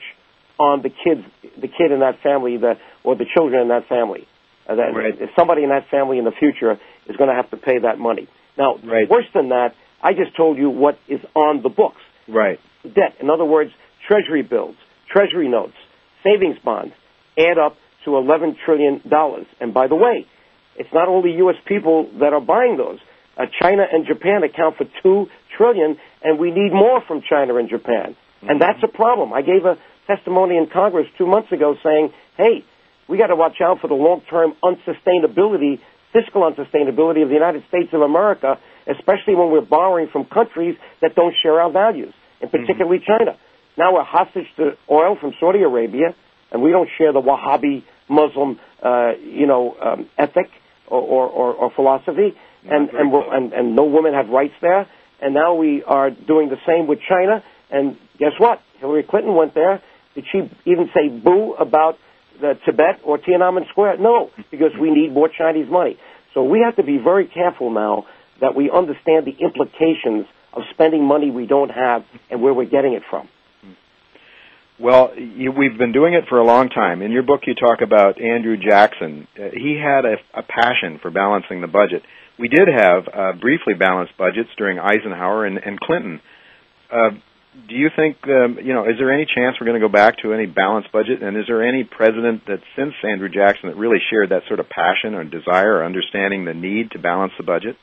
on 0.63 0.82
the 0.82 0.89
kids, 0.89 1.28
the 1.60 1.67
kid 1.67 1.91
in 1.91 1.99
that 1.99 2.23
family, 2.23 2.56
that, 2.58 2.80
or 3.04 3.15
the 3.15 3.26
children 3.36 3.62
in 3.63 3.67
that 3.67 3.88
family. 3.89 4.26
Uh, 4.67 4.76
that, 4.76 4.95
right. 4.95 5.13
Somebody 5.36 5.63
in 5.63 5.69
that 5.69 5.89
family 5.91 6.17
in 6.19 6.23
the 6.23 6.32
future 6.32 6.80
is 7.10 7.17
going 7.17 7.30
to 7.30 7.36
have 7.36 7.49
to 7.52 7.58
pay 7.58 7.80
that 7.80 7.99
money. 7.99 8.30
Now, 8.58 8.78
right. 8.78 9.10
worse 9.10 9.28
than 9.34 9.49
that, 9.49 9.76
I 10.02 10.13
just 10.13 10.38
told 10.38 10.58
you 10.58 10.69
what 10.69 10.97
is 11.10 11.19
on 11.36 11.62
the 11.63 11.69
books. 11.69 11.99
Right. 12.30 12.60
Debt. 12.84 13.19
In 13.19 13.30
other 13.30 13.43
words, 13.43 13.71
treasury 14.08 14.41
bills, 14.41 14.76
treasury 15.12 15.49
notes, 15.49 15.76
savings 16.23 16.58
bonds 16.63 16.93
add 17.38 17.58
up 17.58 17.76
to 18.06 18.12
$11 18.12 18.56
trillion. 18.63 19.02
And 19.60 19.73
by 19.73 19.88
the 19.88 19.95
way, 19.95 20.28
it's 20.78 20.93
not 20.93 21.10
only 21.10 21.32
U.S. 21.43 21.56
people 21.67 22.10
that 22.19 22.32
are 22.32 22.41
buying 22.41 22.78
those. 22.78 22.99
Uh, 23.36 23.45
China 23.62 23.84
and 23.91 24.06
Japan 24.06 24.43
account 24.43 24.78
for 24.78 24.86
2 25.02 25.26
trillion, 25.58 25.97
and 26.23 26.39
we 26.39 26.52
need 26.52 26.71
more 26.71 27.02
from 27.08 27.21
China 27.28 27.56
and 27.56 27.69
Japan. 27.69 28.15
Mm-hmm. 28.15 28.49
And 28.49 28.62
that's 28.62 28.80
a 28.84 28.88
problem. 28.88 29.34
I 29.34 29.41
gave 29.41 29.65
a 29.65 29.78
testimony 30.08 30.58
in 30.58 30.68
Congress 30.72 31.08
two 31.18 31.26
months 31.28 31.52
ago 31.52 31.76
saying, 31.84 32.13
hey, 32.38 32.66
we 33.08 33.18
got 33.18 33.28
to 33.28 33.36
watch 33.36 33.62
out 33.62 33.80
for 33.82 33.88
the 33.88 33.94
long-term 33.94 34.54
unsustainability, 34.63 35.80
fiscal 36.13 36.42
unsustainability 36.42 37.22
of 37.24 37.30
the 37.30 37.36
United 37.36 37.63
States 37.68 37.89
of 37.94 38.02
America, 38.02 38.60
especially 38.88 39.36
when 39.36 39.52
we're 39.52 39.62
borrowing 39.62 40.08
from 40.12 40.26
countries 40.26 40.75
that 41.02 41.15
don't 41.15 41.36
share 41.42 41.60
our 41.60 41.71
values, 41.71 42.13
and 42.42 42.50
mm-hmm. 42.50 42.62
particularly 42.62 43.00
mm-hmm. 43.00 43.25
China. 43.25 43.38
Now 43.77 43.94
we're 43.94 44.04
hostage 44.04 44.48
to 44.58 44.77
oil 44.90 45.17
from 45.19 45.34
Saudi 45.40 45.62
Arabia, 45.62 46.15
and 46.52 46.62
we 46.62 46.71
don't 46.71 46.90
share 46.98 47.12
the 47.12 47.21
Wahhabi 47.21 47.84
Muslim, 48.10 48.60
uh, 48.82 49.13
you 49.21 49.48
know, 49.48 49.75
um, 49.82 50.10
ethic 50.17 50.50
or, 50.88 51.02
or, 51.02 51.54
or 51.54 51.71
philosophy, 51.71 52.36
and 52.65 52.90
and, 52.90 53.12
we're, 53.12 53.36
and 53.36 53.52
and 53.54 53.75
no 53.75 53.86
women 53.86 54.13
have 54.13 54.30
rights 54.30 54.54
there. 54.62 54.88
And 55.21 55.34
now 55.34 55.56
we 55.56 55.84
are 55.84 56.10
doing 56.10 56.50
the 56.50 56.58
same 56.67 56.88
with 56.88 57.00
China. 57.08 57.44
And 57.71 57.98
guess 58.19 58.34
what? 58.38 58.62
Hillary 58.80 59.04
Clinton 59.04 59.36
went 59.36 59.54
there. 59.54 59.82
Did 60.16 60.26
she 60.32 60.40
even 60.66 60.90
say 60.94 61.10
boo 61.10 61.54
about 61.54 61.98
the 62.40 62.54
Tibet 62.66 63.02
or 63.04 63.18
Tiananmen 63.18 63.68
Square? 63.70 63.98
No, 63.98 64.30
because 64.52 64.72
we 64.80 64.92
need 64.92 65.14
more 65.14 65.30
Chinese 65.30 65.70
money. 65.70 65.98
So 66.34 66.44
we 66.44 66.62
have 66.66 66.76
to 66.78 66.84
be 66.84 66.98
very 66.98 67.28
careful 67.28 67.72
now 67.72 68.06
that 68.42 68.56
we 68.56 68.70
understand 68.70 69.26
the 69.26 69.36
implications 69.40 70.26
of 70.54 70.64
spending 70.72 71.04
money 71.04 71.32
we 71.32 71.48
don't 71.48 71.70
have 71.70 72.04
and 72.30 72.42
where 72.42 72.54
we're 72.54 72.66
getting 72.66 72.94
it 72.94 73.04
from. 73.10 73.28
Well, 74.80 75.14
you, 75.16 75.52
we've 75.52 75.78
been 75.78 75.92
doing 75.92 76.14
it 76.14 76.26
for 76.28 76.40
a 76.40 76.44
long 76.44 76.70
time. 76.70 77.02
In 77.02 77.12
your 77.12 77.24
book, 77.24 77.42
you 77.46 77.54
talk 77.54 77.82
about 77.82 78.20
Andrew 78.20 78.58
Jackson. 78.58 79.28
Uh, 79.38 79.50
he 79.54 79.80
had 79.82 80.04
a, 80.04 80.16
a, 80.34 80.42
passion 80.42 81.00
for 81.00 81.12
balancing 81.12 81.62
the 81.62 81.68
budget. 81.68 82.02
We 82.40 82.48
did 82.48 82.68
have 82.68 83.08
uh, 83.08 83.34
briefly 83.40 83.76
balanced 83.76 84.18
budgets 84.18 84.50
during 84.58 84.80
Eisenhower 84.80 85.46
and, 85.46 85.60
and 85.60 85.80
Clinton. 85.80 86.22
Uh, 86.92 87.12
do 87.69 87.75
you 87.75 87.89
think, 87.95 88.17
um, 88.27 88.58
you 88.63 88.73
know, 88.73 88.83
is 88.85 88.97
there 88.97 89.13
any 89.13 89.25
chance 89.25 89.58
we're 89.60 89.67
going 89.67 89.79
to 89.79 89.87
go 89.87 89.91
back 89.91 90.17
to 90.23 90.33
any 90.33 90.45
balanced 90.45 90.91
budget? 90.91 91.21
And 91.21 91.37
is 91.37 91.45
there 91.47 91.67
any 91.67 91.83
president 91.83 92.45
that 92.47 92.60
since 92.75 92.93
Andrew 93.04 93.29
Jackson 93.29 93.69
that 93.69 93.77
really 93.77 93.99
shared 94.10 94.29
that 94.29 94.43
sort 94.47 94.60
of 94.60 94.69
passion 94.69 95.13
or 95.13 95.23
desire 95.23 95.77
or 95.77 95.85
understanding 95.85 96.45
the 96.45 96.54
need 96.54 96.91
to 96.91 96.99
balance 96.99 97.33
the 97.37 97.43
budget? 97.43 97.75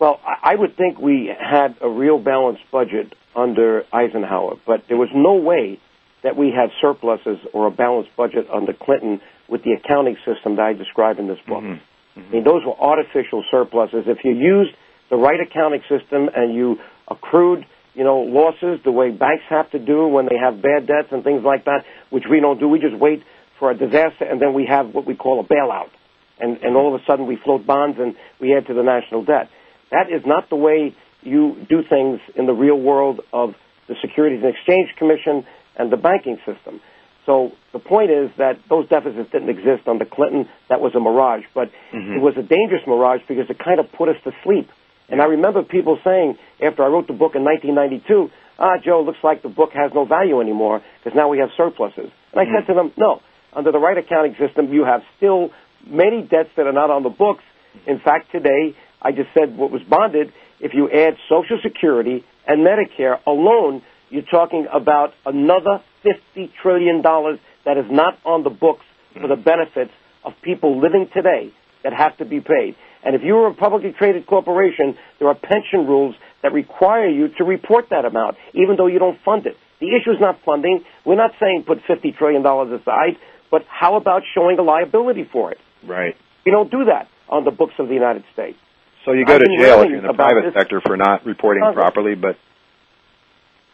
Well, 0.00 0.20
I 0.24 0.54
would 0.54 0.76
think 0.76 0.98
we 0.98 1.28
had 1.28 1.76
a 1.80 1.88
real 1.88 2.18
balanced 2.18 2.62
budget 2.70 3.12
under 3.34 3.82
Eisenhower, 3.92 4.54
but 4.64 4.84
there 4.88 4.96
was 4.96 5.08
no 5.12 5.34
way 5.34 5.80
that 6.22 6.36
we 6.36 6.52
had 6.54 6.70
surpluses 6.80 7.38
or 7.52 7.66
a 7.66 7.70
balanced 7.70 8.10
budget 8.16 8.46
under 8.52 8.72
Clinton 8.72 9.20
with 9.48 9.64
the 9.64 9.72
accounting 9.72 10.16
system 10.24 10.56
that 10.56 10.62
I 10.62 10.72
describe 10.74 11.18
in 11.18 11.26
this 11.26 11.38
book. 11.46 11.62
Mm-hmm. 11.62 12.20
Mm-hmm. 12.20 12.28
I 12.28 12.32
mean, 12.32 12.44
those 12.44 12.62
were 12.64 12.78
artificial 12.78 13.44
surpluses. 13.50 14.04
If 14.06 14.18
you 14.24 14.32
used 14.32 14.70
the 15.10 15.16
right 15.16 15.40
accounting 15.40 15.82
system 15.88 16.28
and 16.34 16.54
you 16.54 16.76
accrued 17.08 17.66
you 17.98 18.04
know, 18.04 18.20
losses 18.20 18.78
the 18.84 18.92
way 18.92 19.10
banks 19.10 19.42
have 19.50 19.68
to 19.72 19.80
do 19.80 20.06
when 20.06 20.26
they 20.26 20.38
have 20.38 20.62
bad 20.62 20.86
debts 20.86 21.08
and 21.10 21.24
things 21.24 21.42
like 21.44 21.64
that, 21.64 21.82
which 22.10 22.22
we 22.30 22.38
don't 22.38 22.60
do. 22.60 22.68
We 22.68 22.78
just 22.78 22.96
wait 22.96 23.24
for 23.58 23.72
a 23.72 23.76
disaster 23.76 24.24
and 24.24 24.40
then 24.40 24.54
we 24.54 24.66
have 24.66 24.94
what 24.94 25.04
we 25.04 25.16
call 25.16 25.40
a 25.40 25.42
bailout. 25.42 25.90
And, 26.38 26.58
and 26.58 26.76
all 26.76 26.94
of 26.94 27.00
a 27.00 27.04
sudden 27.04 27.26
we 27.26 27.36
float 27.42 27.66
bonds 27.66 27.98
and 27.98 28.14
we 28.40 28.54
add 28.56 28.68
to 28.68 28.74
the 28.74 28.84
national 28.84 29.24
debt. 29.24 29.50
That 29.90 30.12
is 30.14 30.22
not 30.24 30.48
the 30.48 30.54
way 30.54 30.94
you 31.22 31.66
do 31.68 31.82
things 31.82 32.20
in 32.36 32.46
the 32.46 32.52
real 32.52 32.78
world 32.78 33.18
of 33.32 33.54
the 33.88 33.96
Securities 34.00 34.44
and 34.44 34.54
Exchange 34.54 34.94
Commission 34.96 35.44
and 35.74 35.90
the 35.90 35.96
banking 35.96 36.38
system. 36.46 36.80
So 37.26 37.50
the 37.72 37.80
point 37.80 38.12
is 38.12 38.30
that 38.38 38.60
those 38.70 38.88
deficits 38.88 39.32
didn't 39.32 39.48
exist 39.48 39.88
under 39.88 40.04
Clinton. 40.04 40.48
That 40.68 40.80
was 40.80 40.94
a 40.94 41.00
mirage, 41.00 41.42
but 41.52 41.72
mm-hmm. 41.92 42.12
it 42.12 42.22
was 42.22 42.34
a 42.38 42.46
dangerous 42.46 42.82
mirage 42.86 43.22
because 43.26 43.50
it 43.50 43.58
kind 43.58 43.80
of 43.80 43.90
put 43.90 44.08
us 44.08 44.16
to 44.22 44.30
sleep 44.44 44.70
and 45.08 45.22
I 45.22 45.24
remember 45.24 45.62
people 45.62 45.98
saying 46.04 46.36
after 46.62 46.82
I 46.82 46.88
wrote 46.88 47.06
the 47.06 47.14
book 47.14 47.34
in 47.34 47.44
1992, 47.44 48.30
ah, 48.58 48.76
Joe, 48.84 49.02
looks 49.02 49.18
like 49.22 49.42
the 49.42 49.48
book 49.48 49.70
has 49.72 49.92
no 49.94 50.04
value 50.04 50.40
anymore 50.40 50.82
because 50.98 51.16
now 51.16 51.28
we 51.28 51.38
have 51.38 51.48
surpluses. 51.56 52.10
And 52.32 52.40
I 52.40 52.44
mm-hmm. 52.44 52.54
said 52.58 52.66
to 52.66 52.74
them, 52.74 52.92
no, 52.96 53.20
under 53.52 53.72
the 53.72 53.78
right 53.78 53.96
accounting 53.96 54.36
system, 54.38 54.72
you 54.72 54.84
have 54.84 55.00
still 55.16 55.50
many 55.86 56.22
debts 56.22 56.50
that 56.56 56.66
are 56.66 56.72
not 56.72 56.90
on 56.90 57.02
the 57.02 57.10
books. 57.10 57.42
In 57.86 58.00
fact, 58.00 58.30
today, 58.32 58.76
I 59.00 59.12
just 59.12 59.28
said 59.32 59.56
what 59.56 59.70
was 59.70 59.82
bonded, 59.88 60.32
if 60.60 60.72
you 60.74 60.90
add 60.90 61.14
Social 61.28 61.58
Security 61.62 62.24
and 62.46 62.66
Medicare 62.66 63.18
alone, 63.26 63.82
you're 64.10 64.22
talking 64.22 64.66
about 64.72 65.12
another 65.24 65.82
$50 66.04 66.50
trillion 66.60 67.02
that 67.02 67.76
is 67.76 67.86
not 67.90 68.18
on 68.24 68.42
the 68.42 68.50
books 68.50 68.84
for 69.14 69.28
the 69.28 69.36
benefits 69.36 69.92
of 70.24 70.32
people 70.42 70.80
living 70.80 71.08
today 71.14 71.52
that 71.84 71.92
have 71.92 72.16
to 72.18 72.24
be 72.24 72.40
paid. 72.40 72.74
And 73.04 73.14
if 73.14 73.22
you're 73.22 73.48
a 73.48 73.54
publicly 73.54 73.92
traded 73.92 74.26
corporation, 74.26 74.96
there 75.18 75.28
are 75.28 75.34
pension 75.34 75.86
rules 75.86 76.14
that 76.42 76.52
require 76.52 77.08
you 77.08 77.28
to 77.38 77.44
report 77.44 77.90
that 77.90 78.04
amount, 78.04 78.36
even 78.54 78.76
though 78.76 78.86
you 78.86 78.98
don't 78.98 79.18
fund 79.24 79.46
it. 79.46 79.56
The 79.80 79.88
issue 79.88 80.10
is 80.10 80.20
not 80.20 80.40
funding. 80.44 80.84
We're 81.04 81.16
not 81.16 81.32
saying 81.40 81.64
put 81.66 81.78
$50 81.84 82.16
trillion 82.16 82.44
aside, 82.44 83.16
but 83.50 83.62
how 83.68 83.96
about 83.96 84.22
showing 84.34 84.58
a 84.58 84.62
liability 84.62 85.28
for 85.30 85.52
it? 85.52 85.58
Right. 85.86 86.16
You 86.44 86.52
don't 86.52 86.70
do 86.70 86.86
that 86.86 87.08
on 87.28 87.44
the 87.44 87.50
books 87.50 87.74
of 87.78 87.88
the 87.88 87.94
United 87.94 88.24
States. 88.32 88.58
So 89.04 89.12
you 89.12 89.24
go 89.24 89.38
to 89.38 89.44
jail 89.44 89.82
if 89.82 89.90
you're 89.90 89.98
in 89.98 90.06
the 90.06 90.12
private 90.12 90.52
sector 90.54 90.80
for 90.84 90.96
not 90.96 91.24
reporting 91.24 91.62
Congress. 91.62 91.82
properly, 91.82 92.14
but. 92.14 92.36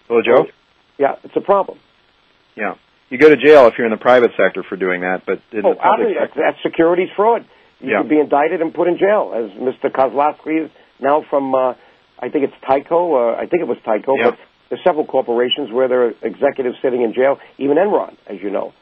Hello, 0.06 0.20
Joe? 0.24 0.46
Yeah, 0.98 1.16
it's 1.24 1.34
a 1.36 1.40
problem. 1.40 1.78
Yeah. 2.56 2.74
You 3.10 3.18
go 3.18 3.28
to 3.28 3.36
jail 3.36 3.66
if 3.66 3.74
you're 3.78 3.86
in 3.86 3.92
the 3.92 3.96
private 3.96 4.30
sector 4.36 4.62
for 4.68 4.76
doing 4.76 5.00
that, 5.00 5.22
but 5.26 5.40
in 5.52 5.64
oh, 5.64 5.70
the 5.70 5.80
public 5.80 6.08
sector. 6.18 6.40
That's 6.40 6.62
securities 6.62 7.08
fraud. 7.16 7.46
You 7.84 7.92
yeah. 7.92 8.00
could 8.00 8.08
be 8.08 8.18
indicted 8.18 8.62
and 8.62 8.72
put 8.72 8.88
in 8.88 8.96
jail, 8.96 9.32
as 9.36 9.50
Mr. 9.60 9.92
Kozlowski 9.92 10.64
is 10.64 10.70
now 11.00 11.22
from, 11.28 11.54
uh, 11.54 11.74
I 12.18 12.30
think 12.30 12.44
it's 12.44 12.54
Tyco, 12.64 13.12
uh, 13.12 13.36
I 13.36 13.46
think 13.46 13.60
it 13.60 13.68
was 13.68 13.76
Tyco, 13.86 14.16
yeah. 14.16 14.30
but 14.30 14.38
there's 14.70 14.80
several 14.82 15.04
corporations 15.04 15.70
where 15.70 15.86
there 15.86 16.06
are 16.06 16.12
executives 16.22 16.76
sitting 16.80 17.02
in 17.02 17.12
jail, 17.12 17.38
even 17.58 17.76
Enron, 17.76 18.16
as 18.26 18.38
you 18.42 18.50
know. 18.50 18.72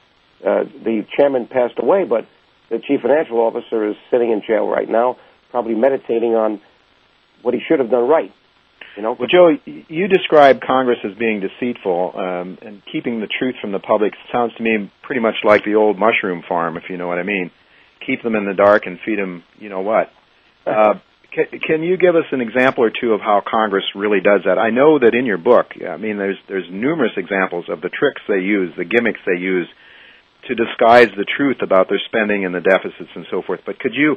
Uh, 0.40 0.64
the 0.84 1.04
chairman 1.16 1.48
passed 1.48 1.74
away, 1.78 2.04
but 2.04 2.26
the 2.70 2.78
chief 2.78 3.00
financial 3.02 3.38
officer 3.38 3.88
is 3.88 3.96
sitting 4.10 4.30
in 4.30 4.42
jail 4.46 4.68
right 4.68 4.88
now, 4.88 5.16
probably 5.50 5.74
meditating 5.74 6.34
on 6.34 6.60
what 7.42 7.54
he 7.54 7.60
should 7.66 7.80
have 7.80 7.90
done 7.90 8.08
right. 8.08 8.32
You 8.96 9.02
know? 9.02 9.16
Well, 9.18 9.28
Joe, 9.28 9.56
you 9.64 10.06
describe 10.06 10.60
Congress 10.60 10.98
as 11.02 11.16
being 11.18 11.40
deceitful 11.40 12.12
um, 12.14 12.58
and 12.62 12.82
keeping 12.92 13.20
the 13.20 13.26
truth 13.26 13.56
from 13.60 13.72
the 13.72 13.78
public. 13.80 14.12
Sounds 14.30 14.54
to 14.58 14.62
me 14.62 14.92
pretty 15.02 15.20
much 15.20 15.36
like 15.42 15.64
the 15.64 15.74
old 15.74 15.98
mushroom 15.98 16.42
farm, 16.46 16.76
if 16.76 16.84
you 16.88 16.98
know 16.98 17.08
what 17.08 17.18
I 17.18 17.24
mean 17.24 17.50
keep 18.04 18.22
them 18.22 18.34
in 18.34 18.44
the 18.44 18.54
dark 18.54 18.86
and 18.86 18.98
feed 19.04 19.18
them, 19.18 19.42
you 19.58 19.68
know 19.68 19.80
what. 19.80 20.10
Uh, 20.66 20.94
can, 21.32 21.46
can 21.60 21.82
you 21.82 21.96
give 21.96 22.14
us 22.14 22.24
an 22.32 22.40
example 22.40 22.84
or 22.84 22.90
two 22.90 23.12
of 23.12 23.20
how 23.20 23.42
Congress 23.44 23.84
really 23.94 24.20
does 24.20 24.42
that? 24.44 24.58
I 24.58 24.70
know 24.70 24.98
that 24.98 25.14
in 25.14 25.26
your 25.26 25.38
book, 25.38 25.66
I 25.76 25.96
mean, 25.96 26.18
there's 26.18 26.38
there's 26.48 26.68
numerous 26.70 27.12
examples 27.16 27.66
of 27.68 27.80
the 27.80 27.88
tricks 27.88 28.22
they 28.28 28.40
use, 28.40 28.72
the 28.76 28.84
gimmicks 28.84 29.20
they 29.26 29.40
use 29.40 29.68
to 30.48 30.54
disguise 30.54 31.08
the 31.16 31.24
truth 31.24 31.58
about 31.62 31.88
their 31.88 32.00
spending 32.06 32.44
and 32.44 32.54
the 32.54 32.60
deficits 32.60 33.10
and 33.14 33.26
so 33.30 33.42
forth. 33.42 33.60
But 33.64 33.78
could 33.78 33.94
you 33.94 34.16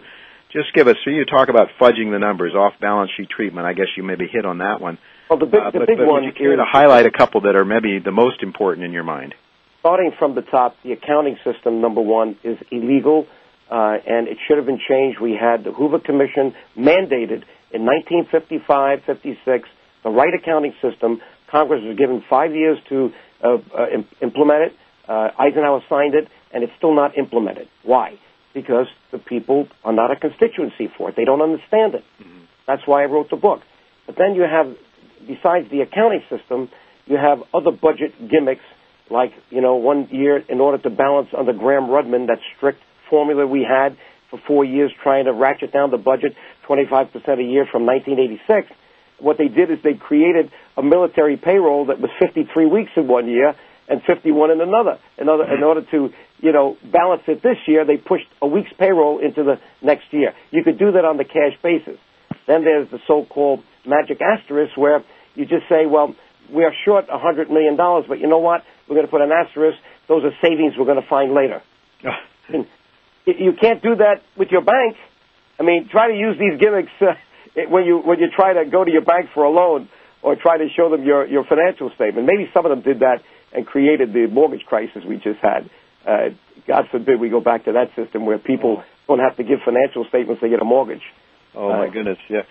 just 0.55 0.73
give 0.73 0.87
us, 0.87 0.95
so 1.03 1.11
you 1.11 1.25
talk 1.25 1.49
about 1.49 1.67
fudging 1.79 2.11
the 2.11 2.19
numbers, 2.19 2.53
off 2.55 2.73
balance 2.79 3.11
sheet 3.17 3.29
treatment. 3.29 3.67
I 3.67 3.73
guess 3.73 3.87
you 3.97 4.03
maybe 4.03 4.27
hit 4.31 4.45
on 4.45 4.59
that 4.59 4.79
one. 4.79 4.97
Well, 5.29 5.39
the 5.39 5.45
big, 5.45 5.59
uh, 5.59 5.71
the 5.71 5.85
big 5.85 5.97
but 5.97 6.07
one 6.07 6.23
would 6.23 6.27
you 6.27 6.33
care 6.33 6.53
is, 6.53 6.57
to 6.57 6.65
highlight 6.65 7.05
a 7.05 7.11
couple 7.11 7.41
that 7.41 7.55
are 7.55 7.65
maybe 7.65 7.99
the 8.03 8.11
most 8.11 8.41
important 8.41 8.85
in 8.85 8.93
your 8.93 9.03
mind? 9.03 9.35
Starting 9.81 10.11
from 10.17 10.33
the 10.33 10.41
top, 10.41 10.75
the 10.83 10.93
accounting 10.93 11.37
system, 11.43 11.81
number 11.81 12.01
one, 12.01 12.37
is 12.43 12.57
illegal 12.71 13.27
uh, 13.69 13.97
and 14.05 14.27
it 14.27 14.37
should 14.47 14.57
have 14.57 14.65
been 14.65 14.81
changed. 14.87 15.19
We 15.19 15.37
had 15.39 15.63
the 15.63 15.71
Hoover 15.71 15.99
Commission 15.99 16.53
mandated 16.77 17.43
in 17.73 17.83
1955, 17.83 18.99
56, 19.05 19.69
the 20.03 20.09
right 20.09 20.33
accounting 20.33 20.73
system. 20.81 21.21
Congress 21.49 21.81
was 21.83 21.97
given 21.97 22.23
five 22.29 22.53
years 22.53 22.77
to 22.89 23.09
uh, 23.43 23.57
uh, 23.73 23.85
implement 24.21 24.71
it. 24.71 24.73
Uh, 25.07 25.29
Eisenhower 25.37 25.81
signed 25.89 26.15
it, 26.15 26.27
and 26.53 26.63
it's 26.63 26.73
still 26.77 26.95
not 26.95 27.17
implemented. 27.17 27.67
Why? 27.83 28.19
Because 28.53 28.87
the 29.11 29.17
people 29.17 29.67
are 29.83 29.93
not 29.93 30.11
a 30.11 30.15
constituency 30.15 30.89
for 30.97 31.09
it. 31.09 31.15
They 31.15 31.25
don't 31.25 31.41
understand 31.41 31.95
it. 31.95 32.03
Mm-hmm. 32.21 32.45
That's 32.67 32.81
why 32.85 33.03
I 33.03 33.05
wrote 33.05 33.29
the 33.29 33.35
book. 33.35 33.61
But 34.05 34.15
then 34.17 34.35
you 34.35 34.43
have, 34.43 34.73
besides 35.27 35.69
the 35.69 35.81
accounting 35.81 36.21
system, 36.29 36.69
you 37.05 37.17
have 37.17 37.39
other 37.53 37.71
budget 37.71 38.13
gimmicks 38.29 38.63
like, 39.09 39.31
you 39.49 39.61
know, 39.61 39.75
one 39.75 40.07
year 40.11 40.37
in 40.49 40.59
order 40.59 40.81
to 40.81 40.89
balance 40.89 41.29
under 41.37 41.53
Gramm-Rudman 41.53 42.27
that 42.27 42.39
strict 42.57 42.79
formula 43.09 43.45
we 43.45 43.65
had 43.67 43.97
for 44.29 44.39
four 44.47 44.65
years 44.65 44.91
trying 45.03 45.25
to 45.25 45.33
ratchet 45.33 45.71
down 45.71 45.91
the 45.91 45.97
budget 45.97 46.35
25% 46.67 47.11
a 47.13 47.43
year 47.43 47.67
from 47.71 47.85
1986. 47.85 48.67
What 49.19 49.37
they 49.37 49.47
did 49.47 49.71
is 49.71 49.79
they 49.83 49.93
created 49.93 50.51
a 50.75 50.83
military 50.83 51.37
payroll 51.37 51.85
that 51.85 51.99
was 51.99 52.11
53 52.19 52.65
weeks 52.65 52.91
in 52.97 53.07
one 53.07 53.29
year 53.29 53.55
and 53.87 54.01
51 54.03 54.51
in 54.51 54.61
another. 54.61 54.99
In 55.17 55.29
order, 55.29 55.53
in 55.53 55.63
order 55.63 55.81
to, 55.91 56.09
you 56.39 56.51
know, 56.51 56.75
balance 56.91 57.21
it 57.27 57.41
this 57.43 57.57
year, 57.67 57.85
they 57.85 57.97
pushed 57.97 58.27
a 58.41 58.47
week's 58.47 58.73
payroll 58.77 59.19
into 59.19 59.43
the 59.43 59.59
next 59.81 60.11
year. 60.11 60.33
You 60.51 60.63
could 60.63 60.79
do 60.79 60.91
that 60.93 61.05
on 61.05 61.17
the 61.17 61.23
cash 61.23 61.53
basis. 61.63 61.99
Then 62.47 62.63
there's 62.63 62.89
the 62.89 62.99
so-called 63.07 63.63
magic 63.85 64.19
asterisk 64.21 64.75
where 64.75 65.03
you 65.35 65.45
just 65.45 65.69
say, 65.69 65.85
well, 65.85 66.15
we 66.53 66.63
are 66.63 66.73
short 66.83 67.07
$100 67.07 67.49
million, 67.49 67.75
but 67.77 68.19
you 68.19 68.27
know 68.27 68.39
what? 68.39 68.63
We're 68.87 68.95
going 68.95 69.07
to 69.07 69.11
put 69.11 69.21
an 69.21 69.31
asterisk. 69.31 69.77
Those 70.07 70.23
are 70.23 70.31
savings 70.41 70.73
we're 70.77 70.85
going 70.85 71.01
to 71.01 71.09
find 71.09 71.33
later. 71.33 71.61
Ah. 72.05 72.65
You 73.25 73.53
can't 73.59 73.81
do 73.81 73.95
that 73.95 74.21
with 74.37 74.49
your 74.49 74.61
bank. 74.61 74.95
I 75.59 75.63
mean, 75.63 75.87
try 75.89 76.09
to 76.09 76.17
use 76.17 76.37
these 76.37 76.59
gimmicks 76.59 76.91
uh, 77.01 77.15
when 77.69 77.85
you 77.85 77.99
when 77.99 78.19
you 78.19 78.27
try 78.35 78.53
to 78.53 78.69
go 78.69 78.83
to 78.83 78.91
your 78.91 79.03
bank 79.03 79.29
for 79.33 79.43
a 79.43 79.49
loan 79.49 79.89
or 80.21 80.35
try 80.35 80.57
to 80.57 80.67
show 80.75 80.89
them 80.89 81.03
your 81.03 81.25
your 81.25 81.43
financial 81.45 81.91
statement. 81.95 82.27
Maybe 82.27 82.49
some 82.53 82.65
of 82.65 82.69
them 82.69 82.81
did 82.81 82.99
that 82.99 83.23
and 83.53 83.65
created 83.65 84.13
the 84.13 84.27
mortgage 84.27 84.65
crisis 84.65 85.03
we 85.07 85.15
just 85.17 85.39
had. 85.41 85.69
Uh, 86.05 86.29
God 86.67 86.85
forbid 86.91 87.19
we 87.19 87.29
go 87.29 87.41
back 87.41 87.65
to 87.65 87.73
that 87.73 87.95
system 87.95 88.25
where 88.25 88.37
people 88.37 88.83
don't 89.07 89.19
have 89.19 89.37
to 89.37 89.43
give 89.43 89.59
financial 89.63 90.05
statements 90.09 90.41
to 90.41 90.49
get 90.49 90.61
a 90.61 90.65
mortgage. 90.65 91.01
Oh 91.55 91.69
my 91.69 91.87
uh, 91.87 91.89
goodness, 91.89 92.17
yeah. 92.29 92.41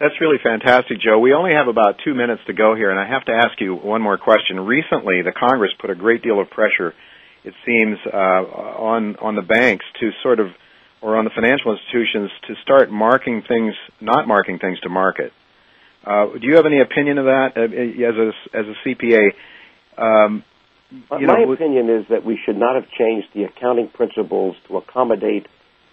That's 0.00 0.18
really 0.18 0.38
fantastic, 0.42 0.98
Joe. 0.98 1.18
We 1.18 1.34
only 1.34 1.52
have 1.52 1.68
about 1.68 1.96
two 2.02 2.14
minutes 2.14 2.40
to 2.46 2.54
go 2.54 2.74
here, 2.74 2.90
and 2.90 2.98
I 2.98 3.06
have 3.06 3.26
to 3.26 3.32
ask 3.32 3.60
you 3.60 3.74
one 3.74 4.00
more 4.00 4.16
question. 4.16 4.58
Recently, 4.58 5.20
the 5.20 5.32
Congress 5.32 5.72
put 5.78 5.90
a 5.90 5.94
great 5.94 6.22
deal 6.22 6.40
of 6.40 6.48
pressure, 6.48 6.94
it 7.44 7.52
seems, 7.66 7.98
uh, 8.06 8.16
on 8.16 9.16
on 9.16 9.34
the 9.34 9.42
banks 9.42 9.84
to 10.00 10.10
sort 10.22 10.40
of, 10.40 10.48
or 11.02 11.16
on 11.16 11.24
the 11.24 11.30
financial 11.30 11.72
institutions 11.76 12.30
to 12.48 12.54
start 12.62 12.90
marking 12.90 13.42
things, 13.46 13.74
not 14.00 14.26
marking 14.26 14.58
things 14.58 14.80
to 14.80 14.88
market. 14.88 15.34
Uh, 16.02 16.28
do 16.32 16.46
you 16.46 16.56
have 16.56 16.64
any 16.64 16.80
opinion 16.80 17.18
of 17.18 17.26
that 17.26 17.52
uh, 17.56 17.60
as 17.60 18.16
a 18.16 18.58
as 18.58 18.66
a 18.72 18.88
CPA? 18.88 19.34
Um, 19.98 20.44
my 21.10 21.20
know, 21.20 21.52
opinion 21.52 21.88
is 21.88 22.06
that 22.10 22.24
we 22.24 22.38
should 22.44 22.56
not 22.56 22.74
have 22.74 22.90
changed 22.98 23.28
the 23.34 23.44
accounting 23.44 23.88
principles 23.88 24.56
to 24.68 24.76
accommodate 24.76 25.46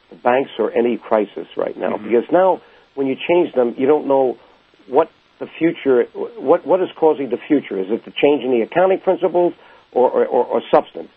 the 0.09 0.15
banks 0.15 0.51
or 0.57 0.71
any 0.71 0.97
crisis 0.97 1.47
right 1.55 1.77
now, 1.77 1.97
mm-hmm. 1.97 2.05
because 2.05 2.23
now 2.31 2.61
when 2.95 3.07
you 3.07 3.15
change 3.15 3.53
them, 3.53 3.75
you 3.77 3.87
don't 3.87 4.07
know 4.07 4.37
what 4.87 5.09
the 5.39 5.47
future, 5.59 6.05
what 6.39 6.65
what 6.65 6.81
is 6.81 6.89
causing 6.99 7.29
the 7.29 7.37
future. 7.47 7.79
Is 7.79 7.87
it 7.89 8.05
the 8.05 8.11
change 8.11 8.43
in 8.43 8.51
the 8.51 8.61
accounting 8.61 8.99
principles 8.99 9.53
or 9.91 10.09
or, 10.09 10.25
or, 10.25 10.45
or 10.45 10.61
substance? 10.71 11.09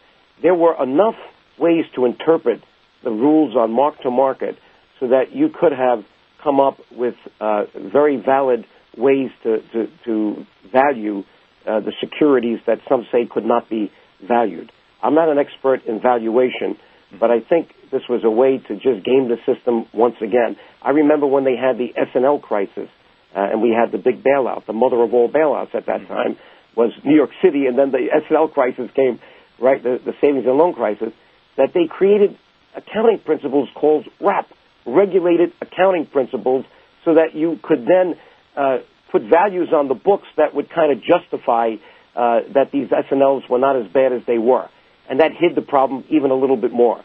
There 0.43 0.55
were 0.55 0.81
enough 0.83 1.17
ways 1.59 1.85
to 1.95 2.05
interpret 2.05 2.61
the 3.03 3.11
rules 3.11 3.57
on 3.57 3.73
mark 3.73 4.01
to 4.03 4.11
market 4.11 4.57
so 4.99 5.09
that 5.09 5.33
you 5.33 5.49
could 5.49 5.73
have 5.73 6.05
come 6.43 6.61
up 6.61 6.79
with 6.93 7.15
uh, 7.41 7.65
very 7.93 8.17
valid 8.17 8.67
ways 8.97 9.31
to, 9.43 9.59
to, 9.73 9.87
to 10.05 10.47
value 10.73 11.23
uh, 11.67 11.81
the 11.81 11.93
securities 12.01 12.59
that 12.67 12.79
some 12.89 13.07
say 13.13 13.27
could 13.31 13.45
not 13.45 13.69
be 13.69 13.91
valued. 14.27 14.73
I'm 15.03 15.15
not 15.15 15.29
an 15.29 15.39
expert 15.39 15.85
in 15.87 16.01
valuation, 16.01 16.77
but 17.19 17.31
I 17.31 17.41
think 17.41 17.73
this 17.91 18.03
was 18.09 18.23
a 18.25 18.31
way 18.31 18.59
to 18.59 18.75
just 18.75 19.05
game 19.05 19.29
the 19.29 19.39
system 19.47 19.87
once 19.93 20.17
again. 20.21 20.57
I 20.83 20.91
remember 20.91 21.27
when 21.27 21.45
they 21.45 21.57
had 21.57 21.79
the 21.79 21.93
S&L 21.97 22.39
crisis, 22.39 22.89
uh, 23.35 23.41
and 23.53 23.63
we 23.63 23.71
had 23.71 23.93
the 23.93 23.99
big 23.99 24.23
bailout. 24.23 24.67
The 24.67 24.73
mother 24.73 25.03
of 25.03 25.13
all 25.15 25.29
bailouts 25.29 25.75
at 25.75 25.87
that 25.87 26.07
time 26.09 26.37
was 26.77 26.93
New 27.05 27.15
York 27.15 27.31
City, 27.43 27.67
and 27.67 27.79
then 27.79 27.91
the 27.91 28.09
S&L 28.13 28.49
crisis 28.49 28.91
came, 28.95 29.19
right, 29.61 29.83
the, 29.83 29.99
the 30.05 30.13
savings 30.21 30.47
and 30.47 30.57
loan 30.57 30.75
crisis, 30.75 31.13
that 31.57 31.71
they 31.75 31.87
created 31.89 32.37
accounting 32.77 33.19
principles 33.25 33.69
called 33.75 34.07
RAP, 34.21 34.47
regulated 34.87 35.53
accounting 35.61 36.07
principles, 36.07 36.65
so 37.05 37.15
that 37.15 37.35
you 37.35 37.59
could 37.63 37.87
then 37.87 38.15
uh, 38.57 38.79
put 39.11 39.23
values 39.23 39.69
on 39.75 39.89
the 39.89 39.95
books 39.95 40.27
that 40.37 40.55
would 40.55 40.71
kind 40.71 40.93
of 40.93 40.99
justify 41.03 41.77
uh, 42.15 42.41
that 42.55 42.71
these 42.73 42.89
S&Ls 42.91 43.45
were 43.49 43.59
not 43.59 43.77
as 43.77 43.87
bad 43.93 44.13
as 44.13 44.23
they 44.27 44.39
were. 44.39 44.69
And 45.09 45.21
that 45.21 45.33
hid 45.39 45.55
the 45.55 45.63
problem 45.63 46.05
even 46.11 46.31
a 46.31 46.35
little 46.35 46.57
bit 46.57 46.73
more. 46.73 47.03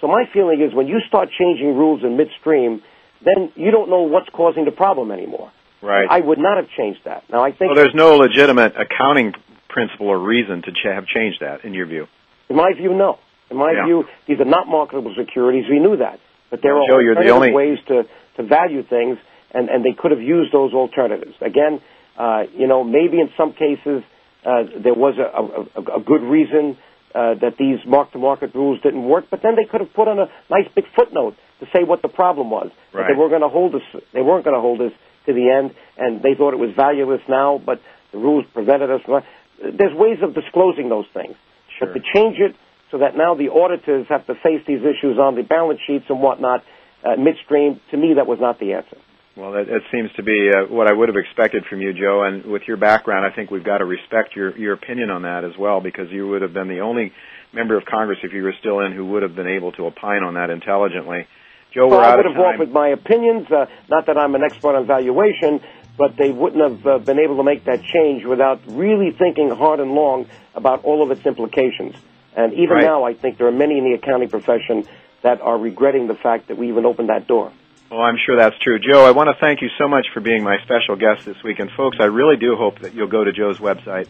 So 0.00 0.08
my 0.08 0.24
feeling 0.32 0.60
is 0.60 0.74
when 0.74 0.88
you 0.88 1.00
start 1.08 1.28
changing 1.38 1.76
rules 1.76 2.02
in 2.04 2.16
midstream, 2.16 2.82
then 3.24 3.52
you 3.54 3.70
don't 3.70 3.88
know 3.88 4.02
what's 4.02 4.28
causing 4.28 4.64
the 4.64 4.70
problem 4.70 5.10
anymore. 5.10 5.50
Right. 5.82 6.06
I 6.10 6.20
would 6.20 6.38
not 6.38 6.56
have 6.56 6.68
changed 6.76 7.00
that. 7.04 7.24
Now 7.30 7.44
I 7.44 7.50
think. 7.52 7.72
Well, 7.72 7.76
there's 7.76 7.94
no 7.94 8.16
legitimate 8.16 8.74
accounting 8.76 9.32
principle 9.68 10.08
or 10.08 10.18
reason 10.18 10.62
to 10.62 10.72
ch- 10.72 10.86
have 10.92 11.06
changed 11.06 11.38
that, 11.40 11.64
in 11.64 11.74
your 11.74 11.86
view. 11.86 12.06
In 12.48 12.56
my 12.56 12.72
view, 12.76 12.94
no. 12.94 13.18
In 13.50 13.56
my 13.56 13.72
yeah. 13.72 13.84
view, 13.84 14.04
these 14.26 14.40
are 14.40 14.44
not 14.48 14.66
marketable 14.68 15.14
securities. 15.16 15.64
We 15.70 15.78
knew 15.78 15.98
that, 15.98 16.18
but 16.50 16.60
there 16.62 16.74
well, 16.74 16.84
are 16.84 16.88
Joe, 16.88 17.08
alternative 17.08 17.34
only... 17.34 17.52
ways 17.52 17.78
to 17.88 18.04
to 18.36 18.42
value 18.42 18.82
things 18.82 19.18
and, 19.52 19.68
and 19.68 19.84
they 19.84 19.92
could 19.96 20.10
have 20.10 20.22
used 20.22 20.52
those 20.52 20.72
alternatives. 20.72 21.34
Again, 21.40 21.80
uh, 22.18 22.44
you 22.56 22.66
know, 22.66 22.84
maybe 22.84 23.20
in 23.20 23.30
some 23.36 23.52
cases 23.52 24.02
uh, 24.44 24.62
there 24.82 24.94
was 24.94 25.14
a, 25.18 25.80
a, 25.80 25.98
a 25.98 26.00
good 26.00 26.22
reason 26.22 26.78
uh, 27.14 27.34
that 27.40 27.56
these 27.58 27.78
mark-to-market 27.86 28.54
rules 28.54 28.80
didn't 28.82 29.04
work, 29.04 29.24
but 29.30 29.40
then 29.42 29.56
they 29.56 29.64
could 29.64 29.80
have 29.80 29.92
put 29.94 30.08
on 30.08 30.18
a 30.18 30.26
nice 30.50 30.68
big 30.74 30.84
footnote 30.94 31.34
to 31.60 31.66
say 31.74 31.82
what 31.82 32.02
the 32.02 32.08
problem 32.08 32.50
was. 32.50 32.70
Right. 32.92 33.08
They 33.08 33.18
were 33.18 33.28
going 33.28 33.40
to 33.40 33.48
hold 33.48 33.74
us. 33.74 33.82
They 34.12 34.22
weren't 34.22 34.44
going 34.44 34.56
to 34.56 34.60
hold 34.60 34.80
us 34.80 34.92
to 35.26 35.32
the 35.32 35.50
end, 35.50 35.74
and 35.96 36.22
they 36.22 36.34
thought 36.36 36.52
it 36.52 36.60
was 36.60 36.70
valueless 36.76 37.22
now, 37.28 37.60
but 37.64 37.80
the 38.12 38.18
rules 38.18 38.44
prevented 38.52 38.90
us 38.90 39.00
from. 39.04 39.22
There's 39.58 39.96
ways 39.96 40.18
of 40.22 40.34
disclosing 40.34 40.88
those 40.88 41.06
things, 41.14 41.34
sure. 41.78 41.88
but 41.88 41.94
to 41.94 42.00
change 42.14 42.36
it 42.38 42.54
so 42.90 42.98
that 42.98 43.16
now 43.16 43.34
the 43.34 43.48
auditors 43.48 44.06
have 44.08 44.26
to 44.26 44.34
face 44.34 44.62
these 44.68 44.80
issues 44.80 45.18
on 45.18 45.34
the 45.34 45.42
balance 45.42 45.80
sheets 45.86 46.04
and 46.08 46.20
whatnot 46.20 46.62
uh, 47.04 47.16
midstream, 47.16 47.80
to 47.90 47.96
me, 47.96 48.14
that 48.16 48.26
was 48.26 48.38
not 48.40 48.60
the 48.60 48.74
answer. 48.74 48.96
Well, 49.36 49.52
that, 49.52 49.66
that 49.66 49.82
seems 49.92 50.10
to 50.16 50.22
be 50.22 50.48
uh, 50.48 50.72
what 50.72 50.86
I 50.86 50.94
would 50.94 51.10
have 51.10 51.16
expected 51.16 51.66
from 51.66 51.82
you, 51.82 51.92
Joe. 51.92 52.22
And 52.24 52.46
with 52.46 52.62
your 52.66 52.78
background, 52.78 53.26
I 53.26 53.36
think 53.36 53.50
we've 53.50 53.62
got 53.62 53.78
to 53.78 53.84
respect 53.84 54.34
your 54.34 54.56
your 54.56 54.72
opinion 54.72 55.10
on 55.10 55.22
that 55.22 55.44
as 55.44 55.52
well, 55.58 55.80
because 55.80 56.10
you 56.10 56.26
would 56.28 56.40
have 56.40 56.54
been 56.54 56.68
the 56.68 56.80
only 56.80 57.12
member 57.52 57.76
of 57.76 57.84
Congress, 57.84 58.18
if 58.22 58.32
you 58.32 58.42
were 58.42 58.54
still 58.58 58.80
in, 58.80 58.92
who 58.92 59.04
would 59.04 59.22
have 59.22 59.36
been 59.36 59.46
able 59.46 59.72
to 59.72 59.86
opine 59.86 60.22
on 60.22 60.34
that 60.34 60.48
intelligently. 60.48 61.26
Joe, 61.72 61.88
well, 61.88 61.98
we're 61.98 62.04
I 62.04 62.16
would 62.16 62.24
have 62.24 62.38
offered 62.38 62.72
my 62.72 62.88
opinions. 62.88 63.50
Uh, 63.50 63.66
not 63.90 64.06
that 64.06 64.16
I'm 64.16 64.34
an 64.34 64.42
expert 64.42 64.74
on 64.74 64.86
valuation, 64.86 65.60
but 65.98 66.16
they 66.16 66.32
wouldn't 66.32 66.62
have 66.62 66.86
uh, 66.86 66.98
been 66.98 67.18
able 67.18 67.36
to 67.36 67.42
make 67.42 67.64
that 67.64 67.82
change 67.82 68.24
without 68.24 68.62
really 68.66 69.10
thinking 69.10 69.50
hard 69.50 69.80
and 69.80 69.92
long 69.92 70.26
about 70.54 70.84
all 70.84 71.02
of 71.02 71.10
its 71.10 71.26
implications. 71.26 71.94
And 72.34 72.54
even 72.54 72.76
right. 72.76 72.84
now, 72.84 73.04
I 73.04 73.12
think 73.12 73.36
there 73.36 73.46
are 73.46 73.52
many 73.52 73.76
in 73.76 73.84
the 73.84 73.92
accounting 73.92 74.30
profession 74.30 74.86
that 75.22 75.42
are 75.42 75.58
regretting 75.58 76.06
the 76.06 76.14
fact 76.14 76.48
that 76.48 76.56
we 76.56 76.68
even 76.68 76.86
opened 76.86 77.10
that 77.10 77.26
door. 77.26 77.52
Well, 77.90 78.00
I'm 78.00 78.16
sure 78.24 78.36
that's 78.36 78.58
true. 78.58 78.80
Joe, 78.80 79.06
I 79.06 79.12
want 79.12 79.28
to 79.28 79.36
thank 79.40 79.62
you 79.62 79.68
so 79.78 79.86
much 79.86 80.06
for 80.12 80.20
being 80.20 80.42
my 80.42 80.56
special 80.64 80.96
guest 80.96 81.24
this 81.24 81.40
week. 81.44 81.60
And 81.60 81.70
folks, 81.70 81.98
I 82.00 82.06
really 82.06 82.36
do 82.36 82.56
hope 82.56 82.80
that 82.80 82.94
you'll 82.94 83.06
go 83.06 83.22
to 83.22 83.32
Joe's 83.32 83.58
website 83.58 84.08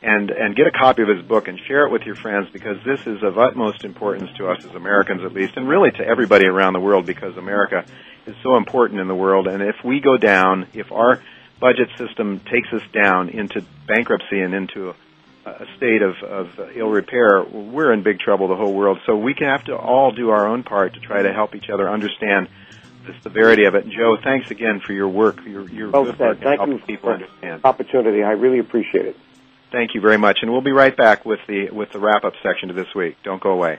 and, 0.00 0.30
and 0.30 0.56
get 0.56 0.66
a 0.66 0.70
copy 0.70 1.02
of 1.02 1.08
his 1.08 1.22
book 1.22 1.46
and 1.46 1.60
share 1.68 1.84
it 1.84 1.92
with 1.92 2.02
your 2.02 2.14
friends 2.14 2.48
because 2.50 2.78
this 2.82 3.06
is 3.06 3.22
of 3.22 3.38
utmost 3.38 3.84
importance 3.84 4.30
to 4.38 4.48
us 4.48 4.64
as 4.64 4.74
Americans 4.74 5.22
at 5.22 5.34
least 5.34 5.58
and 5.58 5.68
really 5.68 5.90
to 5.90 6.06
everybody 6.06 6.46
around 6.46 6.72
the 6.72 6.80
world 6.80 7.04
because 7.04 7.36
America 7.36 7.84
is 8.24 8.34
so 8.42 8.56
important 8.56 9.00
in 9.00 9.06
the 9.06 9.14
world. 9.14 9.48
And 9.48 9.62
if 9.62 9.76
we 9.84 10.00
go 10.00 10.16
down, 10.16 10.68
if 10.72 10.90
our 10.90 11.22
budget 11.60 11.90
system 11.98 12.40
takes 12.40 12.72
us 12.72 12.82
down 12.90 13.28
into 13.28 13.62
bankruptcy 13.86 14.40
and 14.40 14.54
into 14.54 14.94
a, 15.44 15.66
state 15.76 16.00
of, 16.00 16.14
of 16.22 16.58
ill 16.74 16.88
repair, 16.88 17.42
we're 17.44 17.92
in 17.92 18.02
big 18.02 18.18
trouble, 18.18 18.48
the 18.48 18.56
whole 18.56 18.72
world. 18.72 18.98
So 19.04 19.14
we 19.14 19.34
can 19.34 19.48
have 19.48 19.64
to 19.64 19.76
all 19.76 20.10
do 20.10 20.30
our 20.30 20.46
own 20.46 20.62
part 20.62 20.94
to 20.94 21.00
try 21.00 21.20
to 21.20 21.34
help 21.34 21.54
each 21.54 21.68
other 21.68 21.86
understand 21.86 22.48
the 23.06 23.14
severity 23.22 23.64
of 23.64 23.74
it. 23.74 23.84
And 23.84 23.92
Joe, 23.92 24.16
thanks 24.22 24.50
again 24.50 24.80
for 24.80 24.92
your 24.92 25.08
work. 25.08 25.44
Your, 25.44 25.68
your 25.68 25.90
oh, 25.94 26.02
well 26.02 26.16
said. 26.16 26.40
Thank 26.40 26.66
you 26.66 26.78
people 26.78 27.10
for 27.10 27.14
understand. 27.14 27.60
opportunity. 27.64 28.22
I 28.22 28.32
really 28.32 28.58
appreciate 28.58 29.06
it. 29.06 29.16
Thank 29.72 29.94
you 29.94 30.00
very 30.00 30.18
much, 30.18 30.38
and 30.42 30.50
we'll 30.50 30.62
be 30.62 30.72
right 30.72 30.96
back 30.96 31.24
with 31.24 31.40
the 31.46 31.70
with 31.70 31.92
the 31.92 32.00
wrap 32.00 32.24
up 32.24 32.32
section 32.42 32.70
of 32.70 32.76
this 32.76 32.92
week. 32.94 33.16
Don't 33.22 33.40
go 33.40 33.50
away. 33.52 33.78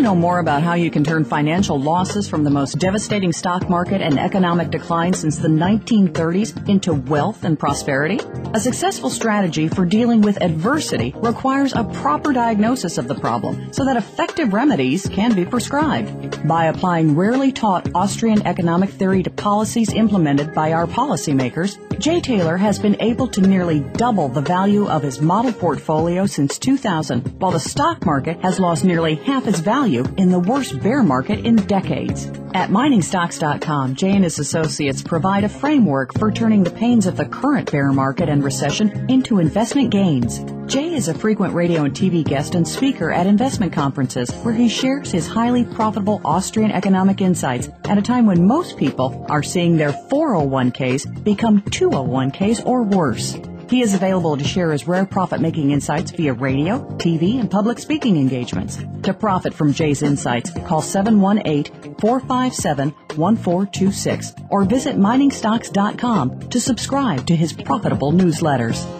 To 0.00 0.04
know 0.04 0.14
more 0.14 0.38
about 0.38 0.62
how 0.62 0.72
you 0.72 0.90
can 0.90 1.04
turn 1.04 1.24
financial 1.24 1.78
losses 1.78 2.26
from 2.26 2.42
the 2.42 2.48
most 2.48 2.78
devastating 2.78 3.32
stock 3.32 3.68
market 3.68 4.00
and 4.00 4.18
economic 4.18 4.70
decline 4.70 5.12
since 5.12 5.36
the 5.36 5.48
1930s 5.48 6.68
into 6.70 6.94
wealth 6.94 7.44
and 7.44 7.58
prosperity? 7.58 8.18
A 8.54 8.60
successful 8.60 9.10
strategy 9.10 9.68
for 9.68 9.84
dealing 9.84 10.22
with 10.22 10.40
adversity 10.40 11.14
requires 11.18 11.74
a 11.74 11.84
proper 11.84 12.32
diagnosis 12.32 12.96
of 12.96 13.08
the 13.08 13.14
problem 13.14 13.72
so 13.74 13.84
that 13.84 13.98
effective 13.98 14.54
remedies 14.54 15.06
can 15.06 15.34
be 15.34 15.44
prescribed. 15.44 16.48
By 16.48 16.66
applying 16.66 17.14
rarely 17.14 17.52
taught 17.52 17.94
Austrian 17.94 18.46
economic 18.46 18.88
theory 18.88 19.22
to 19.22 19.30
policies 19.30 19.92
implemented 19.92 20.54
by 20.54 20.72
our 20.72 20.86
policymakers, 20.86 21.76
Jay 22.00 22.22
Taylor 22.22 22.56
has 22.56 22.78
been 22.78 22.96
able 23.00 23.28
to 23.28 23.42
nearly 23.42 23.80
double 23.80 24.28
the 24.28 24.40
value 24.40 24.88
of 24.88 25.02
his 25.02 25.20
model 25.20 25.52
portfolio 25.52 26.24
since 26.24 26.58
2000, 26.58 27.38
while 27.38 27.50
the 27.50 27.60
stock 27.60 28.06
market 28.06 28.40
has 28.40 28.58
lost 28.58 28.84
nearly 28.84 29.16
half 29.16 29.46
its 29.46 29.60
value 29.60 29.89
in 29.98 30.30
the 30.30 30.38
worst 30.38 30.80
bear 30.80 31.02
market 31.02 31.44
in 31.44 31.56
decades. 31.56 32.26
At 32.54 32.70
miningstocks.com, 32.70 33.94
Jay 33.94 34.12
and 34.12 34.24
his 34.24 34.38
associates 34.38 35.02
provide 35.02 35.44
a 35.44 35.48
framework 35.48 36.18
for 36.18 36.30
turning 36.30 36.64
the 36.64 36.70
pains 36.70 37.06
of 37.06 37.16
the 37.16 37.24
current 37.24 37.70
bear 37.70 37.92
market 37.92 38.28
and 38.28 38.42
recession 38.42 39.10
into 39.10 39.38
investment 39.38 39.90
gains. 39.90 40.40
Jay 40.72 40.94
is 40.94 41.08
a 41.08 41.14
frequent 41.14 41.54
radio 41.54 41.84
and 41.84 41.94
TV 41.94 42.24
guest 42.24 42.54
and 42.54 42.66
speaker 42.66 43.10
at 43.10 43.26
investment 43.26 43.72
conferences 43.72 44.30
where 44.42 44.54
he 44.54 44.68
shares 44.68 45.10
his 45.10 45.26
highly 45.26 45.64
profitable 45.64 46.20
Austrian 46.24 46.70
economic 46.70 47.20
insights 47.20 47.68
at 47.84 47.98
a 47.98 48.02
time 48.02 48.26
when 48.26 48.46
most 48.46 48.76
people 48.76 49.26
are 49.28 49.42
seeing 49.42 49.76
their 49.76 49.92
401ks 49.92 51.24
become 51.24 51.62
201ks 51.62 52.64
or 52.64 52.84
worse. 52.84 53.36
He 53.70 53.82
is 53.82 53.94
available 53.94 54.36
to 54.36 54.42
share 54.42 54.72
his 54.72 54.88
rare 54.88 55.06
profit 55.06 55.40
making 55.40 55.70
insights 55.70 56.10
via 56.10 56.32
radio, 56.32 56.80
TV, 56.98 57.38
and 57.38 57.48
public 57.48 57.78
speaking 57.78 58.16
engagements. 58.16 58.78
To 59.04 59.14
profit 59.14 59.54
from 59.54 59.72
Jay's 59.72 60.02
insights, 60.02 60.50
call 60.66 60.82
718 60.82 61.94
457 62.00 62.90
1426 63.14 64.34
or 64.48 64.64
visit 64.64 64.96
miningstocks.com 64.96 66.48
to 66.48 66.60
subscribe 66.60 67.28
to 67.28 67.36
his 67.36 67.52
profitable 67.52 68.10
newsletters. 68.10 68.99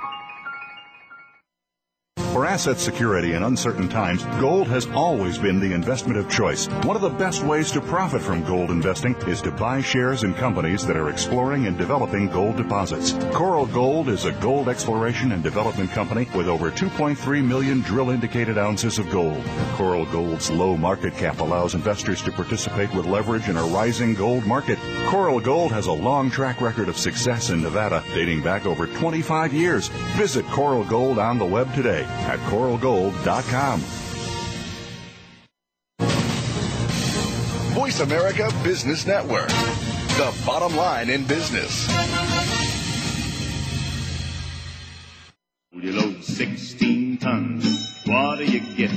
For 2.31 2.45
asset 2.45 2.79
security 2.79 3.33
in 3.33 3.43
uncertain 3.43 3.89
times, 3.89 4.23
gold 4.39 4.69
has 4.69 4.87
always 4.91 5.37
been 5.37 5.59
the 5.59 5.73
investment 5.73 6.17
of 6.17 6.29
choice. 6.29 6.67
One 6.85 6.95
of 6.95 7.01
the 7.01 7.09
best 7.09 7.43
ways 7.43 7.73
to 7.73 7.81
profit 7.81 8.21
from 8.21 8.45
gold 8.45 8.71
investing 8.71 9.15
is 9.27 9.41
to 9.41 9.51
buy 9.51 9.81
shares 9.81 10.23
in 10.23 10.33
companies 10.35 10.87
that 10.87 10.95
are 10.95 11.09
exploring 11.09 11.67
and 11.67 11.77
developing 11.77 12.29
gold 12.29 12.55
deposits. 12.55 13.11
Coral 13.33 13.65
Gold 13.65 14.07
is 14.07 14.23
a 14.23 14.31
gold 14.31 14.69
exploration 14.69 15.33
and 15.33 15.43
development 15.43 15.91
company 15.91 16.25
with 16.33 16.47
over 16.47 16.71
2.3 16.71 17.43
million 17.43 17.81
drill 17.81 18.11
indicated 18.11 18.57
ounces 18.57 18.97
of 18.97 19.11
gold. 19.11 19.43
Coral 19.73 20.05
Gold's 20.05 20.49
low 20.49 20.77
market 20.77 21.13
cap 21.15 21.41
allows 21.41 21.75
investors 21.75 22.21
to 22.21 22.31
participate 22.31 22.93
with 22.95 23.07
leverage 23.07 23.49
in 23.49 23.57
a 23.57 23.63
rising 23.65 24.13
gold 24.13 24.45
market. 24.45 24.79
Coral 25.07 25.41
Gold 25.41 25.73
has 25.73 25.87
a 25.87 25.91
long 25.91 26.31
track 26.31 26.61
record 26.61 26.87
of 26.87 26.97
success 26.97 27.49
in 27.49 27.61
Nevada, 27.61 28.01
dating 28.13 28.41
back 28.41 28.65
over 28.65 28.87
25 28.87 29.51
years. 29.51 29.89
Visit 30.15 30.45
Coral 30.45 30.85
Gold 30.85 31.19
on 31.19 31.37
the 31.37 31.45
web 31.45 31.73
today 31.75 32.07
at 32.23 32.39
coralgold.com. 32.49 33.81
Voice 37.73 38.01
America 38.01 38.51
Business 38.63 39.07
Network, 39.07 39.47
the 39.47 40.43
bottom 40.45 40.75
line 40.75 41.09
in 41.09 41.25
business. 41.25 41.87
You 45.73 45.93
load 45.93 46.23
16 46.23 47.17
tons. 47.17 47.65
What 48.05 48.37
do 48.37 48.45
you 48.45 48.59
get? 48.75 48.91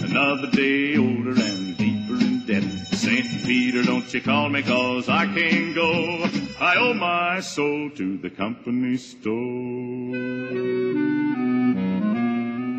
Another 0.00 0.48
day 0.50 0.96
older 0.96 1.30
and 1.30 1.76
deeper 1.76 2.14
in 2.14 2.46
debt. 2.46 2.62
St. 2.92 3.44
Peter, 3.44 3.82
don't 3.82 4.12
you 4.14 4.20
call 4.20 4.48
me 4.48 4.62
cause 4.62 5.08
I 5.08 5.26
can't 5.26 5.74
go. 5.74 6.28
I 6.60 6.76
owe 6.76 6.94
my 6.94 7.40
soul 7.40 7.90
to 7.96 8.18
the 8.18 8.30
company 8.30 8.98
store. 8.98 9.32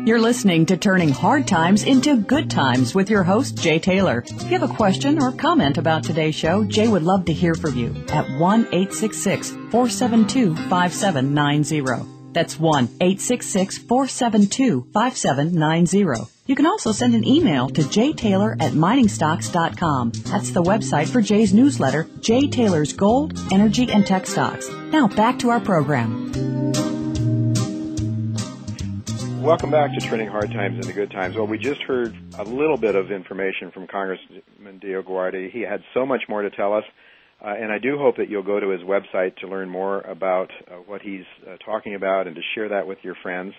You're 0.06 0.20
listening 0.20 0.66
to 0.66 0.76
Turning 0.76 1.08
Hard 1.08 1.48
Times 1.48 1.84
into 1.84 2.18
Good 2.18 2.50
Times 2.50 2.94
with 2.94 3.08
your 3.08 3.22
host, 3.22 3.56
Jay 3.56 3.78
Taylor. 3.78 4.22
If 4.26 4.42
you 4.42 4.58
have 4.58 4.70
a 4.70 4.74
question 4.74 5.18
or 5.22 5.32
comment 5.32 5.78
about 5.78 6.04
today's 6.04 6.34
show, 6.34 6.62
Jay 6.62 6.88
would 6.88 7.02
love 7.02 7.24
to 7.24 7.32
hear 7.32 7.54
from 7.54 7.74
you 7.74 7.86
at 8.10 8.28
1 8.38 8.60
866 8.66 9.50
472 9.70 10.56
5790. 10.68 12.32
That's 12.32 12.60
1 12.60 12.84
866 13.00 13.78
472 13.78 14.88
5790. 14.92 16.30
You 16.44 16.54
can 16.54 16.66
also 16.66 16.92
send 16.92 17.14
an 17.14 17.26
email 17.26 17.70
to 17.70 17.80
jtaylor 17.80 18.60
at 18.60 18.72
miningstocks.com. 18.72 20.10
That's 20.26 20.50
the 20.50 20.62
website 20.62 21.08
for 21.08 21.22
Jay's 21.22 21.54
newsletter, 21.54 22.06
Jay 22.20 22.46
Taylor's 22.46 22.92
Gold, 22.92 23.40
Energy, 23.50 23.90
and 23.90 24.06
Tech 24.06 24.26
Stocks. 24.26 24.68
Now 24.68 25.08
back 25.08 25.38
to 25.38 25.48
our 25.48 25.60
program. 25.60 26.63
Welcome 29.44 29.70
back 29.70 29.92
to 29.92 30.00
Turning 30.00 30.26
Hard 30.28 30.50
Times 30.52 30.76
into 30.76 30.94
Good 30.94 31.10
Times. 31.10 31.36
Well, 31.36 31.46
we 31.46 31.58
just 31.58 31.82
heard 31.82 32.16
a 32.38 32.44
little 32.44 32.78
bit 32.78 32.94
of 32.94 33.12
information 33.12 33.70
from 33.72 33.86
Congressman 33.86 34.80
DioGuardi. 34.82 35.50
He 35.50 35.60
had 35.60 35.82
so 35.92 36.06
much 36.06 36.22
more 36.30 36.40
to 36.40 36.48
tell 36.48 36.72
us, 36.72 36.84
uh, 37.44 37.48
and 37.48 37.70
I 37.70 37.78
do 37.78 37.98
hope 37.98 38.16
that 38.16 38.30
you'll 38.30 38.42
go 38.42 38.58
to 38.58 38.70
his 38.70 38.80
website 38.80 39.36
to 39.40 39.46
learn 39.46 39.68
more 39.68 40.00
about 40.00 40.50
uh, 40.66 40.76
what 40.86 41.02
he's 41.02 41.26
uh, 41.46 41.56
talking 41.58 41.94
about 41.94 42.26
and 42.26 42.34
to 42.36 42.40
share 42.54 42.70
that 42.70 42.86
with 42.86 42.96
your 43.02 43.16
friends. 43.22 43.52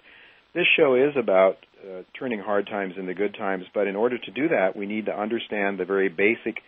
This 0.55 0.65
show 0.75 0.95
is 0.95 1.15
about 1.15 1.57
uh, 1.87 2.01
turning 2.17 2.39
hard 2.39 2.65
times 2.65 2.95
into 2.97 3.13
good 3.13 3.35
times, 3.35 3.65
but 3.71 3.85
in 3.85 3.95
order 3.95 4.17
to 4.17 4.31
do 4.31 4.47
that, 4.47 4.75
we 4.75 4.87
need 4.87 5.05
to 5.05 5.15
understand 5.15 5.77
the 5.77 5.85
very 5.85 6.09
basic 6.09 6.63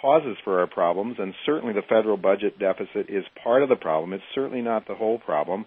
causes 0.00 0.38
for 0.44 0.60
our 0.60 0.66
problems, 0.66 1.16
and 1.18 1.34
certainly 1.44 1.74
the 1.74 1.82
federal 1.82 2.16
budget 2.16 2.58
deficit 2.58 3.10
is 3.10 3.24
part 3.44 3.62
of 3.62 3.68
the 3.68 3.76
problem. 3.76 4.14
It's 4.14 4.24
certainly 4.34 4.62
not 4.62 4.88
the 4.88 4.94
whole 4.94 5.18
problem 5.18 5.66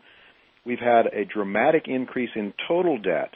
we've 0.70 0.78
had 0.78 1.08
a 1.08 1.26
dramatic 1.26 1.86
increase 1.88 2.30
in 2.36 2.54
total 2.68 3.00
debt. 3.00 3.32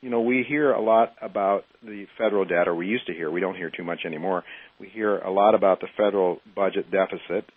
You 0.00 0.10
know, 0.10 0.22
we 0.22 0.44
hear 0.46 0.72
a 0.72 0.82
lot 0.82 1.14
about 1.22 1.62
the 1.80 2.06
federal 2.18 2.44
debt, 2.44 2.66
or 2.66 2.74
we 2.74 2.88
used 2.88 3.06
to 3.06 3.12
hear, 3.12 3.30
we 3.30 3.40
don't 3.40 3.54
hear 3.54 3.70
too 3.70 3.84
much 3.84 4.00
anymore. 4.04 4.42
We 4.80 4.88
hear 4.88 5.18
a 5.18 5.30
lot 5.30 5.54
about 5.54 5.78
the 5.78 5.86
federal 5.96 6.40
budget 6.56 6.90
deficit, 6.90 7.48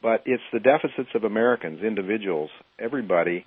but 0.00 0.22
it's 0.24 0.42
the 0.52 0.60
deficits 0.60 1.08
of 1.16 1.24
Americans, 1.24 1.82
individuals, 1.82 2.50
everybody. 2.78 3.44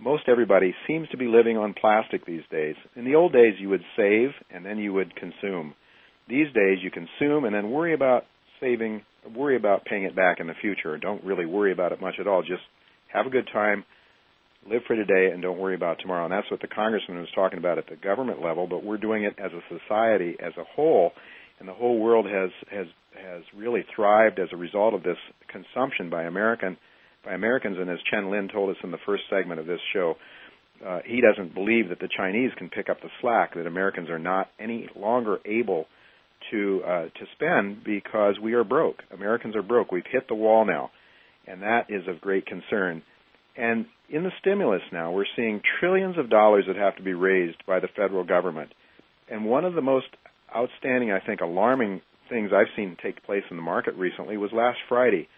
Most 0.00 0.22
everybody 0.26 0.74
seems 0.86 1.06
to 1.10 1.18
be 1.18 1.26
living 1.26 1.58
on 1.58 1.74
plastic 1.78 2.24
these 2.24 2.40
days. 2.50 2.76
In 2.96 3.04
the 3.04 3.14
old 3.14 3.34
days, 3.34 3.56
you 3.58 3.68
would 3.68 3.84
save 3.94 4.30
and 4.50 4.64
then 4.64 4.78
you 4.78 4.94
would 4.94 5.14
consume. 5.14 5.74
These 6.30 6.46
days, 6.54 6.78
you 6.80 6.90
consume 6.90 7.44
and 7.44 7.54
then 7.54 7.70
worry 7.70 7.92
about 7.92 8.24
saving, 8.58 9.02
worry 9.36 9.56
about 9.56 9.84
paying 9.84 10.04
it 10.04 10.16
back 10.16 10.40
in 10.40 10.46
the 10.46 10.54
future. 10.62 10.96
Don't 10.96 11.22
really 11.24 11.44
worry 11.44 11.72
about 11.72 11.92
it 11.92 12.00
much 12.00 12.14
at 12.18 12.26
all. 12.26 12.40
Just 12.40 12.62
have 13.12 13.26
a 13.26 13.30
good 13.30 13.50
time, 13.52 13.84
live 14.68 14.82
for 14.86 14.96
today 14.96 15.30
and 15.32 15.42
don't 15.42 15.58
worry 15.58 15.74
about 15.74 15.98
tomorrow. 16.00 16.24
And 16.24 16.32
that's 16.32 16.50
what 16.50 16.60
the 16.60 16.68
congressman 16.68 17.18
was 17.18 17.28
talking 17.34 17.58
about 17.58 17.78
at 17.78 17.88
the 17.88 17.96
government 17.96 18.42
level, 18.42 18.66
but 18.66 18.84
we're 18.84 18.98
doing 18.98 19.24
it 19.24 19.34
as 19.38 19.50
a 19.52 19.78
society 19.78 20.36
as 20.40 20.52
a 20.56 20.64
whole, 20.64 21.12
and 21.58 21.68
the 21.68 21.74
whole 21.74 21.98
world 21.98 22.26
has 22.26 22.50
has 22.70 22.86
has 23.14 23.42
really 23.54 23.84
thrived 23.94 24.38
as 24.38 24.48
a 24.52 24.56
result 24.56 24.94
of 24.94 25.02
this 25.02 25.18
consumption 25.48 26.10
by 26.10 26.24
American 26.24 26.76
by 27.24 27.32
Americans. 27.32 27.76
And 27.78 27.90
as 27.90 27.98
Chen 28.10 28.30
Lin 28.30 28.48
told 28.52 28.70
us 28.70 28.76
in 28.82 28.90
the 28.90 28.98
first 29.04 29.24
segment 29.30 29.60
of 29.60 29.66
this 29.66 29.80
show, 29.92 30.14
uh, 30.86 31.00
he 31.04 31.20
doesn't 31.20 31.54
believe 31.54 31.88
that 31.90 32.00
the 32.00 32.08
Chinese 32.16 32.50
can 32.56 32.68
pick 32.68 32.88
up 32.88 33.00
the 33.00 33.10
slack 33.20 33.54
that 33.54 33.66
Americans 33.66 34.10
are 34.10 34.18
not 34.18 34.48
any 34.58 34.88
longer 34.96 35.38
able 35.44 35.86
to 36.50 36.82
uh, 36.84 37.02
to 37.02 37.26
spend 37.34 37.84
because 37.84 38.36
we 38.42 38.54
are 38.54 38.64
broke. 38.64 39.02
Americans 39.12 39.54
are 39.56 39.62
broke. 39.62 39.92
We've 39.92 40.02
hit 40.10 40.28
the 40.28 40.34
wall 40.34 40.64
now, 40.64 40.90
and 41.46 41.62
that 41.62 41.86
is 41.88 42.02
of 42.08 42.20
great 42.20 42.46
concern. 42.46 43.02
And 43.56 43.86
in 44.08 44.22
the 44.24 44.32
stimulus 44.40 44.82
now, 44.92 45.12
we're 45.12 45.26
seeing 45.36 45.60
trillions 45.80 46.18
of 46.18 46.30
dollars 46.30 46.64
that 46.66 46.76
have 46.76 46.96
to 46.96 47.02
be 47.02 47.14
raised 47.14 47.64
by 47.66 47.80
the 47.80 47.88
federal 47.88 48.24
government. 48.24 48.72
And 49.30 49.44
one 49.44 49.64
of 49.64 49.74
the 49.74 49.82
most 49.82 50.06
outstanding, 50.54 51.12
I 51.12 51.20
think, 51.20 51.40
alarming 51.40 52.00
things 52.28 52.50
I've 52.54 52.74
seen 52.76 52.96
take 53.02 53.22
place 53.24 53.44
in 53.50 53.56
the 53.56 53.62
market 53.62 53.94
recently 53.94 54.36
was 54.36 54.50
last 54.52 54.78
Friday 54.88 55.28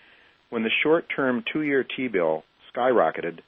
when 0.51 0.63
the 0.63 0.71
short 0.83 1.07
term 1.15 1.45
two 1.53 1.63
year 1.63 1.85
T 1.85 2.09
bill 2.09 2.45
skyrocketed. 2.75 3.41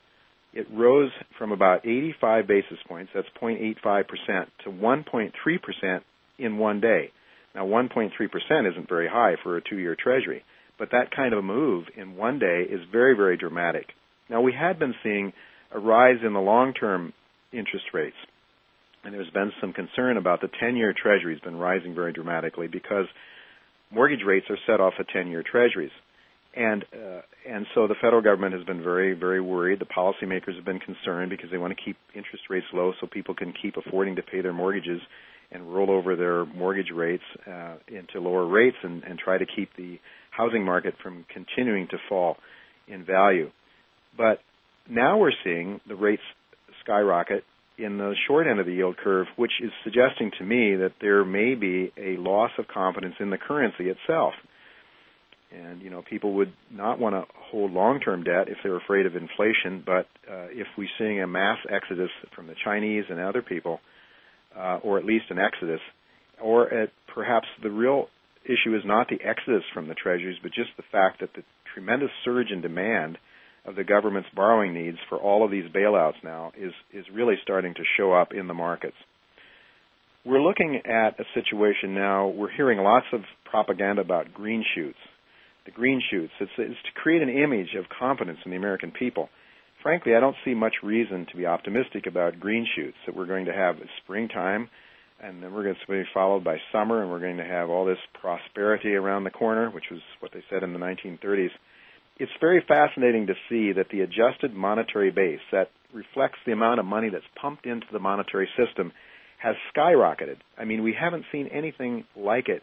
It 0.53 0.67
rose 0.73 1.11
from 1.39 1.53
about 1.53 1.85
85 1.85 2.47
basis 2.47 2.79
points, 2.89 3.13
that's 3.15 3.29
0.85%, 3.43 4.07
to 4.65 4.71
1.3% 4.71 6.01
in 6.39 6.57
one 6.57 6.81
day. 6.81 7.11
Now, 7.55 7.67
1.3% 7.67 8.11
isn't 8.71 8.89
very 8.89 9.09
high 9.09 9.37
for 9.43 9.57
a 9.57 9.63
two-year 9.63 9.97
Treasury, 10.03 10.45
but 10.79 10.91
that 10.93 11.11
kind 11.15 11.35
of 11.35 11.41
a 11.41 11.43
move 11.43 11.85
in 11.97 12.17
one 12.17 12.39
day 12.39 12.65
is 12.69 12.81
very, 12.91 13.15
very 13.15 13.37
dramatic. 13.37 13.87
Now, 14.29 14.41
we 14.41 14.53
had 14.53 14.79
been 14.79 14.95
seeing 15.03 15.33
a 15.73 15.79
rise 15.79 16.19
in 16.25 16.33
the 16.33 16.41
long-term 16.41 17.13
interest 17.53 17.87
rates, 17.93 18.17
and 19.05 19.15
there's 19.15 19.31
been 19.31 19.53
some 19.61 19.73
concern 19.73 20.17
about 20.17 20.41
the 20.41 20.49
10-year 20.63 20.95
Treasury 21.01 21.35
has 21.35 21.41
been 21.41 21.57
rising 21.57 21.95
very 21.95 22.13
dramatically 22.13 22.67
because 22.67 23.07
mortgage 23.91 24.25
rates 24.27 24.47
are 24.51 24.59
set 24.67 24.81
off 24.81 24.95
of 24.99 25.07
10-year 25.15 25.45
Treasuries. 25.49 25.93
And 26.57 26.85
uh, 26.95 27.21
and 27.47 27.67
so 27.75 27.87
the 27.87 27.97
federal 28.01 28.23
government 28.23 28.55
has 28.55 28.65
been 28.65 28.83
very 28.83 29.13
very 29.13 29.43
worried. 29.43 29.79
The 29.79 29.85
policymakers 29.85 30.57
have 30.57 30.65
been 30.65 30.79
concerned 30.79 31.29
because 31.29 31.51
they 31.51 31.59
want 31.59 31.77
to 31.77 31.85
keep 31.85 31.99
interest 32.15 32.45
rates 32.49 32.67
low 32.73 32.95
so 32.99 33.07
people 33.07 33.35
can 33.35 33.53
keep 33.61 33.77
affording 33.77 34.17
to 34.17 34.23
pay 34.23 34.41
their 34.41 34.55
mortgages 34.55 35.03
and 35.53 35.73
roll 35.73 35.91
over 35.91 36.17
their 36.17 36.47
mortgage 36.47 36.91
rates 36.95 37.23
uh, 37.47 37.77
into 37.89 38.21
lower 38.21 38.47
rates 38.47 38.77
and, 38.83 39.05
and 39.05 39.19
try 39.19 39.37
to 39.37 39.45
keep 39.45 39.69
the 39.77 39.99
housing 40.31 40.65
market 40.65 40.95
from 41.03 41.27
continuing 41.33 41.89
to 41.89 41.99
fall 42.09 42.39
in 42.89 43.05
value. 43.05 43.51
But 44.17 44.41
now 44.89 45.19
we're 45.19 45.33
seeing 45.45 45.81
the 45.87 45.95
rates 45.95 46.23
skyrocket 46.85 47.45
in 47.79 47.99
the 47.99 48.15
short 48.27 48.47
end 48.47 48.59
of 48.59 48.67
the 48.67 48.73
yield 48.73 48.97
curve, 48.97 49.27
which 49.37 49.53
is 49.63 49.71
suggesting 49.85 50.31
to 50.39 50.45
me 50.45 50.77
that 50.77 50.93
there 51.01 51.25
may 51.25 51.55
be 51.55 51.93
a 51.99 52.17
loss 52.17 52.51
of 52.59 52.67
confidence 52.69 53.15
in 53.21 53.31
the 53.31 53.39
currency 53.39 53.91
itself. 53.91 54.33
And 55.53 55.83
you 55.83 55.91
know, 55.91 56.03
people 56.09 56.35
would 56.35 56.53
not 56.73 56.99
want 56.99 57.15
to 57.15 57.25
hold 57.35 57.73
long-term 57.73 58.25
debt 58.25 58.49
if 58.49 58.59
they're 58.63 58.77
afraid 58.77 59.07
of 59.07 59.15
inflation. 59.15 59.83
But 59.85 60.07
uh, 60.31 60.49
if 60.51 60.67
we're 60.77 60.89
seeing 60.99 61.23
a 61.23 61.27
mass 61.27 61.59
exodus 61.71 62.11
from 62.35 62.47
the 62.47 62.55
Chinese 62.65 63.05
and 63.09 63.21
other 63.21 63.43
people, 63.43 63.81
uh, 64.57 64.79
or 64.83 64.99
at 64.99 65.05
least 65.05 65.27
an 65.31 65.39
exodus, 65.39 65.81
or 66.43 66.73
at, 66.73 66.91
perhaps 67.15 67.47
the 67.63 67.71
real 67.71 68.09
issue 68.45 68.75
is 68.77 68.83
not 68.85 69.09
the 69.09 69.19
exodus 69.23 69.63
from 69.75 69.89
the 69.89 69.95
treasuries, 69.95 70.39
but 70.43 70.53
just 70.53 70.71
the 70.77 70.85
fact 70.91 71.21
that 71.21 71.31
the 71.35 71.43
tremendous 71.75 72.11
surge 72.25 72.51
in 72.51 72.61
demand 72.61 73.19
of 73.67 73.75
the 73.75 73.85
government's 73.85 74.29
borrowing 74.35 74.73
needs 74.75 74.99
for 75.09 75.19
all 75.19 75.45
of 75.45 75.51
these 75.51 75.69
bailouts 75.71 76.23
now 76.23 76.53
is 76.57 76.73
is 76.93 77.05
really 77.13 77.35
starting 77.43 77.75
to 77.75 77.83
show 77.97 78.13
up 78.13 78.33
in 78.33 78.47
the 78.47 78.55
markets. 78.55 78.97
We're 80.25 80.43
looking 80.43 80.83
at 80.85 81.21
a 81.21 81.25
situation 81.35 81.95
now. 81.95 82.29
We're 82.29 82.51
hearing 82.51 82.79
lots 82.79 83.07
of 83.13 83.21
propaganda 83.45 84.03
about 84.03 84.35
green 84.35 84.65
shoots 84.75 84.99
the 85.67 85.73
green 85.73 86.01
shoots. 86.11 86.33
It's, 86.41 86.51
it's 86.57 86.83
to 86.87 87.01
create 87.01 87.21
an 87.21 87.29
image 87.29 87.75
of 87.77 87.85
confidence 87.89 88.39
in 88.45 88.53
the 88.53 88.57
American 88.57 88.93
people. 88.93 89.29
Frankly, 89.83 90.15
I 90.17 90.21
don't 90.21 90.37
see 90.45 90.55
much 90.55 90.75
reason 90.83 91.27
to 91.31 91.37
be 91.37 91.45
optimistic 91.45 92.07
about 92.07 92.41
green 92.41 92.67
shoots 92.75 92.97
that 93.05 93.15
we're 93.15 93.27
going 93.27 93.47
to 93.47 93.53
have 93.53 93.77
springtime 94.03 94.71
and 95.23 95.43
then 95.43 95.53
we're 95.53 95.63
going 95.63 95.77
to 95.87 95.93
be 95.93 96.03
followed 96.13 96.45
by 96.45 96.57
summer 96.73 97.03
and 97.03 97.11
we're 97.11 97.21
going 97.21 97.39
to 97.39 97.45
have 97.45 97.71
all 97.71 97.85
this 97.85 97.99
prosperity 98.21 98.95
around 98.95 99.25
the 99.25 99.31
corner, 99.31 99.71
which 99.71 99.87
was 99.91 100.01
what 100.21 100.33
they 100.33 100.43
said 100.51 100.63
in 100.63 100.73
the 100.73 100.79
1930s. 100.79 101.51
It's 102.19 102.33
very 102.41 102.65
fascinating 102.67 103.27
to 103.27 103.35
see 103.49 103.73
that 103.73 103.89
the 103.91 104.01
adjusted 104.01 104.55
monetary 104.55 105.11
base 105.11 105.41
that 105.53 105.71
reflects 105.93 106.39
the 106.47 106.53
amount 106.53 106.81
of 106.81 106.87
money 106.87 107.11
that's 107.11 107.25
pumped 107.41 107.67
into 107.67 107.87
the 107.93 107.99
monetary 107.99 108.49
system 108.57 108.93
has 109.39 109.55
skyrocketed. 109.75 110.37
I 110.59 110.65
mean, 110.65 110.83
we 110.83 110.95
haven't 110.99 111.25
seen 111.31 111.49
anything 111.49 112.05
like 112.17 112.49
it 112.49 112.63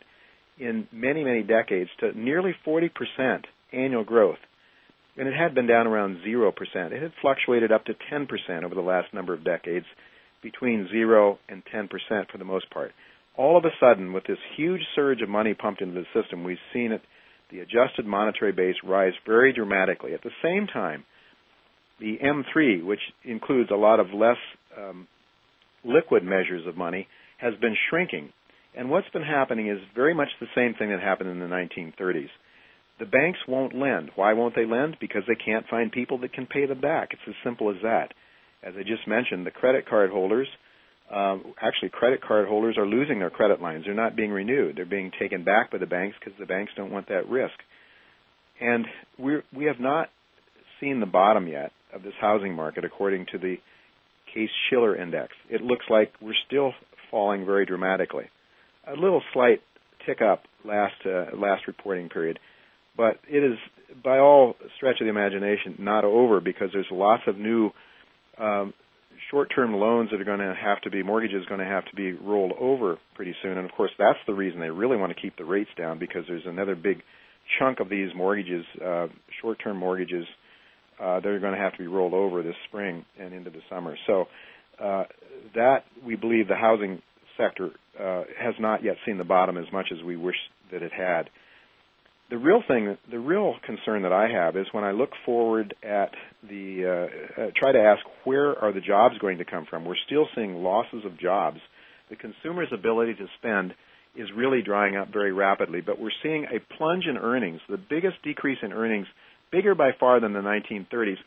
in 0.59 0.87
many, 0.91 1.23
many 1.23 1.43
decades 1.43 1.89
to 1.99 2.17
nearly 2.17 2.55
40% 2.65 2.89
annual 3.71 4.03
growth. 4.03 4.39
And 5.17 5.27
it 5.27 5.35
had 5.35 5.53
been 5.53 5.67
down 5.67 5.85
around 5.85 6.21
0%. 6.25 6.53
It 6.91 7.01
had 7.01 7.11
fluctuated 7.21 7.71
up 7.71 7.85
to 7.85 7.93
10% 8.11 8.63
over 8.63 8.73
the 8.73 8.81
last 8.81 9.13
number 9.13 9.33
of 9.33 9.43
decades, 9.43 9.85
between 10.41 10.89
0 10.91 11.39
and 11.47 11.63
10% 11.73 11.89
for 12.31 12.37
the 12.37 12.43
most 12.43 12.69
part. 12.69 12.91
All 13.35 13.57
of 13.57 13.65
a 13.65 13.71
sudden, 13.79 14.13
with 14.13 14.25
this 14.25 14.37
huge 14.55 14.81
surge 14.95 15.21
of 15.21 15.29
money 15.29 15.53
pumped 15.53 15.81
into 15.81 15.99
the 16.01 16.21
system, 16.21 16.43
we've 16.43 16.57
seen 16.73 16.91
it, 16.91 17.01
the 17.53 17.59
adjusted 17.59 18.05
monetary 18.05 18.51
base 18.51 18.75
rise 18.83 19.13
very 19.25 19.53
dramatically. 19.53 20.13
At 20.13 20.23
the 20.23 20.31
same 20.43 20.67
time, 20.67 21.05
the 21.99 22.17
M3, 22.17 22.83
which 22.83 22.99
includes 23.23 23.69
a 23.71 23.75
lot 23.75 24.01
of 24.01 24.07
less 24.13 24.37
um, 24.77 25.07
liquid 25.85 26.23
measures 26.23 26.67
of 26.67 26.75
money, 26.75 27.07
has 27.37 27.53
been 27.61 27.77
shrinking 27.89 28.33
and 28.75 28.89
what's 28.89 29.09
been 29.09 29.23
happening 29.23 29.69
is 29.69 29.79
very 29.95 30.13
much 30.13 30.29
the 30.39 30.47
same 30.55 30.73
thing 30.73 30.89
that 30.89 30.99
happened 30.99 31.29
in 31.29 31.39
the 31.39 31.45
1930s. 31.45 32.29
The 32.99 33.05
banks 33.05 33.39
won't 33.47 33.75
lend. 33.75 34.11
Why 34.15 34.33
won't 34.33 34.55
they 34.55 34.65
lend? 34.65 34.97
Because 34.99 35.23
they 35.27 35.35
can't 35.35 35.67
find 35.67 35.91
people 35.91 36.19
that 36.19 36.33
can 36.33 36.47
pay 36.47 36.65
them 36.65 36.81
back. 36.81 37.09
It's 37.11 37.21
as 37.27 37.35
simple 37.43 37.69
as 37.69 37.77
that. 37.83 38.13
As 38.63 38.73
I 38.77 38.81
just 38.81 39.07
mentioned, 39.07 39.45
the 39.45 39.51
credit 39.51 39.87
card 39.87 40.09
holders, 40.09 40.47
um, 41.13 41.53
actually, 41.61 41.89
credit 41.89 42.21
card 42.21 42.47
holders 42.47 42.77
are 42.77 42.85
losing 42.85 43.19
their 43.19 43.29
credit 43.29 43.61
lines. 43.61 43.85
They're 43.85 43.93
not 43.93 44.15
being 44.15 44.31
renewed. 44.31 44.77
They're 44.77 44.85
being 44.85 45.11
taken 45.19 45.43
back 45.43 45.71
by 45.71 45.77
the 45.77 45.85
banks 45.85 46.17
because 46.19 46.37
the 46.39 46.45
banks 46.45 46.71
don't 46.75 46.91
want 46.91 47.09
that 47.09 47.29
risk. 47.29 47.53
And 48.59 48.85
we 49.19 49.37
we 49.55 49.65
have 49.65 49.79
not 49.79 50.09
seen 50.79 50.99
the 50.99 51.05
bottom 51.05 51.47
yet 51.47 51.71
of 51.93 52.03
this 52.03 52.13
housing 52.19 52.53
market, 52.55 52.85
according 52.85 53.27
to 53.31 53.37
the 53.37 53.57
Case 54.33 54.49
Shiller 54.69 54.95
Index. 54.95 55.33
It 55.49 55.61
looks 55.61 55.85
like 55.89 56.13
we're 56.21 56.33
still 56.47 56.71
falling 57.11 57.45
very 57.45 57.65
dramatically 57.65 58.25
a 58.87 58.93
little 58.93 59.21
slight 59.33 59.61
tick 60.05 60.21
up 60.21 60.43
last 60.65 60.95
uh, 61.05 61.35
last 61.35 61.67
reporting 61.67 62.09
period, 62.09 62.39
but 62.97 63.19
it 63.29 63.43
is 63.43 63.57
by 64.03 64.19
all 64.19 64.55
stretch 64.77 64.99
of 64.99 65.05
the 65.05 65.09
imagination 65.09 65.75
not 65.79 66.03
over 66.03 66.41
because 66.41 66.69
there's 66.73 66.87
lots 66.91 67.23
of 67.27 67.37
new 67.37 67.69
um, 68.37 68.73
short-term 69.31 69.73
loans 69.73 70.09
that 70.11 70.21
are 70.21 70.25
going 70.25 70.39
to 70.39 70.55
have 70.59 70.81
to 70.81 70.89
be 70.89 71.03
mortgages 71.03 71.45
going 71.47 71.59
to 71.59 71.65
have 71.65 71.85
to 71.85 71.95
be 71.95 72.13
rolled 72.13 72.53
over 72.59 72.97
pretty 73.15 73.35
soon, 73.41 73.57
and 73.57 73.69
of 73.69 73.71
course 73.75 73.91
that's 73.97 74.19
the 74.27 74.33
reason 74.33 74.59
they 74.59 74.69
really 74.69 74.97
want 74.97 75.13
to 75.15 75.21
keep 75.21 75.37
the 75.37 75.45
rates 75.45 75.69
down 75.77 75.99
because 75.99 76.23
there's 76.27 76.45
another 76.45 76.75
big 76.75 77.01
chunk 77.59 77.79
of 77.79 77.89
these 77.89 78.09
mortgages, 78.15 78.65
uh, 78.83 79.07
short-term 79.41 79.77
mortgages, 79.77 80.25
uh, 80.99 81.19
that 81.19 81.27
are 81.27 81.39
going 81.39 81.53
to 81.53 81.59
have 81.59 81.73
to 81.73 81.79
be 81.79 81.87
rolled 81.87 82.13
over 82.13 82.43
this 82.43 82.55
spring 82.67 83.03
and 83.19 83.33
into 83.33 83.49
the 83.49 83.61
summer. 83.69 83.97
So 84.07 84.25
uh, 84.81 85.03
that 85.55 85.83
we 86.05 86.15
believe 86.15 86.47
the 86.47 86.55
housing 86.55 87.01
sector 87.37 87.71
uh, 87.99 88.23
has 88.39 88.53
not 88.59 88.83
yet 88.83 88.95
seen 89.05 89.17
the 89.17 89.23
bottom 89.23 89.57
as 89.57 89.65
much 89.71 89.87
as 89.91 90.03
we 90.03 90.15
wish 90.15 90.35
that 90.71 90.81
it 90.81 90.91
had. 90.91 91.29
The 92.33 92.39
real 92.39 92.63
thing, 92.67 92.97
the 93.11 93.19
real 93.19 93.53
concern 93.63 94.01
that 94.01 94.11
I 94.11 94.27
have 94.27 94.57
is 94.57 94.65
when 94.71 94.83
I 94.83 94.89
look 94.89 95.11
forward 95.23 95.75
at 95.83 96.09
the, 96.41 96.83
uh, 97.37 97.41
uh, 97.43 97.51
try 97.55 97.71
to 97.71 97.79
ask 97.79 98.01
where 98.23 98.57
are 98.57 98.73
the 98.73 98.81
jobs 98.81 99.19
going 99.19 99.37
to 99.37 99.45
come 99.45 99.67
from. 99.69 99.85
We're 99.85 100.03
still 100.07 100.27
seeing 100.33 100.63
losses 100.63 101.05
of 101.05 101.19
jobs. 101.19 101.59
The 102.09 102.15
consumer's 102.15 102.69
ability 102.73 103.13
to 103.13 103.27
spend 103.37 103.75
is 104.15 104.29
really 104.35 104.63
drying 104.63 104.95
up 104.95 105.13
very 105.13 105.31
rapidly, 105.31 105.81
but 105.81 105.99
we're 105.99 106.09
seeing 106.23 106.45
a 106.45 106.59
plunge 106.75 107.03
in 107.07 107.19
earnings, 107.19 107.61
the 107.69 107.77
biggest 107.77 108.15
decrease 108.23 108.57
in 108.63 108.73
earnings, 108.73 109.05
bigger 109.51 109.75
by 109.75 109.91
far 109.99 110.19
than 110.19 110.33
the 110.33 110.39
1930s, 110.39 111.17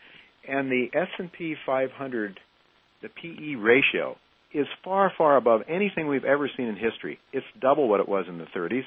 and 0.48 0.68
the 0.68 0.88
S&P 0.92 1.54
500, 1.64 2.40
the 3.02 3.08
PE 3.10 3.54
ratio 3.54 4.16
is 4.52 4.66
far, 4.82 5.12
far 5.16 5.36
above 5.36 5.60
anything 5.68 6.08
we've 6.08 6.24
ever 6.24 6.50
seen 6.56 6.66
in 6.66 6.74
history. 6.74 7.20
It's 7.32 7.46
double 7.60 7.88
what 7.88 8.00
it 8.00 8.08
was 8.08 8.24
in 8.28 8.38
the 8.38 8.46
30s, 8.46 8.82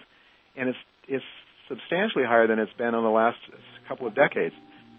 and 0.58 0.68
it's 0.68 0.78
it's 1.08 1.24
substantially 1.70 2.26
higher 2.26 2.48
than 2.48 2.60
it's 2.60 2.74
been 2.74 2.94
in 2.94 3.04
the 3.04 3.10
last 3.10 3.38
couple 3.88 4.08
of 4.08 4.16
decades. 4.16 4.56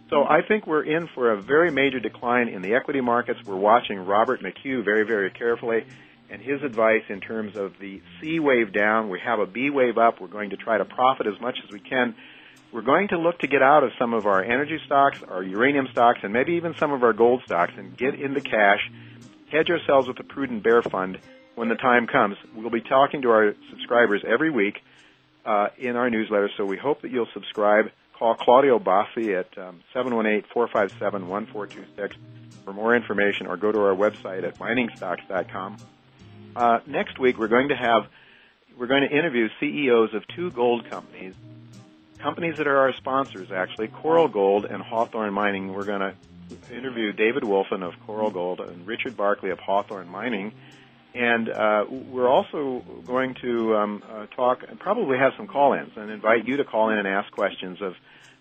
So 0.08 0.24
I 0.24 0.40
think 0.46 0.66
we're 0.66 0.82
in 0.82 1.08
for 1.14 1.32
a 1.32 1.40
very 1.40 1.70
major 1.70 2.00
decline 2.00 2.48
in 2.48 2.62
the 2.62 2.74
equity 2.74 3.00
markets. 3.00 3.40
We're 3.44 3.56
watching 3.56 3.98
Robert 3.98 4.40
McHugh 4.42 4.84
very, 4.84 5.04
very 5.04 5.30
carefully 5.30 5.84
and 6.30 6.40
his 6.40 6.62
advice 6.62 7.02
in 7.08 7.20
terms 7.20 7.56
of 7.56 7.74
the 7.80 8.00
C 8.20 8.38
wave 8.38 8.72
down. 8.72 9.10
We 9.10 9.20
have 9.20 9.40
a 9.40 9.46
B 9.46 9.70
wave 9.70 9.98
up. 9.98 10.20
We're 10.20 10.28
going 10.28 10.50
to 10.50 10.56
try 10.56 10.78
to 10.78 10.84
profit 10.84 11.26
as 11.26 11.40
much 11.40 11.58
as 11.64 11.70
we 11.70 11.80
can. 11.80 12.14
We're 12.72 12.82
going 12.82 13.08
to 13.08 13.18
look 13.18 13.40
to 13.40 13.48
get 13.48 13.62
out 13.62 13.82
of 13.82 13.90
some 13.98 14.14
of 14.14 14.26
our 14.26 14.42
energy 14.42 14.78
stocks, 14.86 15.20
our 15.28 15.42
uranium 15.42 15.88
stocks, 15.90 16.20
and 16.22 16.32
maybe 16.32 16.54
even 16.54 16.74
some 16.76 16.92
of 16.92 17.02
our 17.02 17.12
gold 17.12 17.42
stocks 17.44 17.72
and 17.76 17.96
get 17.96 18.14
into 18.14 18.40
cash 18.40 18.90
hedge 19.50 19.68
ourselves 19.70 20.06
with 20.06 20.20
a 20.20 20.24
prudent 20.24 20.62
bear 20.62 20.82
fund 20.82 21.18
when 21.56 21.68
the 21.68 21.74
time 21.74 22.06
comes. 22.06 22.36
We'll 22.54 22.70
be 22.70 22.80
talking 22.80 23.22
to 23.22 23.30
our 23.30 23.54
subscribers 23.70 24.22
every 24.26 24.50
week 24.50 24.80
uh, 25.44 25.68
in 25.78 25.96
our 25.96 26.10
newsletter, 26.10 26.50
so 26.56 26.64
we 26.64 26.76
hope 26.76 27.02
that 27.02 27.10
you'll 27.10 27.26
subscribe. 27.32 27.90
Call 28.18 28.34
Claudio 28.34 28.78
Bossi 28.78 29.38
at 29.38 29.58
um, 29.58 29.80
718-457-1426 29.94 32.14
for 32.64 32.72
more 32.72 32.94
information 32.94 33.46
or 33.46 33.56
go 33.56 33.72
to 33.72 33.80
our 33.80 33.94
website 33.94 34.44
at 34.44 34.58
miningstocks.com. 34.58 35.78
Uh, 36.54 36.80
next 36.86 37.18
week, 37.18 37.38
we're 37.38 37.48
going 37.48 37.68
to 37.68 37.76
have 37.76 38.06
we're 38.76 38.86
going 38.86 39.08
to 39.08 39.14
interview 39.14 39.48
CEOs 39.60 40.14
of 40.14 40.26
two 40.28 40.50
gold 40.50 40.88
companies, 40.88 41.34
companies 42.18 42.56
that 42.56 42.66
are 42.66 42.78
our 42.78 42.94
sponsors 42.94 43.52
actually, 43.52 43.88
Coral 43.88 44.28
Gold 44.28 44.64
and 44.64 44.82
Hawthorne 44.82 45.32
Mining. 45.32 45.74
We're 45.74 45.84
going 45.84 46.00
to 46.00 46.14
interview 46.74 47.12
David 47.12 47.42
Wolfin 47.42 47.82
of 47.82 47.94
Coral 48.06 48.30
Gold 48.30 48.60
and 48.60 48.86
Richard 48.86 49.16
Barkley 49.16 49.50
of 49.50 49.58
Hawthorne 49.58 50.08
Mining. 50.08 50.52
And 51.14 51.48
uh, 51.48 51.84
we're 51.90 52.28
also 52.28 52.84
going 53.04 53.34
to 53.42 53.76
um, 53.76 54.02
uh, 54.08 54.26
talk 54.26 54.60
and 54.68 54.78
probably 54.78 55.18
have 55.18 55.32
some 55.36 55.48
call-ins 55.48 55.92
and 55.96 56.10
invite 56.10 56.46
you 56.46 56.58
to 56.58 56.64
call 56.64 56.90
in 56.90 56.98
and 56.98 57.08
ask 57.08 57.32
questions 57.32 57.82
of, 57.82 57.94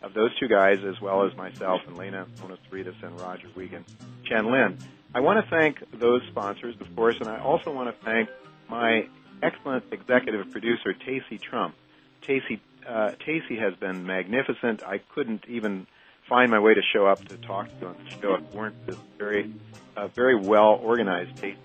of 0.03 0.13
those 0.13 0.29
two 0.39 0.47
guys 0.47 0.83
as 0.83 1.01
well 1.01 1.25
as 1.25 1.35
myself 1.35 1.81
and 1.87 1.97
Lena 1.97 2.27
Onasritis 2.41 3.01
and 3.01 3.19
Roger 3.19 3.47
Wiegand, 3.55 3.85
Chen 4.25 4.51
Lin. 4.51 4.77
I 5.13 5.21
want 5.21 5.43
to 5.43 5.49
thank 5.49 5.79
those 5.99 6.21
sponsors, 6.29 6.75
of 6.79 6.95
course, 6.95 7.15
and 7.19 7.27
I 7.27 7.39
also 7.39 7.71
want 7.71 7.89
to 7.89 8.05
thank 8.05 8.29
my 8.69 9.07
excellent 9.41 9.85
executive 9.91 10.51
producer, 10.51 10.93
Tacey 10.93 11.39
Trump. 11.39 11.73
Tacey, 12.21 12.61
uh, 12.87 13.11
Tacey 13.25 13.57
has 13.57 13.73
been 13.75 14.05
magnificent. 14.05 14.83
I 14.83 14.99
couldn't 14.99 15.45
even 15.47 15.87
find 16.27 16.51
my 16.51 16.59
way 16.59 16.75
to 16.75 16.81
show 16.93 17.07
up 17.07 17.25
to 17.27 17.37
talk 17.37 17.67
to 17.79 17.87
on 17.87 17.95
the 18.03 18.21
show. 18.21 18.35
It 18.35 18.53
weren't 18.53 18.85
this 18.85 18.97
very, 19.17 19.51
uh, 19.97 20.09
very 20.09 20.35
well 20.35 20.79
organized 20.83 21.37
Tacey, 21.37 21.57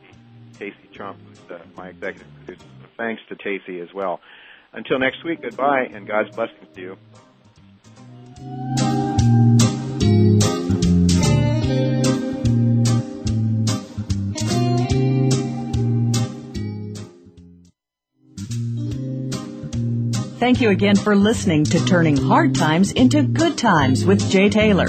Tacey 0.58 0.88
Trump, 0.92 1.18
uh, 1.50 1.58
my 1.76 1.88
executive 1.88 2.26
producer. 2.44 2.66
Thanks 2.96 3.22
to 3.28 3.36
Tacey 3.36 3.80
as 3.80 3.92
well. 3.92 4.20
Until 4.72 4.98
next 4.98 5.24
week, 5.24 5.42
goodbye 5.42 5.88
and 5.92 6.06
God's 6.06 6.34
blessings 6.34 6.68
to 6.74 6.80
you. 6.80 6.96
Thank 20.44 20.60
you 20.60 20.68
again 20.68 20.96
for 20.96 21.16
listening 21.16 21.64
to 21.64 21.82
Turning 21.86 22.18
Hard 22.18 22.54
Times 22.54 22.92
into 22.92 23.22
Good 23.22 23.56
Times 23.56 24.04
with 24.04 24.30
Jay 24.30 24.50
Taylor. 24.50 24.88